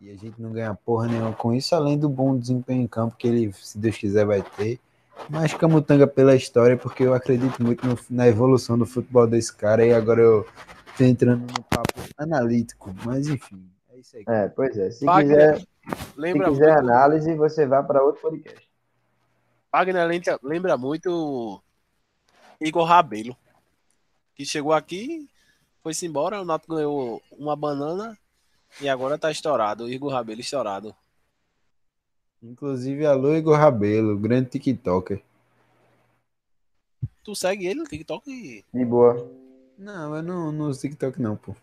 E 0.00 0.10
a 0.10 0.16
gente 0.16 0.40
não 0.40 0.50
ganha 0.52 0.74
porra 0.74 1.06
nenhuma 1.06 1.32
com 1.32 1.52
isso, 1.52 1.74
além 1.74 1.98
do 1.98 2.08
bom 2.08 2.36
desempenho 2.36 2.82
em 2.82 2.86
campo 2.86 3.16
que 3.16 3.28
ele, 3.28 3.52
se 3.52 3.78
Deus 3.78 3.96
quiser, 3.98 4.24
vai 4.24 4.42
ter. 4.42 4.80
Mas 5.28 5.52
Camutanga 5.52 6.06
pela 6.06 6.34
história, 6.34 6.76
porque 6.76 7.02
eu 7.02 7.12
acredito 7.12 7.62
muito 7.62 7.86
no- 7.86 7.98
na 8.08 8.26
evolução 8.26 8.78
do 8.78 8.86
futebol 8.86 9.26
desse 9.26 9.54
cara. 9.54 9.84
E 9.84 9.92
agora 9.92 10.20
eu 10.22 10.46
tô 10.96 11.04
entrando 11.04 11.40
no 11.42 11.62
papo 11.64 12.00
analítico. 12.16 12.94
Mas 13.04 13.28
enfim, 13.28 13.62
é 13.90 13.98
isso 13.98 14.16
aí. 14.16 14.24
É, 14.26 14.48
pois 14.48 14.76
é. 14.78 14.90
Se 14.90 15.04
Wagner, 15.04 15.54
quiser, 15.54 15.58
se 15.58 15.66
lembra 16.16 16.48
quiser 16.48 16.72
muito, 16.72 16.78
análise, 16.90 17.34
você 17.34 17.66
vai 17.66 17.84
para 17.84 18.02
outro 18.02 18.22
podcast. 18.22 18.66
Wagner 19.70 20.06
lembra, 20.06 20.38
lembra 20.42 20.76
muito 20.78 21.62
Igor 22.58 22.84
Rabelo, 22.84 23.36
que 24.34 24.46
chegou 24.46 24.72
aqui, 24.72 25.28
foi-se 25.82 26.06
embora, 26.06 26.40
o 26.40 26.44
Náutico 26.46 26.74
ganhou 26.74 27.22
uma 27.30 27.54
banana 27.54 28.16
e 28.80 28.88
agora 28.88 29.18
tá 29.18 29.30
estourado, 29.30 29.84
o 29.84 29.88
Igor 29.88 30.12
Rabelo 30.12 30.40
estourado. 30.40 30.94
Inclusive, 32.42 33.04
alô 33.06 33.34
Igor 33.34 33.58
Rabelo, 33.58 34.18
grande 34.18 34.50
TikToker. 34.50 35.22
Tu 37.22 37.34
segue 37.34 37.66
ele 37.66 37.80
no 37.80 37.84
TikTok 37.84 38.30
e 38.30 38.64
De 38.72 38.84
boa. 38.84 39.30
Não, 39.76 40.16
eu 40.16 40.22
não, 40.22 40.52
não 40.52 40.68
uso 40.68 40.80
TikTok 40.80 41.20
não, 41.20 41.36
pô. 41.36 41.54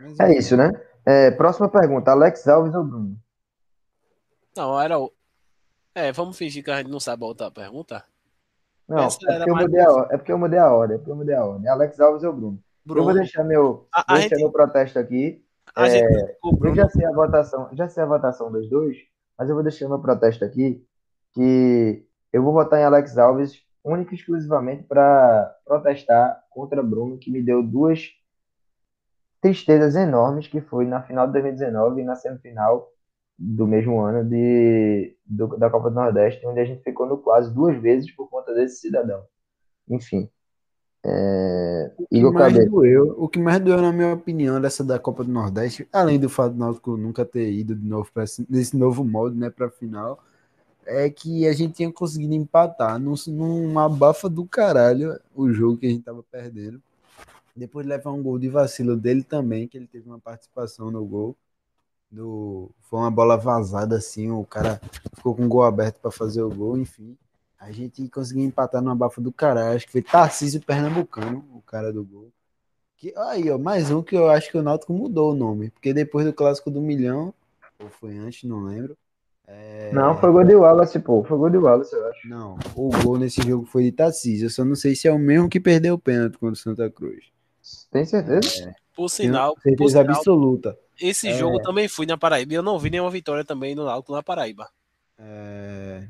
Mas, 0.00 0.20
É 0.20 0.36
isso, 0.36 0.56
né? 0.56 0.70
É, 1.04 1.30
próxima 1.30 1.68
pergunta. 1.68 2.10
Alex 2.10 2.46
Alves 2.48 2.74
ou 2.74 2.84
Bruno? 2.84 3.16
Não, 4.56 4.80
era 4.80 4.98
o. 4.98 5.12
É, 5.94 6.12
vamos 6.12 6.36
fingir 6.36 6.64
que 6.64 6.70
a 6.70 6.78
gente 6.78 6.90
não 6.90 7.00
sabe 7.00 7.24
a 7.24 7.26
outra 7.26 7.50
pergunta. 7.50 8.04
Não, 8.88 8.98
é 8.98 9.08
porque, 9.08 9.26
eu 9.26 9.54
mais 9.54 9.66
mudei 9.66 9.80
a, 9.80 10.08
é 10.10 10.16
porque 10.16 10.32
eu 10.32 10.38
mudei 10.38 10.58
a 10.58 10.72
ordem. 10.72 10.94
É 10.94 10.98
porque 10.98 11.10
eu 11.10 11.16
mudei 11.16 11.34
a 11.34 11.44
ordem. 11.44 11.68
Alex 11.68 12.00
Alves 12.00 12.22
ou 12.24 12.32
Bruno? 12.32 12.63
Eu 12.92 13.04
vou 13.04 13.12
Bruno, 13.12 13.14
deixar 13.14 13.44
meu, 13.44 13.88
a, 13.92 14.14
a 14.14 14.18
deixar 14.18 14.36
gente, 14.36 14.38
meu 14.38 14.52
protesto 14.52 14.98
aqui. 14.98 15.44
a 15.74 15.88
é, 15.88 15.88
gente 15.88 16.06
Eu 16.42 16.52
Bruno. 16.58 16.74
já 16.74 16.88
sei 16.88 17.04
a 17.06 17.12
votação, 17.12 17.68
já 17.74 17.88
sei 17.88 18.02
a 18.02 18.06
votação 18.06 18.50
dos 18.50 18.68
dois, 18.70 18.96
mas 19.38 19.48
eu 19.48 19.54
vou 19.54 19.64
deixar 19.64 19.88
meu 19.88 20.00
protesto 20.00 20.44
aqui, 20.44 20.84
que 21.32 22.06
eu 22.32 22.42
vou 22.42 22.52
votar 22.52 22.80
em 22.80 22.84
Alex 22.84 23.18
Alves 23.18 23.62
única 23.84 24.14
e 24.14 24.18
exclusivamente 24.18 24.84
para 24.84 25.54
protestar 25.64 26.42
contra 26.50 26.82
Bruno, 26.82 27.18
que 27.18 27.30
me 27.30 27.42
deu 27.42 27.62
duas 27.62 28.10
tristezas 29.40 29.94
enormes, 29.94 30.48
que 30.48 30.60
foi 30.60 30.86
na 30.86 31.02
final 31.02 31.26
de 31.26 31.32
2019 31.34 32.00
e 32.00 32.04
na 32.04 32.16
semifinal 32.16 32.90
do 33.38 33.66
mesmo 33.66 34.00
ano 34.00 34.28
de, 34.28 35.16
do- 35.26 35.56
da 35.58 35.68
Copa 35.68 35.90
do 35.90 35.96
Nordeste, 35.96 36.46
onde 36.46 36.60
a 36.60 36.64
gente 36.64 36.82
ficou 36.82 37.06
no 37.06 37.18
quase 37.18 37.52
duas 37.52 37.76
vezes 37.80 38.10
por 38.14 38.28
conta 38.30 38.54
desse 38.54 38.76
cidadão. 38.80 39.24
Enfim, 39.88 40.30
é, 41.04 41.92
O 41.98 42.06
que 42.06 42.16
Igor 42.18 42.32
mais 42.32 42.54
Cabeça. 42.54 42.70
doeu, 42.70 43.14
o 43.18 43.28
que 43.28 43.38
mais 43.38 43.60
doeu, 43.60 43.80
na 43.82 43.92
minha 43.92 44.14
opinião, 44.14 44.60
dessa 44.60 44.82
da 44.82 44.98
Copa 44.98 45.22
do 45.24 45.30
Nordeste, 45.32 45.86
além 45.92 46.18
do 46.18 46.28
fato 46.30 46.52
do 46.54 46.58
Náutico 46.58 46.96
nunca 46.96 47.24
ter 47.24 47.52
ido 47.52 47.74
de 47.74 47.86
novo 47.86 48.10
nesse 48.48 48.76
novo 48.76 49.04
molde, 49.04 49.36
né, 49.36 49.50
para 49.50 49.70
final, 49.70 50.22
é 50.86 51.08
que 51.10 51.46
a 51.46 51.52
gente 51.52 51.74
tinha 51.74 51.92
conseguido 51.92 52.34
empatar 52.34 52.98
num, 52.98 53.14
numa 53.28 53.86
abafa 53.86 54.28
do 54.28 54.46
caralho 54.46 55.18
o 55.34 55.50
jogo 55.52 55.78
que 55.78 55.86
a 55.86 55.90
gente 55.90 56.04
tava 56.04 56.22
perdendo. 56.22 56.82
Depois 57.56 57.86
de 57.86 57.90
levar 57.90 58.10
um 58.12 58.22
gol 58.22 58.38
de 58.38 58.48
vacilo 58.48 58.96
dele 58.96 59.22
também, 59.22 59.68
que 59.68 59.78
ele 59.78 59.86
teve 59.86 60.08
uma 60.08 60.18
participação 60.18 60.90
no 60.90 61.04
gol. 61.04 61.36
Do, 62.10 62.70
foi 62.82 63.00
uma 63.00 63.10
bola 63.10 63.36
vazada 63.36 63.96
assim, 63.96 64.30
o 64.30 64.44
cara 64.44 64.80
ficou 65.14 65.34
com 65.34 65.44
o 65.46 65.48
gol 65.48 65.64
aberto 65.64 66.00
para 66.00 66.10
fazer 66.10 66.42
o 66.42 66.50
gol, 66.50 66.78
enfim. 66.78 67.16
A 67.64 67.72
gente 67.72 68.06
conseguiu 68.10 68.44
empatar 68.44 68.82
numa 68.82 68.92
abafa 68.92 69.20
do 69.22 69.32
caralho. 69.32 69.74
Acho 69.74 69.86
que 69.86 69.92
foi 69.92 70.02
Tarcísio 70.02 70.60
Pernambucano, 70.60 71.42
o 71.54 71.62
cara 71.62 71.90
do 71.90 72.04
gol. 72.04 72.30
Que, 72.98 73.12
aí, 73.16 73.50
ó, 73.50 73.56
mais 73.56 73.90
um 73.90 74.02
que 74.02 74.14
eu 74.14 74.28
acho 74.28 74.50
que 74.50 74.58
o 74.58 74.62
Náutico 74.62 74.92
mudou 74.92 75.32
o 75.32 75.34
nome. 75.34 75.70
Porque 75.70 75.94
depois 75.94 76.26
do 76.26 76.32
clássico 76.32 76.70
do 76.70 76.80
milhão, 76.82 77.32
ou 77.78 77.88
foi 77.88 78.18
antes, 78.18 78.44
não 78.48 78.64
lembro. 78.64 78.94
é, 79.46 79.90
Não, 79.94 80.14
foi 80.18 80.30
gol 80.30 80.44
de 80.44 80.54
Wallace, 80.54 80.98
pô. 81.00 81.24
Foi 81.24 81.38
gol 81.38 81.48
de 81.48 81.56
Wallace, 81.56 81.94
eu 81.94 82.06
acho. 82.08 82.28
Não, 82.28 82.58
o 82.76 82.90
gol 83.02 83.16
nesse 83.18 83.40
jogo 83.40 83.64
foi 83.64 83.84
de 83.84 83.92
Tarcísio. 83.92 84.44
Eu 84.46 84.50
só 84.50 84.62
não 84.62 84.74
sei 84.74 84.94
se 84.94 85.08
é 85.08 85.12
o 85.12 85.18
mesmo 85.18 85.48
que 85.48 85.58
perdeu 85.58 85.94
o 85.94 85.98
pênalti 85.98 86.34
contra 86.36 86.52
o 86.52 86.56
Santa 86.56 86.90
Cruz. 86.90 87.24
Tem 87.90 88.04
certeza? 88.04 88.74
Por 88.94 89.08
Tenho 89.08 89.08
sinal, 89.08 89.54
por 89.54 89.62
certeza 89.62 90.00
sinal, 90.02 90.16
absoluta. 90.16 90.78
esse 91.00 91.28
É. 91.28 91.34
jogo 91.38 91.60
também 91.62 91.88
fui 91.88 92.04
na 92.04 92.18
Paraíba. 92.18 92.52
e 92.52 92.56
Eu 92.56 92.62
não 92.62 92.78
vi 92.78 92.90
nenhuma 92.90 93.10
vitória 93.10 93.42
também 93.42 93.74
no 93.74 93.84
Náutico 93.86 94.12
na 94.12 94.22
Paraíba. 94.22 94.68
É, 95.18 96.06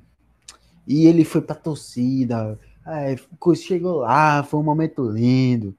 E 0.86 1.06
ele 1.06 1.24
foi 1.24 1.40
pra 1.40 1.54
torcida. 1.54 2.58
é, 2.86 3.16
chegou 3.54 3.96
lá, 3.98 4.42
foi 4.42 4.60
um 4.60 4.64
momento 4.64 5.08
lindo. 5.08 5.76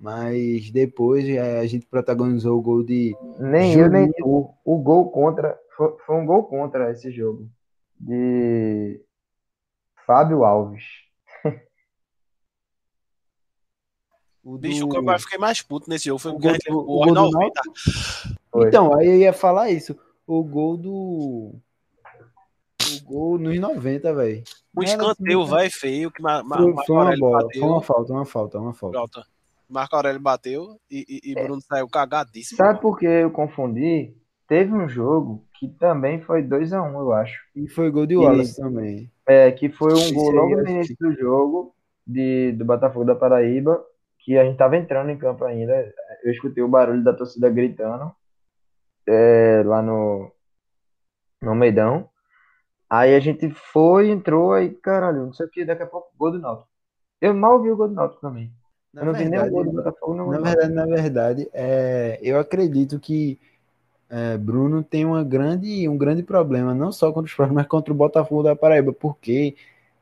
Mas 0.00 0.70
depois 0.70 1.26
é, 1.28 1.60
a 1.60 1.66
gente 1.66 1.86
protagonizou 1.86 2.58
o 2.58 2.62
gol 2.62 2.82
de. 2.82 3.16
Nem 3.38 3.72
eu, 3.74 3.88
nem 3.90 4.02
Juninho. 4.06 4.14
tu. 4.18 4.54
O 4.64 4.78
gol 4.78 5.10
contra. 5.10 5.58
Foi, 5.76 5.96
foi 6.04 6.16
um 6.16 6.26
gol 6.26 6.44
contra 6.44 6.90
esse 6.92 7.10
jogo. 7.10 7.48
De 7.98 9.00
Fábio 10.06 10.44
Alves. 10.44 10.84
O 14.42 14.58
Bicho, 14.58 14.80
do- 14.80 14.86
o 14.98 15.02
que 15.04 15.10
eu 15.10 15.18
fiquei 15.18 15.38
mais 15.38 15.62
puto 15.62 15.88
nesse 15.88 16.04
jogo 16.06 16.18
foi 16.18 16.32
o 16.32 16.38
gol 16.38 16.52
do- 16.52 16.78
o 16.78 16.84
gol 16.84 17.06
do 17.06 17.14
90. 17.14 17.62
Foi. 18.50 18.68
Então, 18.68 18.94
aí 18.94 19.06
eu 19.06 19.16
ia 19.16 19.32
falar 19.32 19.70
isso. 19.70 19.98
O 20.26 20.42
gol 20.44 20.76
do. 20.76 21.54
O 23.02 23.04
gol 23.04 23.38
nos 23.38 23.58
90, 23.58 24.14
velho. 24.14 24.42
Um 24.76 24.82
escanteio 24.82 25.44
vai 25.46 25.70
feio 25.70 26.10
que 26.10 26.22
Ma- 26.22 26.42
Ma- 26.42 26.56
Foi, 26.56 26.74
foi 26.86 26.96
uma 26.96 27.16
bola, 27.16 27.42
bateu. 27.44 27.60
foi 27.60 27.68
uma 27.70 27.82
falta, 27.82 28.12
uma 28.12 28.24
falta, 28.26 28.58
uma 28.58 28.74
falta. 28.74 28.96
Pronto. 28.98 29.22
Marco 29.68 29.96
Aurélio 29.96 30.20
bateu 30.20 30.78
e, 30.90 31.04
e- 31.08 31.30
e 31.32 31.34
Bruno 31.34 31.60
saiu 31.62 31.88
cagadíssimo. 31.88 32.56
Sabe 32.58 32.80
por 32.80 32.98
que 32.98 33.06
eu 33.06 33.30
confundi? 33.30 34.14
Teve 34.46 34.72
um 34.72 34.86
jogo 34.88 35.42
que 35.58 35.68
também 35.68 36.20
foi 36.20 36.42
2x1, 36.42 36.92
eu 36.98 37.12
acho. 37.12 37.40
E 37.56 37.66
foi 37.68 37.90
gol 37.90 38.04
de 38.06 38.14
E- 38.14 38.16
Wallace 38.18 38.56
também. 38.56 39.10
É, 39.26 39.50
que 39.52 39.70
foi 39.70 39.92
um 39.94 39.96
Esse 39.96 40.12
gol 40.12 40.30
logo 40.32 40.56
no 40.56 40.68
início 40.68 40.94
do 41.00 41.12
jogo 41.14 41.74
de, 42.06 42.52
do 42.52 42.64
Botafogo 42.64 43.06
da 43.06 43.14
Paraíba, 43.14 43.82
que 44.18 44.36
a 44.36 44.44
gente 44.44 44.58
tava 44.58 44.76
entrando 44.76 45.10
em 45.10 45.16
campo 45.18 45.44
ainda. 45.44 45.72
Eu 46.22 46.30
escutei 46.30 46.62
o 46.62 46.68
barulho 46.68 47.02
da 47.02 47.14
torcida 47.14 47.48
gritando 47.48 48.12
é, 49.06 49.62
lá 49.64 49.80
no, 49.80 50.30
no 51.42 51.54
Meidão. 51.54 52.08
Aí 52.88 53.14
a 53.14 53.20
gente 53.20 53.50
foi, 53.50 54.10
entrou, 54.10 54.52
aí, 54.52 54.70
caralho, 54.70 55.26
não 55.26 55.32
sei 55.32 55.46
o 55.46 55.50
que, 55.50 55.64
daqui 55.64 55.82
a 55.82 55.86
pouco, 55.86 56.08
gol 56.16 56.32
do 56.32 56.38
Náutico. 56.38 56.68
Eu 57.20 57.34
mal 57.34 57.60
vi 57.62 57.70
o 57.70 57.76
gol 57.76 57.88
do 57.88 57.94
Náutico 57.94 58.20
também. 58.20 58.52
Na 58.92 59.02
Eu 59.02 59.06
não 59.06 59.12
vi 59.14 59.24
nem 59.24 59.28
o 59.38 59.42
verdade, 59.42 59.50
gol 59.50 59.64
do 59.64 59.72
Botafogo, 59.72 60.14
não. 60.14 60.30
Na 60.30 60.38
verdade, 60.38 60.72
na 60.72 60.86
verdade, 60.86 61.48
é, 61.52 62.18
eu 62.22 62.38
acredito 62.38 63.00
que 63.00 63.38
é, 64.08 64.36
Bruno 64.38 64.82
tem 64.82 65.04
uma 65.04 65.24
grande, 65.24 65.88
um 65.88 65.96
grande 65.96 66.22
problema, 66.22 66.74
não 66.74 66.92
só 66.92 67.08
contra 67.12 67.28
os 67.28 67.34
próprios, 67.34 67.54
mas 67.54 67.66
contra 67.66 67.92
o 67.92 67.96
Botafogo 67.96 68.42
da 68.42 68.54
Paraíba, 68.54 68.92
porque 68.92 69.56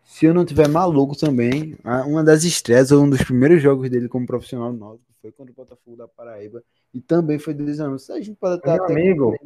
se 0.05 0.27
eu 0.27 0.35
não 0.35 0.45
tiver 0.45 0.69
maluco 0.69 1.17
também, 1.17 1.77
uma 2.07 2.23
das 2.23 2.45
estreias 2.45 2.93
ou 2.93 3.03
um 3.03 3.09
dos 3.09 3.23
primeiros 3.23 3.63
jogos 3.63 3.89
dele 3.89 4.09
como 4.09 4.27
profissional 4.27 4.73
náutico 4.73 5.13
foi 5.23 5.31
contra 5.31 5.53
o 5.53 5.55
Botafogo 5.55 5.97
da 5.97 6.09
Paraíba 6.09 6.63
e 6.93 7.01
também 7.01 7.39
foi 7.39 7.55
de 7.55 7.81
anos. 7.81 8.11
A 8.11 8.21
gente 8.21 8.35
pode 8.35 8.57
estar 8.57 8.75
Meu 8.75 8.85
até 8.85 8.93
amigo, 8.93 9.37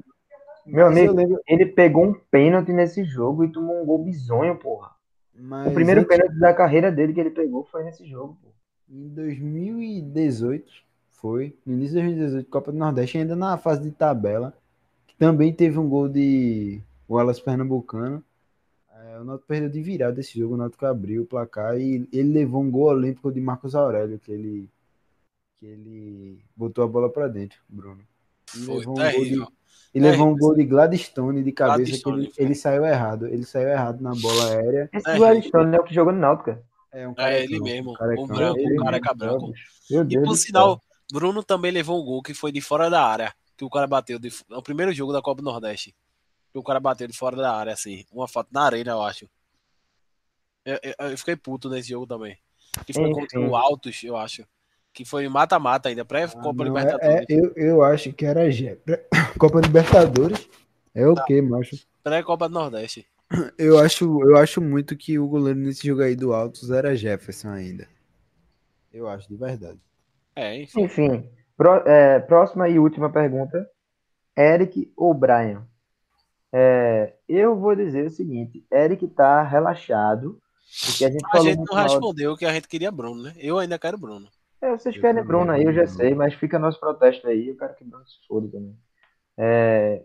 meu 0.66 0.86
amigo, 0.86 1.14
lembro- 1.14 1.40
ele 1.46 1.66
pegou 1.66 2.04
um 2.04 2.14
pênalti 2.30 2.72
nesse 2.72 3.04
jogo 3.04 3.44
e 3.44 3.52
tomou 3.52 3.82
um 3.82 3.86
gol 3.86 4.02
bizonho, 4.04 4.56
porra. 4.56 4.90
mas 5.38 5.70
O 5.70 5.74
primeiro 5.74 6.00
antes- 6.00 6.08
pênalti 6.16 6.38
da 6.38 6.54
carreira 6.54 6.90
dele 6.90 7.12
que 7.12 7.20
ele 7.20 7.30
pegou 7.30 7.64
foi 7.64 7.84
nesse 7.84 8.06
jogo, 8.06 8.36
pô. 8.42 8.48
Em 8.88 9.08
2018, 9.08 10.72
foi, 11.10 11.56
no 11.64 11.74
início 11.74 11.94
de 11.96 12.02
2018, 12.02 12.48
Copa 12.50 12.72
do 12.72 12.78
Nordeste, 12.78 13.18
ainda 13.18 13.34
na 13.36 13.56
fase 13.58 13.82
de 13.82 13.90
tabela, 13.90 14.54
que 15.06 15.14
também 15.16 15.52
teve 15.52 15.78
um 15.78 15.88
gol 15.88 16.08
de 16.08 16.80
Wallace 17.08 17.42
Pernambucano. 17.42 18.22
É, 18.94 19.18
o 19.20 19.24
Náutico 19.24 19.46
perdeu 19.48 19.68
de 19.68 19.82
virada 19.82 20.20
esse 20.20 20.38
jogo, 20.38 20.54
o 20.54 20.56
Náutico 20.56 20.86
abriu 20.86 21.22
o 21.22 21.26
placar 21.26 21.78
e 21.78 22.08
ele 22.12 22.32
levou 22.32 22.62
um 22.62 22.70
gol 22.70 22.88
olímpico 22.88 23.30
de 23.30 23.40
Marcos 23.40 23.74
Aurélio, 23.74 24.18
que 24.18 24.32
ele, 24.32 24.70
que 25.56 25.66
ele 25.66 26.38
botou 26.56 26.82
a 26.84 26.88
bola 26.88 27.10
para 27.10 27.28
dentro, 27.28 27.58
Bruno. 27.68 28.00
E 28.54 28.58
Foi 28.60 28.76
levou 28.78 28.94
um 28.94 29.12
gol 29.12 29.24
de. 29.24 29.46
E 29.94 30.00
levou 30.00 30.28
um 30.28 30.36
gol 30.36 30.54
de 30.54 30.64
Gladstone 30.64 31.42
de 31.42 31.52
cabeça, 31.52 31.78
que 31.84 31.90
Gladstone, 32.02 32.24
ele, 32.24 32.32
foi. 32.32 32.44
ele 32.44 32.54
saiu 32.54 32.84
errado. 32.84 33.26
Ele 33.28 33.44
saiu 33.44 33.68
errado 33.68 34.00
na 34.02 34.12
bola 34.14 34.50
aérea. 34.50 34.90
Esse 34.92 35.08
É, 35.10 35.16
Gladstone 35.16 35.76
é 35.76 35.80
o 35.80 35.84
que 35.84 35.94
jogou 35.94 36.12
no 36.12 36.18
Náutico. 36.20 36.46
cara. 36.50 36.62
É, 36.92 37.08
um 37.08 37.14
É 37.16 37.42
ele 37.42 37.60
mesmo, 37.60 37.90
um 37.90 37.94
carecão. 37.94 38.24
o 38.24 38.26
branco, 38.28 38.58
Ele 38.58 38.78
o 38.80 38.84
careca 38.84 39.14
branco. 39.14 39.52
Meu 39.90 40.02
E 40.02 40.04
Deus 40.04 40.24
por 40.24 40.30
do 40.30 40.36
sinal, 40.36 40.70
céu. 40.74 40.82
Bruno 41.12 41.42
também 41.42 41.70
levou 41.70 42.00
um 42.00 42.04
gol 42.04 42.22
que 42.22 42.34
foi 42.34 42.50
de 42.52 42.60
fora 42.60 42.88
da 42.90 43.02
área, 43.04 43.32
que 43.56 43.64
o 43.64 43.70
cara 43.70 43.86
bateu 43.86 44.18
de, 44.18 44.28
é 44.50 44.56
o 44.56 44.62
primeiro 44.62 44.92
jogo 44.92 45.12
da 45.12 45.22
Copa 45.22 45.40
do 45.42 45.44
Nordeste. 45.50 45.94
Que 46.52 46.58
o 46.58 46.62
cara 46.62 46.80
bateu 46.80 47.06
de 47.06 47.16
fora 47.16 47.36
da 47.36 47.54
área, 47.54 47.72
assim, 47.72 48.04
uma 48.12 48.26
foto 48.26 48.48
na 48.50 48.62
arena, 48.62 48.92
eu 48.92 49.02
acho. 49.02 49.28
Eu, 50.64 50.78
eu- 50.82 51.10
eu 51.10 51.18
fiquei 51.18 51.36
puto 51.36 51.68
nesse 51.68 51.90
jogo 51.90 52.06
também. 52.06 52.36
Que 52.86 52.92
foi 52.92 53.04
Enfim. 53.04 53.12
contra 53.20 53.40
o 53.40 53.54
Altos, 53.56 54.02
eu 54.02 54.16
acho. 54.16 54.44
Que 54.96 55.04
foi 55.04 55.28
mata-mata 55.28 55.90
ainda, 55.90 56.00
Ah, 56.00 56.04
pré-Copa 56.06 56.64
não, 56.64 56.64
Libertadores. 56.64 57.06
é- 57.06 57.22
é, 57.22 57.26
eu, 57.28 57.52
eu 57.54 57.82
acho 57.84 58.10
que 58.14 58.24
era 58.24 58.50
Gé. 58.50 58.78
Copa 59.38 59.60
Libertadores. 59.60 60.48
É 60.94 61.06
o 61.06 61.14
quê, 61.26 61.42
macho? 61.42 61.76
Pré-Copa 62.02 62.48
do 62.48 62.54
Nordeste. 62.54 63.06
Eu 63.58 63.78
acho, 63.78 64.22
eu 64.22 64.36
acho 64.38 64.60
muito 64.62 64.96
que 64.96 65.18
o 65.18 65.26
goleiro 65.28 65.58
nesse 65.58 65.86
jogo 65.86 66.00
aí 66.00 66.14
do 66.16 66.32
Altos 66.32 66.70
era 66.70 66.96
Jefferson 66.96 67.48
ainda. 67.50 67.86
Eu 68.92 69.06
acho, 69.08 69.28
de 69.28 69.36
verdade. 69.36 69.78
É, 70.34 70.62
enfim. 70.62 70.82
Enfim, 70.84 71.28
pró- 71.56 71.82
é, 71.84 72.20
próxima 72.20 72.68
e 72.68 72.78
última 72.78 73.10
pergunta. 73.12 73.68
Eric 74.38 74.90
ou 74.96 75.12
Brian? 75.12 75.66
É, 76.54 77.14
eu 77.28 77.58
vou 77.58 77.74
dizer 77.74 78.06
o 78.06 78.10
seguinte: 78.10 78.64
Eric 78.72 79.06
tá 79.08 79.42
relaxado, 79.42 80.38
porque 80.86 81.04
a 81.04 81.10
gente 81.10 81.24
A 81.26 81.28
falou 81.30 81.46
gente 81.46 81.58
não 81.68 81.74
respondeu 81.82 82.36
que 82.36 82.46
a 82.46 82.52
gente 82.52 82.68
queria 82.68 82.92
Bruno, 82.92 83.24
né? 83.24 83.34
Eu 83.36 83.58
ainda 83.58 83.76
quero 83.78 83.98
Bruno. 83.98 84.28
É, 84.60 84.70
vocês 84.70 84.94
Eu 84.94 85.00
querem 85.00 85.22
Bruno 85.22 85.52
aí, 85.52 85.64
eu 85.64 85.72
já 85.72 85.86
sei, 85.86 86.14
mas 86.14 86.34
fica 86.34 86.58
nosso 86.58 86.80
protesto 86.80 87.28
aí. 87.28 87.48
Eu 87.48 87.56
quero 87.56 87.74
que 87.74 87.84
Bruno 87.84 88.06
se 88.06 88.26
foda 88.26 88.48
também. 88.50 88.76
É, 89.38 90.02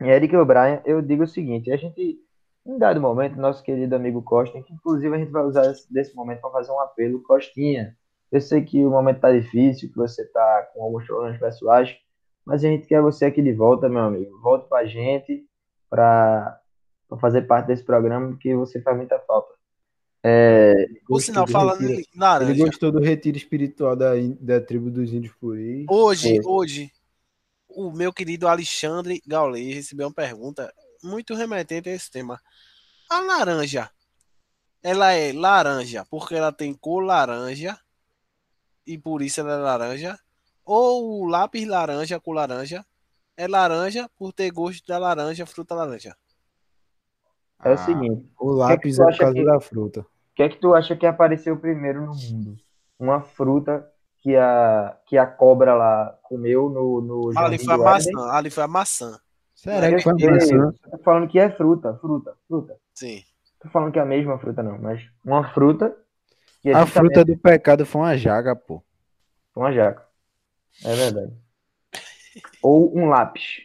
Eric 0.00 0.34
ou 0.36 0.44
Brian, 0.44 0.82
eu 0.84 1.00
digo 1.00 1.24
o 1.24 1.26
seguinte: 1.26 1.72
a 1.72 1.76
gente, 1.76 2.18
em 2.66 2.78
dado 2.78 3.00
momento, 3.00 3.36
nosso 3.36 3.62
querido 3.62 3.94
amigo 3.96 4.22
Costa, 4.22 4.60
que 4.62 4.72
inclusive 4.72 5.14
a 5.14 5.18
gente 5.18 5.30
vai 5.30 5.44
usar 5.44 5.70
esse, 5.70 5.92
desse 5.92 6.14
momento 6.14 6.40
para 6.40 6.50
fazer 6.50 6.72
um 6.72 6.80
apelo, 6.80 7.22
Costinha. 7.22 7.96
Eu 8.30 8.40
sei 8.40 8.64
que 8.64 8.84
o 8.84 8.90
momento 8.90 9.20
tá 9.20 9.32
difícil, 9.32 9.88
que 9.90 9.96
você 9.96 10.26
tá 10.26 10.68
com 10.74 10.82
alguns 10.82 11.06
problemas 11.06 11.38
pessoais, 11.38 11.96
mas 12.44 12.64
a 12.64 12.68
gente 12.68 12.86
quer 12.86 13.00
você 13.00 13.26
aqui 13.26 13.40
de 13.40 13.52
volta, 13.52 13.88
meu 13.88 14.02
amigo. 14.02 14.38
Volta 14.40 14.66
pra 14.68 14.84
gente 14.84 15.46
para 15.88 16.60
fazer 17.20 17.42
parte 17.42 17.66
desse 17.66 17.84
programa, 17.84 18.28
porque 18.28 18.54
você 18.56 18.80
faz 18.82 18.96
muita 18.96 19.18
falta. 19.20 19.53
É, 20.26 20.86
Gostou 21.06 21.20
sinal, 21.20 21.44
do 21.44 21.52
falando 21.52 21.80
retiro. 21.80 21.92
em 22.00 22.04
Ele 22.04 22.06
laranja, 22.16 22.64
gostou 22.64 22.90
do 22.90 22.98
retiro 23.00 23.36
espiritual 23.36 23.94
da, 23.94 24.12
da 24.40 24.58
tribo 24.60 24.90
dos 24.90 25.12
índios 25.12 25.34
Puri. 25.34 25.84
hoje, 25.88 26.40
Foi. 26.42 26.52
hoje, 26.52 26.92
o 27.68 27.90
meu 27.92 28.10
querido 28.12 28.48
Alexandre 28.48 29.20
Gaulês 29.26 29.74
recebeu 29.74 30.06
uma 30.08 30.14
pergunta 30.14 30.72
muito 31.02 31.34
remetente 31.34 31.90
a 31.90 31.92
esse 31.92 32.10
tema. 32.10 32.40
A 33.10 33.20
laranja, 33.20 33.90
ela 34.82 35.12
é 35.12 35.30
laranja 35.32 36.06
porque 36.10 36.34
ela 36.34 36.50
tem 36.52 36.72
cor 36.72 37.04
laranja 37.04 37.78
e 38.86 38.96
por 38.96 39.20
isso 39.20 39.40
ela 39.40 39.52
é 39.52 39.56
laranja? 39.56 40.18
Ou 40.64 41.20
o 41.20 41.26
lápis 41.26 41.66
laranja 41.68 42.18
com 42.18 42.32
laranja 42.32 42.82
é 43.36 43.46
laranja 43.46 44.08
por 44.16 44.32
ter 44.32 44.50
gosto 44.50 44.86
da 44.86 44.96
laranja, 44.96 45.44
fruta 45.44 45.74
laranja? 45.74 46.16
é 47.62 47.70
o 47.70 47.72
Ah, 47.74 47.76
seguinte: 47.76 48.26
O 48.38 48.52
que 48.52 48.58
lápis 48.58 48.96
tu 48.96 49.02
é 49.02 49.06
por 49.10 49.18
causa 49.18 49.34
que- 49.34 49.44
da 49.44 49.60
fruta. 49.60 50.06
O 50.34 50.36
que 50.36 50.42
é 50.42 50.48
que 50.48 50.56
tu 50.56 50.74
acha 50.74 50.96
que 50.96 51.06
apareceu 51.06 51.56
primeiro 51.56 52.04
no 52.04 52.12
mundo? 52.12 52.56
Uma 52.98 53.22
fruta 53.22 53.88
que 54.18 54.34
a, 54.34 54.98
que 55.06 55.16
a 55.16 55.24
cobra 55.26 55.74
lá 55.74 56.18
comeu 56.24 56.68
no, 56.68 57.00
no 57.00 57.38
Ali 57.38 57.56
jardim 57.56 57.64
foi 57.64 57.74
a 57.74 57.78
maçã, 57.78 58.30
ali 58.32 58.50
foi 58.50 58.64
a 58.64 58.68
maçã. 58.68 59.20
Será 59.54 59.94
que 59.94 60.02
foi 60.02 60.12
a 60.12 60.30
maçã? 60.32 60.74
tô 60.90 60.98
falando 60.98 61.28
que 61.28 61.38
é 61.38 61.48
fruta, 61.50 61.94
fruta, 62.00 62.36
fruta. 62.48 62.76
Sim. 62.92 63.22
Tô 63.60 63.68
falando 63.68 63.92
que 63.92 63.98
é 64.00 64.02
a 64.02 64.06
mesma 64.06 64.36
fruta 64.36 64.60
não, 64.60 64.76
mas 64.76 65.08
uma 65.24 65.52
fruta 65.54 65.96
que 66.60 66.70
é 66.70 66.74
A 66.74 66.84
justamente 66.84 67.14
fruta 67.14 67.24
do 67.24 67.38
pecado 67.38 67.86
foi 67.86 68.00
uma 68.00 68.16
jaga, 68.18 68.56
pô. 68.56 68.82
uma 69.54 69.70
jaca. 69.72 70.04
É 70.84 70.96
verdade. 70.96 71.32
Ou 72.60 72.92
um 72.98 73.06
lápis. 73.08 73.62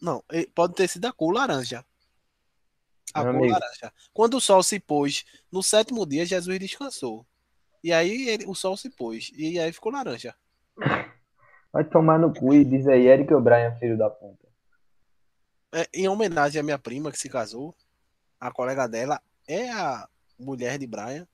Não, 0.00 0.24
pode 0.54 0.74
ter 0.74 0.88
sido 0.88 1.04
a 1.04 1.12
cor 1.12 1.34
laranja. 1.34 1.84
A 3.14 3.22
Meu 3.22 3.32
cor 3.32 3.38
amigo. 3.42 3.52
laranja. 3.58 3.92
Quando 4.12 4.34
o 4.34 4.40
sol 4.40 4.62
se 4.62 4.78
pôs, 4.80 5.24
no 5.50 5.62
sétimo 5.62 6.06
dia, 6.06 6.24
Jesus 6.26 6.58
descansou. 6.58 7.26
E 7.82 7.92
aí 7.92 8.28
ele- 8.28 8.46
o 8.46 8.54
sol 8.54 8.76
se 8.76 8.90
pôs. 8.90 9.30
E 9.34 9.58
aí 9.58 9.72
ficou 9.72 9.92
laranja. 9.92 10.34
Vai 11.72 11.84
tomar 11.84 12.18
no 12.18 12.32
cu 12.32 12.54
e 12.54 12.64
diz 12.64 12.86
aí, 12.88 13.06
Eric 13.06 13.32
O'Brien, 13.32 13.74
filho 13.78 13.96
da 13.96 14.08
puta. 14.08 14.48
É, 15.72 15.86
em 15.92 16.08
homenagem 16.08 16.60
à 16.60 16.62
minha 16.62 16.78
prima 16.78 17.12
que 17.12 17.18
se 17.18 17.28
casou, 17.28 17.74
a 18.40 18.50
colega 18.50 18.86
dela 18.88 19.20
é 19.46 19.70
a 19.70 20.08
mulher 20.38 20.78
de 20.78 20.86
Brian 20.86 21.26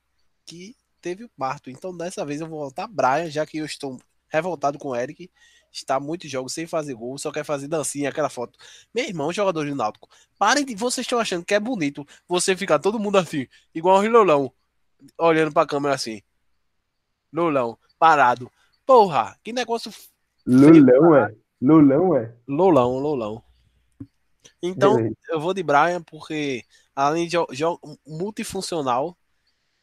que 0.45 0.75
teve 1.01 1.23
o 1.23 1.29
parto. 1.29 1.69
Então 1.69 1.95
dessa 1.95 2.25
vez 2.25 2.41
eu 2.41 2.47
vou 2.47 2.59
voltar 2.59 2.87
Brian, 2.87 3.29
já 3.29 3.45
que 3.45 3.57
eu 3.59 3.65
estou 3.65 3.97
revoltado 4.27 4.77
com 4.77 4.89
o 4.89 4.95
Eric. 4.95 5.31
Está 5.75 5.99
muitos 5.99 6.31
jogos 6.31 6.53
sem 6.53 6.65
fazer 6.65 6.93
gol, 6.93 7.17
só 7.17 7.31
quer 7.31 7.43
fazer 7.43 7.67
dancinha, 7.67 8.09
aquela 8.09 8.29
foto. 8.29 8.57
Meu 8.93 9.05
irmão, 9.05 9.33
jogador 9.33 9.65
do 9.65 9.75
Náutico, 9.75 10.09
parem 10.37 10.63
de. 10.63 10.73
Vocês 10.73 11.03
estão 11.03 11.19
achando 11.19 11.43
que 11.43 11.53
é 11.53 11.59
bonito 11.59 12.07
você 12.27 12.55
ficar 12.55 12.79
todo 12.79 12.97
mundo 12.97 13.17
assim, 13.17 13.45
igual 13.73 13.99
o 13.99 14.07
Lolão, 14.07 14.53
olhando 15.17 15.51
pra 15.51 15.65
câmera 15.67 15.93
assim. 15.93 16.21
Lolão, 17.31 17.77
parado. 17.99 18.49
Porra, 18.85 19.37
que 19.43 19.51
negócio 19.51 19.91
Lulão, 20.47 21.15
é? 21.15 21.35
Lulão, 21.61 22.15
é? 22.15 22.33
Lolão, 22.47 22.97
Lolão. 22.99 23.43
Então, 24.61 24.95
Beleza. 24.95 25.15
eu 25.29 25.39
vou 25.39 25.53
de 25.53 25.61
Brian 25.61 26.01
porque, 26.03 26.63
além 26.95 27.25
de 27.27 27.31
jo- 27.31 27.47
jo- 27.51 27.79
multifuncional, 28.07 29.17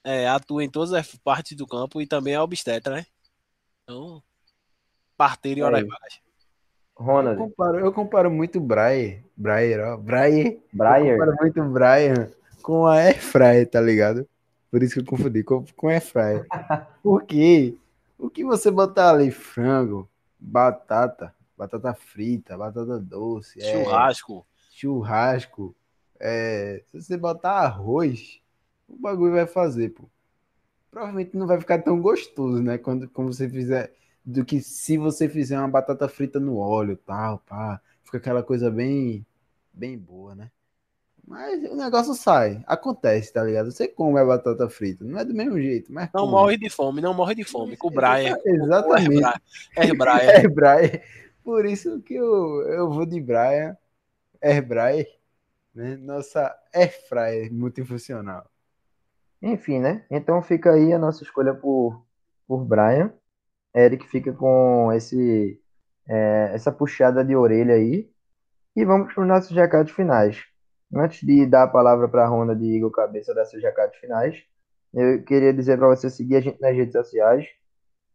é, 0.02 0.26
atua 0.28 0.64
em 0.64 0.70
todas 0.70 0.92
as 0.94 1.14
partes 1.16 1.56
do 1.56 1.66
campo 1.66 2.00
e 2.00 2.06
também 2.06 2.34
é 2.34 2.40
obstetra, 2.40 2.96
né? 2.96 3.06
Então, 3.82 4.22
parteiro 5.22 5.60
e 5.60 5.62
Aí. 5.62 5.66
horas 5.66 5.82
vagas. 5.86 6.20
Eu 6.98 7.04
Ronald, 7.06 7.38
comparo, 7.38 7.78
eu 7.78 7.92
comparo 7.92 8.30
muito 8.30 8.58
o 8.58 8.60
Brian. 8.60 9.22
Brian, 9.36 9.94
ó. 9.94 9.96
Brian. 9.96 10.48
Eu 10.50 10.60
Brian. 10.72 11.12
comparo 11.18 11.36
muito 11.40 11.60
o 11.60 11.68
Brian 11.70 12.30
com 12.60 12.86
a 12.86 12.94
Airfryer, 12.94 13.68
tá 13.70 13.80
ligado? 13.80 14.28
Por 14.70 14.82
isso 14.82 14.94
que 14.94 15.00
eu 15.00 15.04
confundi 15.04 15.42
com, 15.44 15.64
com 15.76 15.88
Airfryer. 15.88 16.46
Por 17.02 17.24
quê? 17.24 17.76
O 18.18 18.28
que 18.30 18.44
você 18.44 18.70
botar 18.70 19.10
ali? 19.10 19.30
Frango, 19.30 20.08
batata, 20.38 21.34
batata 21.56 21.92
frita, 21.94 22.56
batata 22.56 22.98
doce, 22.98 23.60
é, 23.62 23.84
Churrasco. 23.84 24.46
churrasco. 24.72 25.74
é, 26.20 26.82
se 26.86 27.00
você 27.02 27.16
botar 27.16 27.52
arroz, 27.52 28.40
o 28.88 28.96
bagulho 28.96 29.32
vai 29.32 29.46
fazer, 29.46 29.90
pô. 29.90 30.04
Provavelmente 30.90 31.36
não 31.36 31.46
vai 31.46 31.58
ficar 31.58 31.78
tão 31.82 32.00
gostoso, 32.00 32.62
né? 32.62 32.76
Quando, 32.78 33.08
como 33.08 33.32
você 33.32 33.48
fizer. 33.48 33.92
Do 34.24 34.44
que 34.44 34.60
se 34.60 34.96
você 34.96 35.28
fizer 35.28 35.58
uma 35.58 35.68
batata 35.68 36.08
frita 36.08 36.38
no 36.38 36.56
óleo, 36.58 36.96
tal, 36.96 37.38
pá. 37.40 37.80
Fica 38.04 38.18
aquela 38.18 38.42
coisa 38.42 38.70
bem, 38.70 39.26
bem 39.72 39.98
boa, 39.98 40.34
né? 40.34 40.50
Mas 41.26 41.62
o 41.70 41.76
negócio 41.76 42.14
sai. 42.14 42.62
Acontece, 42.66 43.32
tá 43.32 43.42
ligado? 43.42 43.70
Você 43.70 43.88
come 43.88 44.18
a 44.20 44.24
batata 44.24 44.68
frita. 44.68 45.04
Não 45.04 45.18
é 45.18 45.24
do 45.24 45.32
mesmo 45.34 45.60
jeito, 45.60 45.92
mas 45.92 46.10
Não 46.12 46.22
come. 46.22 46.32
morre 46.32 46.56
de 46.58 46.68
fome, 46.68 47.00
não 47.00 47.14
morre 47.14 47.34
de 47.34 47.44
fome. 47.44 47.76
Com 47.76 47.88
o 47.88 47.90
Brian. 47.90 48.36
Exatamente. 48.44 49.22
É 49.76 49.94
Brian. 49.94 50.30
É 50.30 50.48
Brian. 50.48 51.00
Por 51.42 51.64
isso 51.64 52.00
que 52.02 52.14
eu, 52.14 52.62
eu 52.68 52.90
vou 52.90 53.06
de 53.06 53.20
Brian. 53.20 53.76
Air 54.40 54.66
Brian. 54.66 55.06
Né? 55.74 55.96
Nossa 55.96 56.54
Air 56.74 56.92
Fryer 57.08 57.52
multifuncional. 57.52 58.44
Enfim, 59.40 59.80
né? 59.80 60.04
Então 60.10 60.42
fica 60.42 60.72
aí 60.72 60.92
a 60.92 60.98
nossa 60.98 61.22
escolha 61.22 61.54
por, 61.54 62.04
por 62.46 62.64
Brian. 62.64 63.12
Eric 63.74 64.06
fica 64.08 64.32
com 64.32 64.92
esse, 64.92 65.60
é, 66.08 66.50
essa 66.54 66.72
puxada 66.72 67.24
de 67.24 67.34
orelha 67.36 67.74
aí. 67.74 68.10
E 68.74 68.84
vamos 68.84 69.12
para 69.12 69.22
os 69.22 69.28
nossos 69.28 69.50
recados 69.56 69.92
finais. 69.92 70.44
Antes 70.94 71.26
de 71.26 71.46
dar 71.46 71.64
a 71.64 71.68
palavra 71.68 72.08
para 72.08 72.24
a 72.24 72.28
ronda 72.28 72.54
de 72.54 72.64
Igor 72.64 72.90
Cabeça 72.90 73.34
das 73.34 73.50
seus 73.50 73.62
finais, 74.00 74.42
eu 74.92 75.22
queria 75.24 75.52
dizer 75.52 75.78
para 75.78 75.88
você 75.88 76.10
seguir 76.10 76.36
a 76.36 76.40
gente 76.40 76.60
nas 76.60 76.74
redes 76.74 76.92
sociais. 76.92 77.46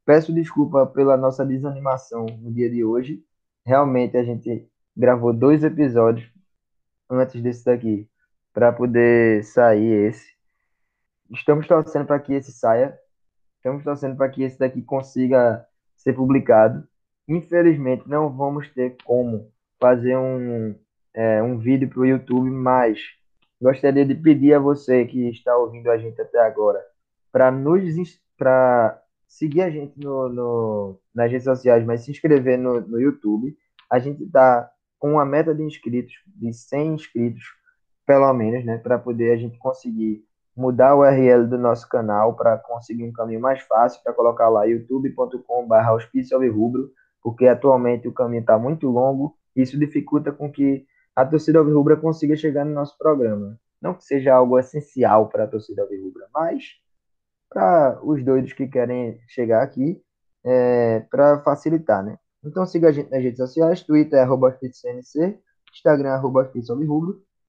Peço 0.05 0.33
desculpa 0.33 0.85
pela 0.85 1.17
nossa 1.17 1.45
desanimação 1.45 2.25
no 2.39 2.51
dia 2.51 2.69
de 2.69 2.83
hoje. 2.83 3.23
Realmente 3.65 4.15
a 4.17 4.23
gente 4.23 4.67
gravou 4.95 5.33
dois 5.33 5.63
episódios 5.63 6.31
antes 7.09 7.41
desse 7.41 7.65
daqui 7.65 8.07
para 8.53 8.71
poder 8.71 9.43
sair 9.43 10.07
esse. 10.07 10.31
Estamos 11.31 11.67
torcendo 11.67 12.05
para 12.05 12.19
que 12.19 12.33
esse 12.33 12.51
saia. 12.51 12.97
Estamos 13.67 13.83
torcendo 13.83 14.15
para 14.15 14.29
que 14.29 14.43
esse 14.43 14.57
daqui 14.57 14.81
consiga 14.81 15.65
ser 15.97 16.13
publicado. 16.13 16.87
Infelizmente 17.27 18.07
não 18.07 18.29
vamos 18.29 18.69
ter 18.69 18.95
como 19.03 19.51
fazer 19.77 20.15
um, 20.15 20.73
é, 21.13 21.43
um 21.43 21.57
vídeo 21.57 21.89
para 21.89 21.99
o 21.99 22.05
YouTube, 22.05 22.49
mas 22.49 22.97
gostaria 23.61 24.05
de 24.05 24.15
pedir 24.15 24.53
a 24.53 24.59
você 24.59 25.05
que 25.05 25.27
está 25.27 25.57
ouvindo 25.57 25.91
a 25.91 25.97
gente 25.97 26.21
até 26.21 26.39
agora 26.39 26.81
para 27.29 27.51
nos 27.51 27.93
para 28.37 29.03
seguir 29.27 29.63
a 29.63 29.69
gente 29.69 29.99
no, 29.99 30.29
no, 30.29 30.99
nas 31.13 31.29
redes 31.29 31.43
sociais, 31.43 31.85
mas 31.85 32.05
se 32.05 32.11
inscrever 32.11 32.57
no, 32.57 32.79
no 32.79 33.01
YouTube. 33.01 33.53
A 33.91 33.99
gente 33.99 34.23
está 34.23 34.71
com 34.97 35.11
uma 35.11 35.25
meta 35.25 35.53
de 35.53 35.61
inscritos, 35.61 36.13
de 36.25 36.53
100 36.53 36.93
inscritos, 36.93 37.43
pelo 38.05 38.31
menos, 38.33 38.63
né, 38.63 38.77
para 38.77 38.97
poder 38.97 39.33
a 39.33 39.35
gente 39.35 39.57
conseguir 39.57 40.23
mudar 40.57 40.95
o 40.95 41.01
URL 41.01 41.45
do 41.45 41.57
nosso 41.57 41.87
canal 41.87 42.35
para 42.35 42.57
conseguir 42.57 43.03
um 43.03 43.13
caminho 43.13 43.39
mais 43.39 43.61
fácil 43.61 44.01
para 44.03 44.11
colocar 44.11 44.49
lá 44.49 44.65
youtube.com/barra 44.65 45.95
rubro, 46.51 46.91
porque 47.21 47.47
atualmente 47.47 48.07
o 48.07 48.13
caminho 48.13 48.41
está 48.41 48.57
muito 48.57 48.89
longo. 48.89 49.37
Isso 49.55 49.77
dificulta 49.77 50.31
com 50.31 50.51
que 50.51 50.85
a 51.15 51.23
torcida 51.23 51.59
alvirrubra 51.59 51.95
consiga 51.95 52.35
chegar 52.35 52.65
no 52.65 52.73
nosso 52.73 52.97
programa. 52.97 53.59
Não 53.79 53.93
que 53.93 54.03
seja 54.03 54.33
algo 54.33 54.57
essencial 54.57 55.29
para 55.29 55.43
a 55.43 55.47
torcida 55.47 55.83
alvirrubra, 55.83 56.27
mas 56.33 56.63
para 57.49 57.99
os 58.03 58.23
doidos 58.25 58.53
que 58.53 58.67
querem 58.67 59.19
chegar 59.27 59.61
aqui, 59.61 60.01
é, 60.43 61.01
para 61.11 61.39
facilitar, 61.43 62.03
né? 62.03 62.17
Então 62.43 62.65
siga 62.65 62.89
a 62.89 62.91
gente 62.91 63.11
nas 63.11 63.21
redes 63.21 63.37
sociais, 63.37 63.83
Twitter 63.83 64.19
é 64.19 64.23
arroba 64.23 64.57
CNC, 64.59 65.39
Instagram 65.73 66.09
é 66.09 66.13
arroba. 66.13 66.51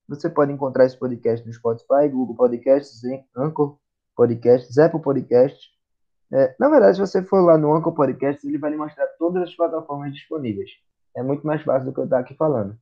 Você 0.09 0.27
pode 0.27 0.51
encontrar 0.51 0.85
esse 0.85 0.97
podcast 0.97 1.45
no 1.45 1.53
Spotify, 1.53 2.09
Google 2.11 2.35
Podcasts, 2.35 2.99
Anchor 3.37 3.77
Podcasts, 4.15 4.75
Apple 4.79 4.99
Podcasts. 4.99 5.69
É, 6.33 6.55
na 6.59 6.67
verdade, 6.67 6.95
se 6.95 6.99
você 6.99 7.21
for 7.21 7.41
lá 7.41 7.59
no 7.59 7.71
Anchor 7.75 7.93
Podcasts, 7.93 8.43
ele 8.43 8.57
vai 8.57 8.71
lhe 8.71 8.75
mostrar 8.75 9.05
todas 9.19 9.43
as 9.43 9.55
plataformas 9.55 10.11
disponíveis. 10.11 10.71
É 11.15 11.21
muito 11.21 11.45
mais 11.45 11.61
fácil 11.61 11.85
do 11.85 11.93
que 11.93 11.99
eu 11.99 12.05
estar 12.05 12.17
aqui 12.17 12.33
falando. 12.33 12.75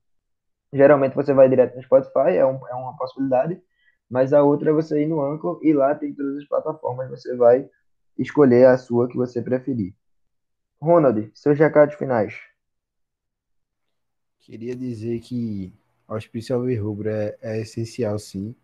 Geralmente 0.72 1.16
você 1.16 1.34
vai 1.34 1.50
direto 1.50 1.76
no 1.76 1.84
Spotify, 1.84 2.38
é, 2.38 2.46
um, 2.46 2.66
é 2.66 2.74
uma 2.74 2.96
possibilidade, 2.96 3.62
mas 4.10 4.32
a 4.32 4.42
outra 4.42 4.70
é 4.70 4.74
você 4.74 5.04
ir 5.04 5.08
no 5.08 5.22
Anchor 5.22 5.60
e 5.62 5.74
lá 5.74 5.94
tem 5.96 6.14
todas 6.14 6.38
as 6.38 6.48
plataformas, 6.48 7.10
você 7.10 7.36
vai 7.36 7.70
escolher 8.18 8.68
a 8.68 8.78
sua 8.78 9.10
que 9.10 9.18
você 9.18 9.42
preferir. 9.42 9.94
Ronald, 10.82 11.30
seus 11.34 11.60
recados 11.60 11.96
finais. 11.96 12.40
Queria 14.40 14.74
dizer 14.74 15.20
que 15.20 15.74
o 16.08 16.16
Hospício 16.16 16.56
Alvirrubro 16.56 17.10
é, 17.10 17.38
é 17.42 17.62
essencial, 17.62 18.18
sim, 18.20 18.56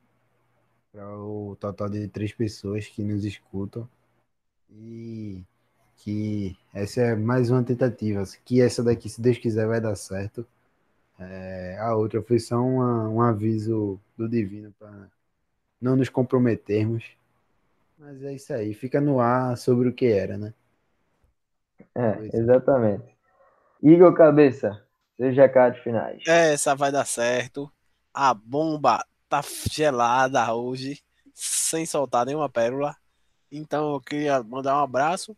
para 0.92 1.18
o 1.18 1.56
total 1.60 1.90
de 1.90 2.08
três 2.08 2.32
pessoas 2.34 2.88
que 2.88 3.04
nos 3.04 3.26
escutam. 3.26 3.88
E 4.72 5.44
que 5.98 6.58
essa 6.74 7.02
é 7.02 7.16
mais 7.16 7.50
uma 7.50 7.64
tentativa. 7.64 8.24
Que 8.44 8.62
essa 8.62 8.84
daqui, 8.84 9.10
se 9.10 9.22
Deus 9.22 9.38
quiser, 9.38 9.68
vai 9.68 9.80
dar 9.80 9.96
certo. 9.96 10.46
É, 11.20 11.78
a 11.80 11.96
outra 11.96 12.22
foi 12.22 12.40
só 12.40 12.58
uma, 12.58 13.08
um 13.08 13.22
aviso 13.22 14.00
do 14.18 14.28
divino 14.28 14.74
para 14.80 15.10
não 15.82 15.96
nos 15.96 16.10
comprometermos. 16.10 17.06
Mas 17.98 18.24
é 18.24 18.34
isso 18.34 18.54
aí, 18.54 18.74
fica 18.74 19.00
no 19.00 19.20
ar 19.20 19.58
sobre 19.58 19.88
o 19.88 19.94
que 19.94 20.08
era, 20.08 20.38
né? 20.38 20.54
É, 21.96 22.38
exatamente. 22.38 23.16
Igor 23.82 24.14
Cabeça, 24.14 24.84
seus 25.24 25.38
recados 25.38 25.80
finais. 25.80 26.22
É, 26.28 26.54
essa 26.54 26.76
vai 26.76 26.92
dar 26.92 27.06
certo. 27.06 27.72
A 28.14 28.34
bomba 28.34 29.06
tá 29.30 29.42
gelada 29.72 30.54
hoje, 30.54 31.02
sem 31.34 31.86
soltar 31.86 32.26
nenhuma 32.26 32.50
pérola. 32.50 32.96
Então 33.50 33.94
eu 33.94 34.02
queria 34.02 34.44
mandar 34.44 34.76
um 34.78 34.84
abraço. 34.84 35.36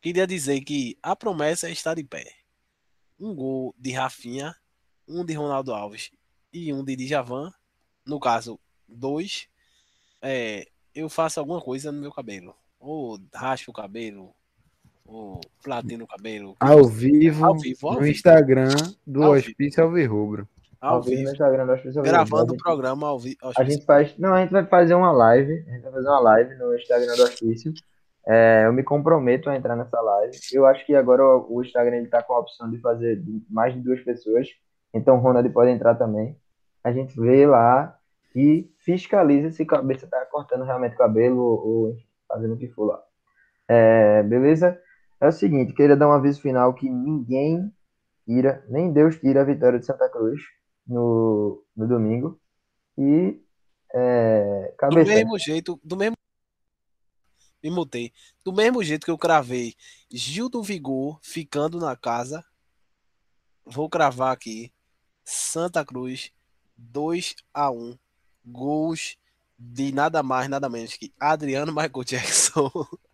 Queria 0.00 0.26
dizer 0.26 0.60
que 0.60 0.98
a 1.02 1.16
promessa 1.16 1.70
está 1.70 1.94
de 1.94 2.04
pé. 2.04 2.24
Um 3.18 3.34
gol 3.34 3.74
de 3.78 3.92
Rafinha, 3.92 4.54
um 5.08 5.24
de 5.24 5.32
Ronaldo 5.32 5.72
Alves 5.72 6.10
e 6.52 6.72
um 6.72 6.84
de 6.84 6.94
Djavan. 6.94 7.52
No 8.04 8.20
caso, 8.20 8.60
dois. 8.86 9.48
É, 10.20 10.68
eu 10.94 11.08
faço 11.08 11.40
alguma 11.40 11.60
coisa 11.60 11.90
no 11.90 12.00
meu 12.00 12.12
cabelo. 12.12 12.54
Ou 12.78 13.18
raspo 13.32 13.70
o 13.70 13.74
cabelo, 13.74 14.34
o 15.06 15.40
platino 15.62 16.06
cabelo. 16.06 16.56
Ao 16.58 16.84
vivo, 16.84 17.44
ao 17.44 17.58
vivo 17.58 17.88
ao 17.88 17.94
no 17.94 18.00
vivo. 18.00 18.12
Instagram 18.12 18.74
do 19.06 19.22
ao 19.22 19.32
Hospício 19.32 19.82
Alvirrubro. 19.82 20.48
Ao, 20.80 20.96
ao 20.96 21.02
vivo 21.02 21.22
no 21.22 21.30
Instagram 21.30 21.66
do 21.66 21.72
Hospício 21.72 22.00
Alvirrubro. 22.00 22.26
Gravando 22.26 22.54
o 22.54 22.56
programa 22.56 23.08
ao 23.08 23.18
vivo. 23.18 23.36
A 23.56 23.64
gente 23.64 23.84
faz. 23.84 24.16
Não, 24.18 24.34
a 24.34 24.40
gente 24.40 24.50
vai 24.50 24.66
fazer 24.66 24.94
uma 24.94 25.12
live. 25.12 25.52
A 25.52 25.72
gente 25.72 25.82
vai 25.82 25.92
fazer 25.92 26.08
uma 26.08 26.20
live 26.20 26.54
no 26.56 26.74
Instagram 26.74 27.16
do 27.16 27.22
Hospício. 27.22 27.72
É, 28.26 28.62
eu 28.64 28.72
me 28.72 28.82
comprometo 28.82 29.50
a 29.50 29.56
entrar 29.56 29.76
nessa 29.76 30.00
live. 30.00 30.36
Eu 30.52 30.66
acho 30.66 30.84
que 30.86 30.94
agora 30.94 31.22
o, 31.22 31.62
Instagram 31.62 31.96
ele 31.96 32.08
tá 32.08 32.22
com 32.22 32.32
a 32.32 32.40
opção 32.40 32.70
de 32.70 32.78
fazer 32.80 33.22
mais 33.50 33.74
de 33.74 33.80
duas 33.80 34.00
pessoas. 34.00 34.48
Então 34.92 35.16
o 35.16 35.20
Ronald 35.20 35.48
pode 35.50 35.70
entrar 35.70 35.94
também. 35.94 36.36
A 36.82 36.92
gente 36.92 37.18
vê 37.20 37.46
lá 37.46 37.98
e 38.34 38.70
fiscaliza 38.78 39.50
se 39.50 39.62
a 39.62 39.66
cabeça 39.66 40.06
tá 40.06 40.24
cortando 40.30 40.64
realmente 40.64 40.94
o 40.94 40.98
cabelo 40.98 41.38
ou, 41.38 41.66
ou 41.66 41.96
fazendo 42.26 42.54
o 42.54 42.58
que 42.58 42.68
for 42.68 42.86
lá. 42.86 43.02
É, 43.68 44.22
beleza? 44.22 44.78
É 45.24 45.28
o 45.28 45.32
seguinte, 45.32 45.72
queria 45.72 45.96
dar 45.96 46.06
um 46.06 46.12
aviso 46.12 46.38
final 46.38 46.74
que 46.74 46.86
ninguém 46.86 47.72
tira, 48.26 48.62
nem 48.68 48.92
Deus 48.92 49.16
tira 49.16 49.40
a 49.40 49.44
vitória 49.44 49.78
de 49.78 49.86
Santa 49.86 50.06
Cruz 50.06 50.38
no, 50.86 51.64
no 51.74 51.88
domingo. 51.88 52.38
E 52.98 53.40
é, 53.94 54.74
do 54.90 54.96
mesmo 54.96 55.38
jeito, 55.38 55.80
do 55.82 55.96
mesmo 55.96 56.14
me 57.62 57.70
mutei. 57.70 58.12
Do 58.44 58.52
mesmo 58.52 58.84
jeito 58.84 59.06
que 59.06 59.10
eu 59.10 59.16
cravei 59.16 59.74
Gil 60.10 60.50
do 60.50 60.62
Vigor 60.62 61.18
ficando 61.22 61.80
na 61.80 61.96
casa, 61.96 62.44
vou 63.64 63.88
cravar 63.88 64.30
aqui 64.30 64.70
Santa 65.24 65.82
Cruz 65.86 66.34
2 66.76 67.36
a 67.54 67.70
1 67.70 67.98
gols 68.44 69.16
de 69.58 69.90
nada 69.90 70.22
mais, 70.22 70.50
nada 70.50 70.68
menos 70.68 70.98
que 70.98 71.14
Adriano 71.18 71.72
Michael 71.72 72.04
Jackson 72.04 72.70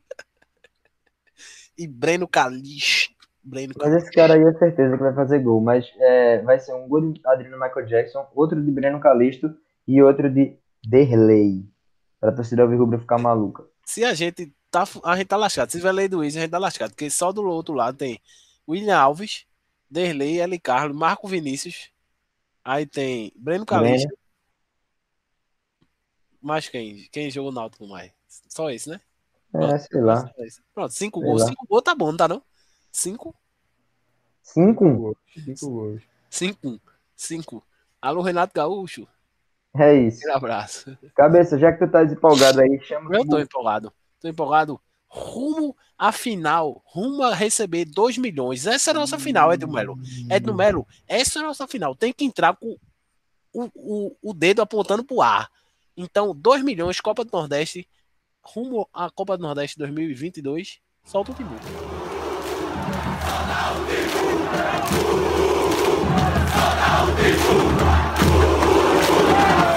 e 1.76 1.86
Breno 1.86 2.28
Calix. 2.28 3.10
Breno 3.42 3.72
mas 3.78 3.94
esse 3.94 4.10
cara 4.10 4.34
aí 4.34 4.42
é 4.42 4.52
certeza 4.52 4.96
que 4.96 5.02
vai 5.02 5.14
fazer 5.14 5.38
gol. 5.40 5.60
Mas 5.60 5.90
é, 5.98 6.42
vai 6.42 6.58
ser 6.58 6.74
um 6.74 6.86
gol 6.86 7.12
de 7.12 7.20
Adriano 7.24 7.58
Michael 7.58 7.86
Jackson, 7.86 8.26
outro 8.34 8.62
de 8.62 8.70
Breno 8.70 9.00
Calisto 9.00 9.54
e 9.86 10.02
outro 10.02 10.30
de 10.30 10.56
Derley. 10.86 11.68
Pra 12.20 12.32
torcida 12.32 12.62
Alvirrubra 12.62 12.98
ficar 12.98 13.18
maluca. 13.18 13.64
Se 13.84 14.04
a 14.04 14.12
gente 14.12 14.52
tá, 14.70 14.84
a 15.04 15.16
gente 15.16 15.26
tá 15.26 15.36
lascado. 15.36 15.70
Se 15.70 15.78
tiver 15.78 16.08
do 16.08 16.18
Luiz, 16.18 16.36
a 16.36 16.40
gente 16.40 16.50
tá 16.50 16.58
lascado. 16.58 16.90
Porque 16.90 17.10
só 17.10 17.32
do 17.32 17.42
outro 17.44 17.74
lado 17.74 17.96
tem 17.96 18.20
William 18.68 18.96
Alves, 18.96 19.46
Derley, 19.90 20.38
L. 20.40 20.58
Carlos, 20.58 20.96
Marco 20.96 21.26
Vinícius. 21.26 21.90
Aí 22.62 22.86
tem 22.86 23.32
Breno 23.34 23.64
Calixto. 23.64 24.14
Mais 26.40 26.68
quem? 26.68 27.08
Quem 27.10 27.30
jogou 27.30 27.50
no 27.52 27.60
Náutico 27.60 27.86
mais? 27.86 28.12
Só 28.48 28.70
esse, 28.70 28.88
né? 28.88 29.00
É, 29.54 29.78
sei 29.78 30.00
lá. 30.00 30.30
Pronto, 30.74 30.92
cinco 30.92 31.20
gols. 31.20 31.44
Cinco 31.44 31.66
gols 31.66 31.82
tá 31.82 31.94
bom, 31.94 32.10
não 32.10 32.16
tá 32.16 32.28
não? 32.28 32.42
Cinco? 32.92 33.34
Cinco? 34.42 35.16
Cinco 35.32 35.70
gols. 35.70 36.02
Cinco. 36.28 36.80
Cinco. 37.16 37.66
Alô, 38.00 38.22
Renato 38.22 38.54
Gaúcho. 38.54 39.06
É 39.76 39.94
isso. 39.94 40.28
Um 40.28 40.32
abraço. 40.32 40.96
Cabeça, 41.14 41.58
já 41.58 41.72
que 41.72 41.84
tu 41.84 41.90
tá 41.90 42.04
empolgado 42.04 42.60
aí, 42.60 42.80
chama 42.82 43.14
Eu 43.14 43.26
tô 43.26 43.38
empolgado. 43.38 43.92
Tô 44.20 44.28
empolgado. 44.28 44.80
Rumo 45.08 45.76
à 45.98 46.12
final. 46.12 46.82
Rumo 46.86 47.22
a 47.22 47.34
receber 47.34 47.84
2 47.84 48.18
milhões. 48.18 48.66
Essa 48.66 48.90
é 48.90 48.92
a 48.92 48.94
nossa 48.94 49.18
final, 49.18 49.52
Edno 49.52 49.72
Melo. 49.72 49.98
Edno 50.30 50.54
Melo, 50.54 50.86
essa 51.06 51.40
é 51.40 51.42
a 51.42 51.46
nossa 51.46 51.66
final. 51.66 51.94
Tem 51.94 52.12
que 52.12 52.24
entrar 52.24 52.56
com 52.56 52.76
o, 53.52 53.68
o, 53.74 54.16
o 54.22 54.32
dedo 54.32 54.62
apontando 54.62 55.04
pro 55.04 55.20
ar. 55.20 55.50
Então, 55.96 56.34
2 56.34 56.62
milhões, 56.62 57.00
Copa 57.00 57.24
do 57.24 57.30
Nordeste 57.32 57.86
rumo 58.54 58.88
à 58.92 59.08
Copa 59.10 59.36
do 59.36 59.42
Nordeste 59.42 59.78
2022. 59.78 60.80
Solta 61.04 61.32
o 61.32 61.34
timbu. 61.34 61.54
Solta 61.54 61.72
o 67.02 67.24
timbu. 69.64 69.69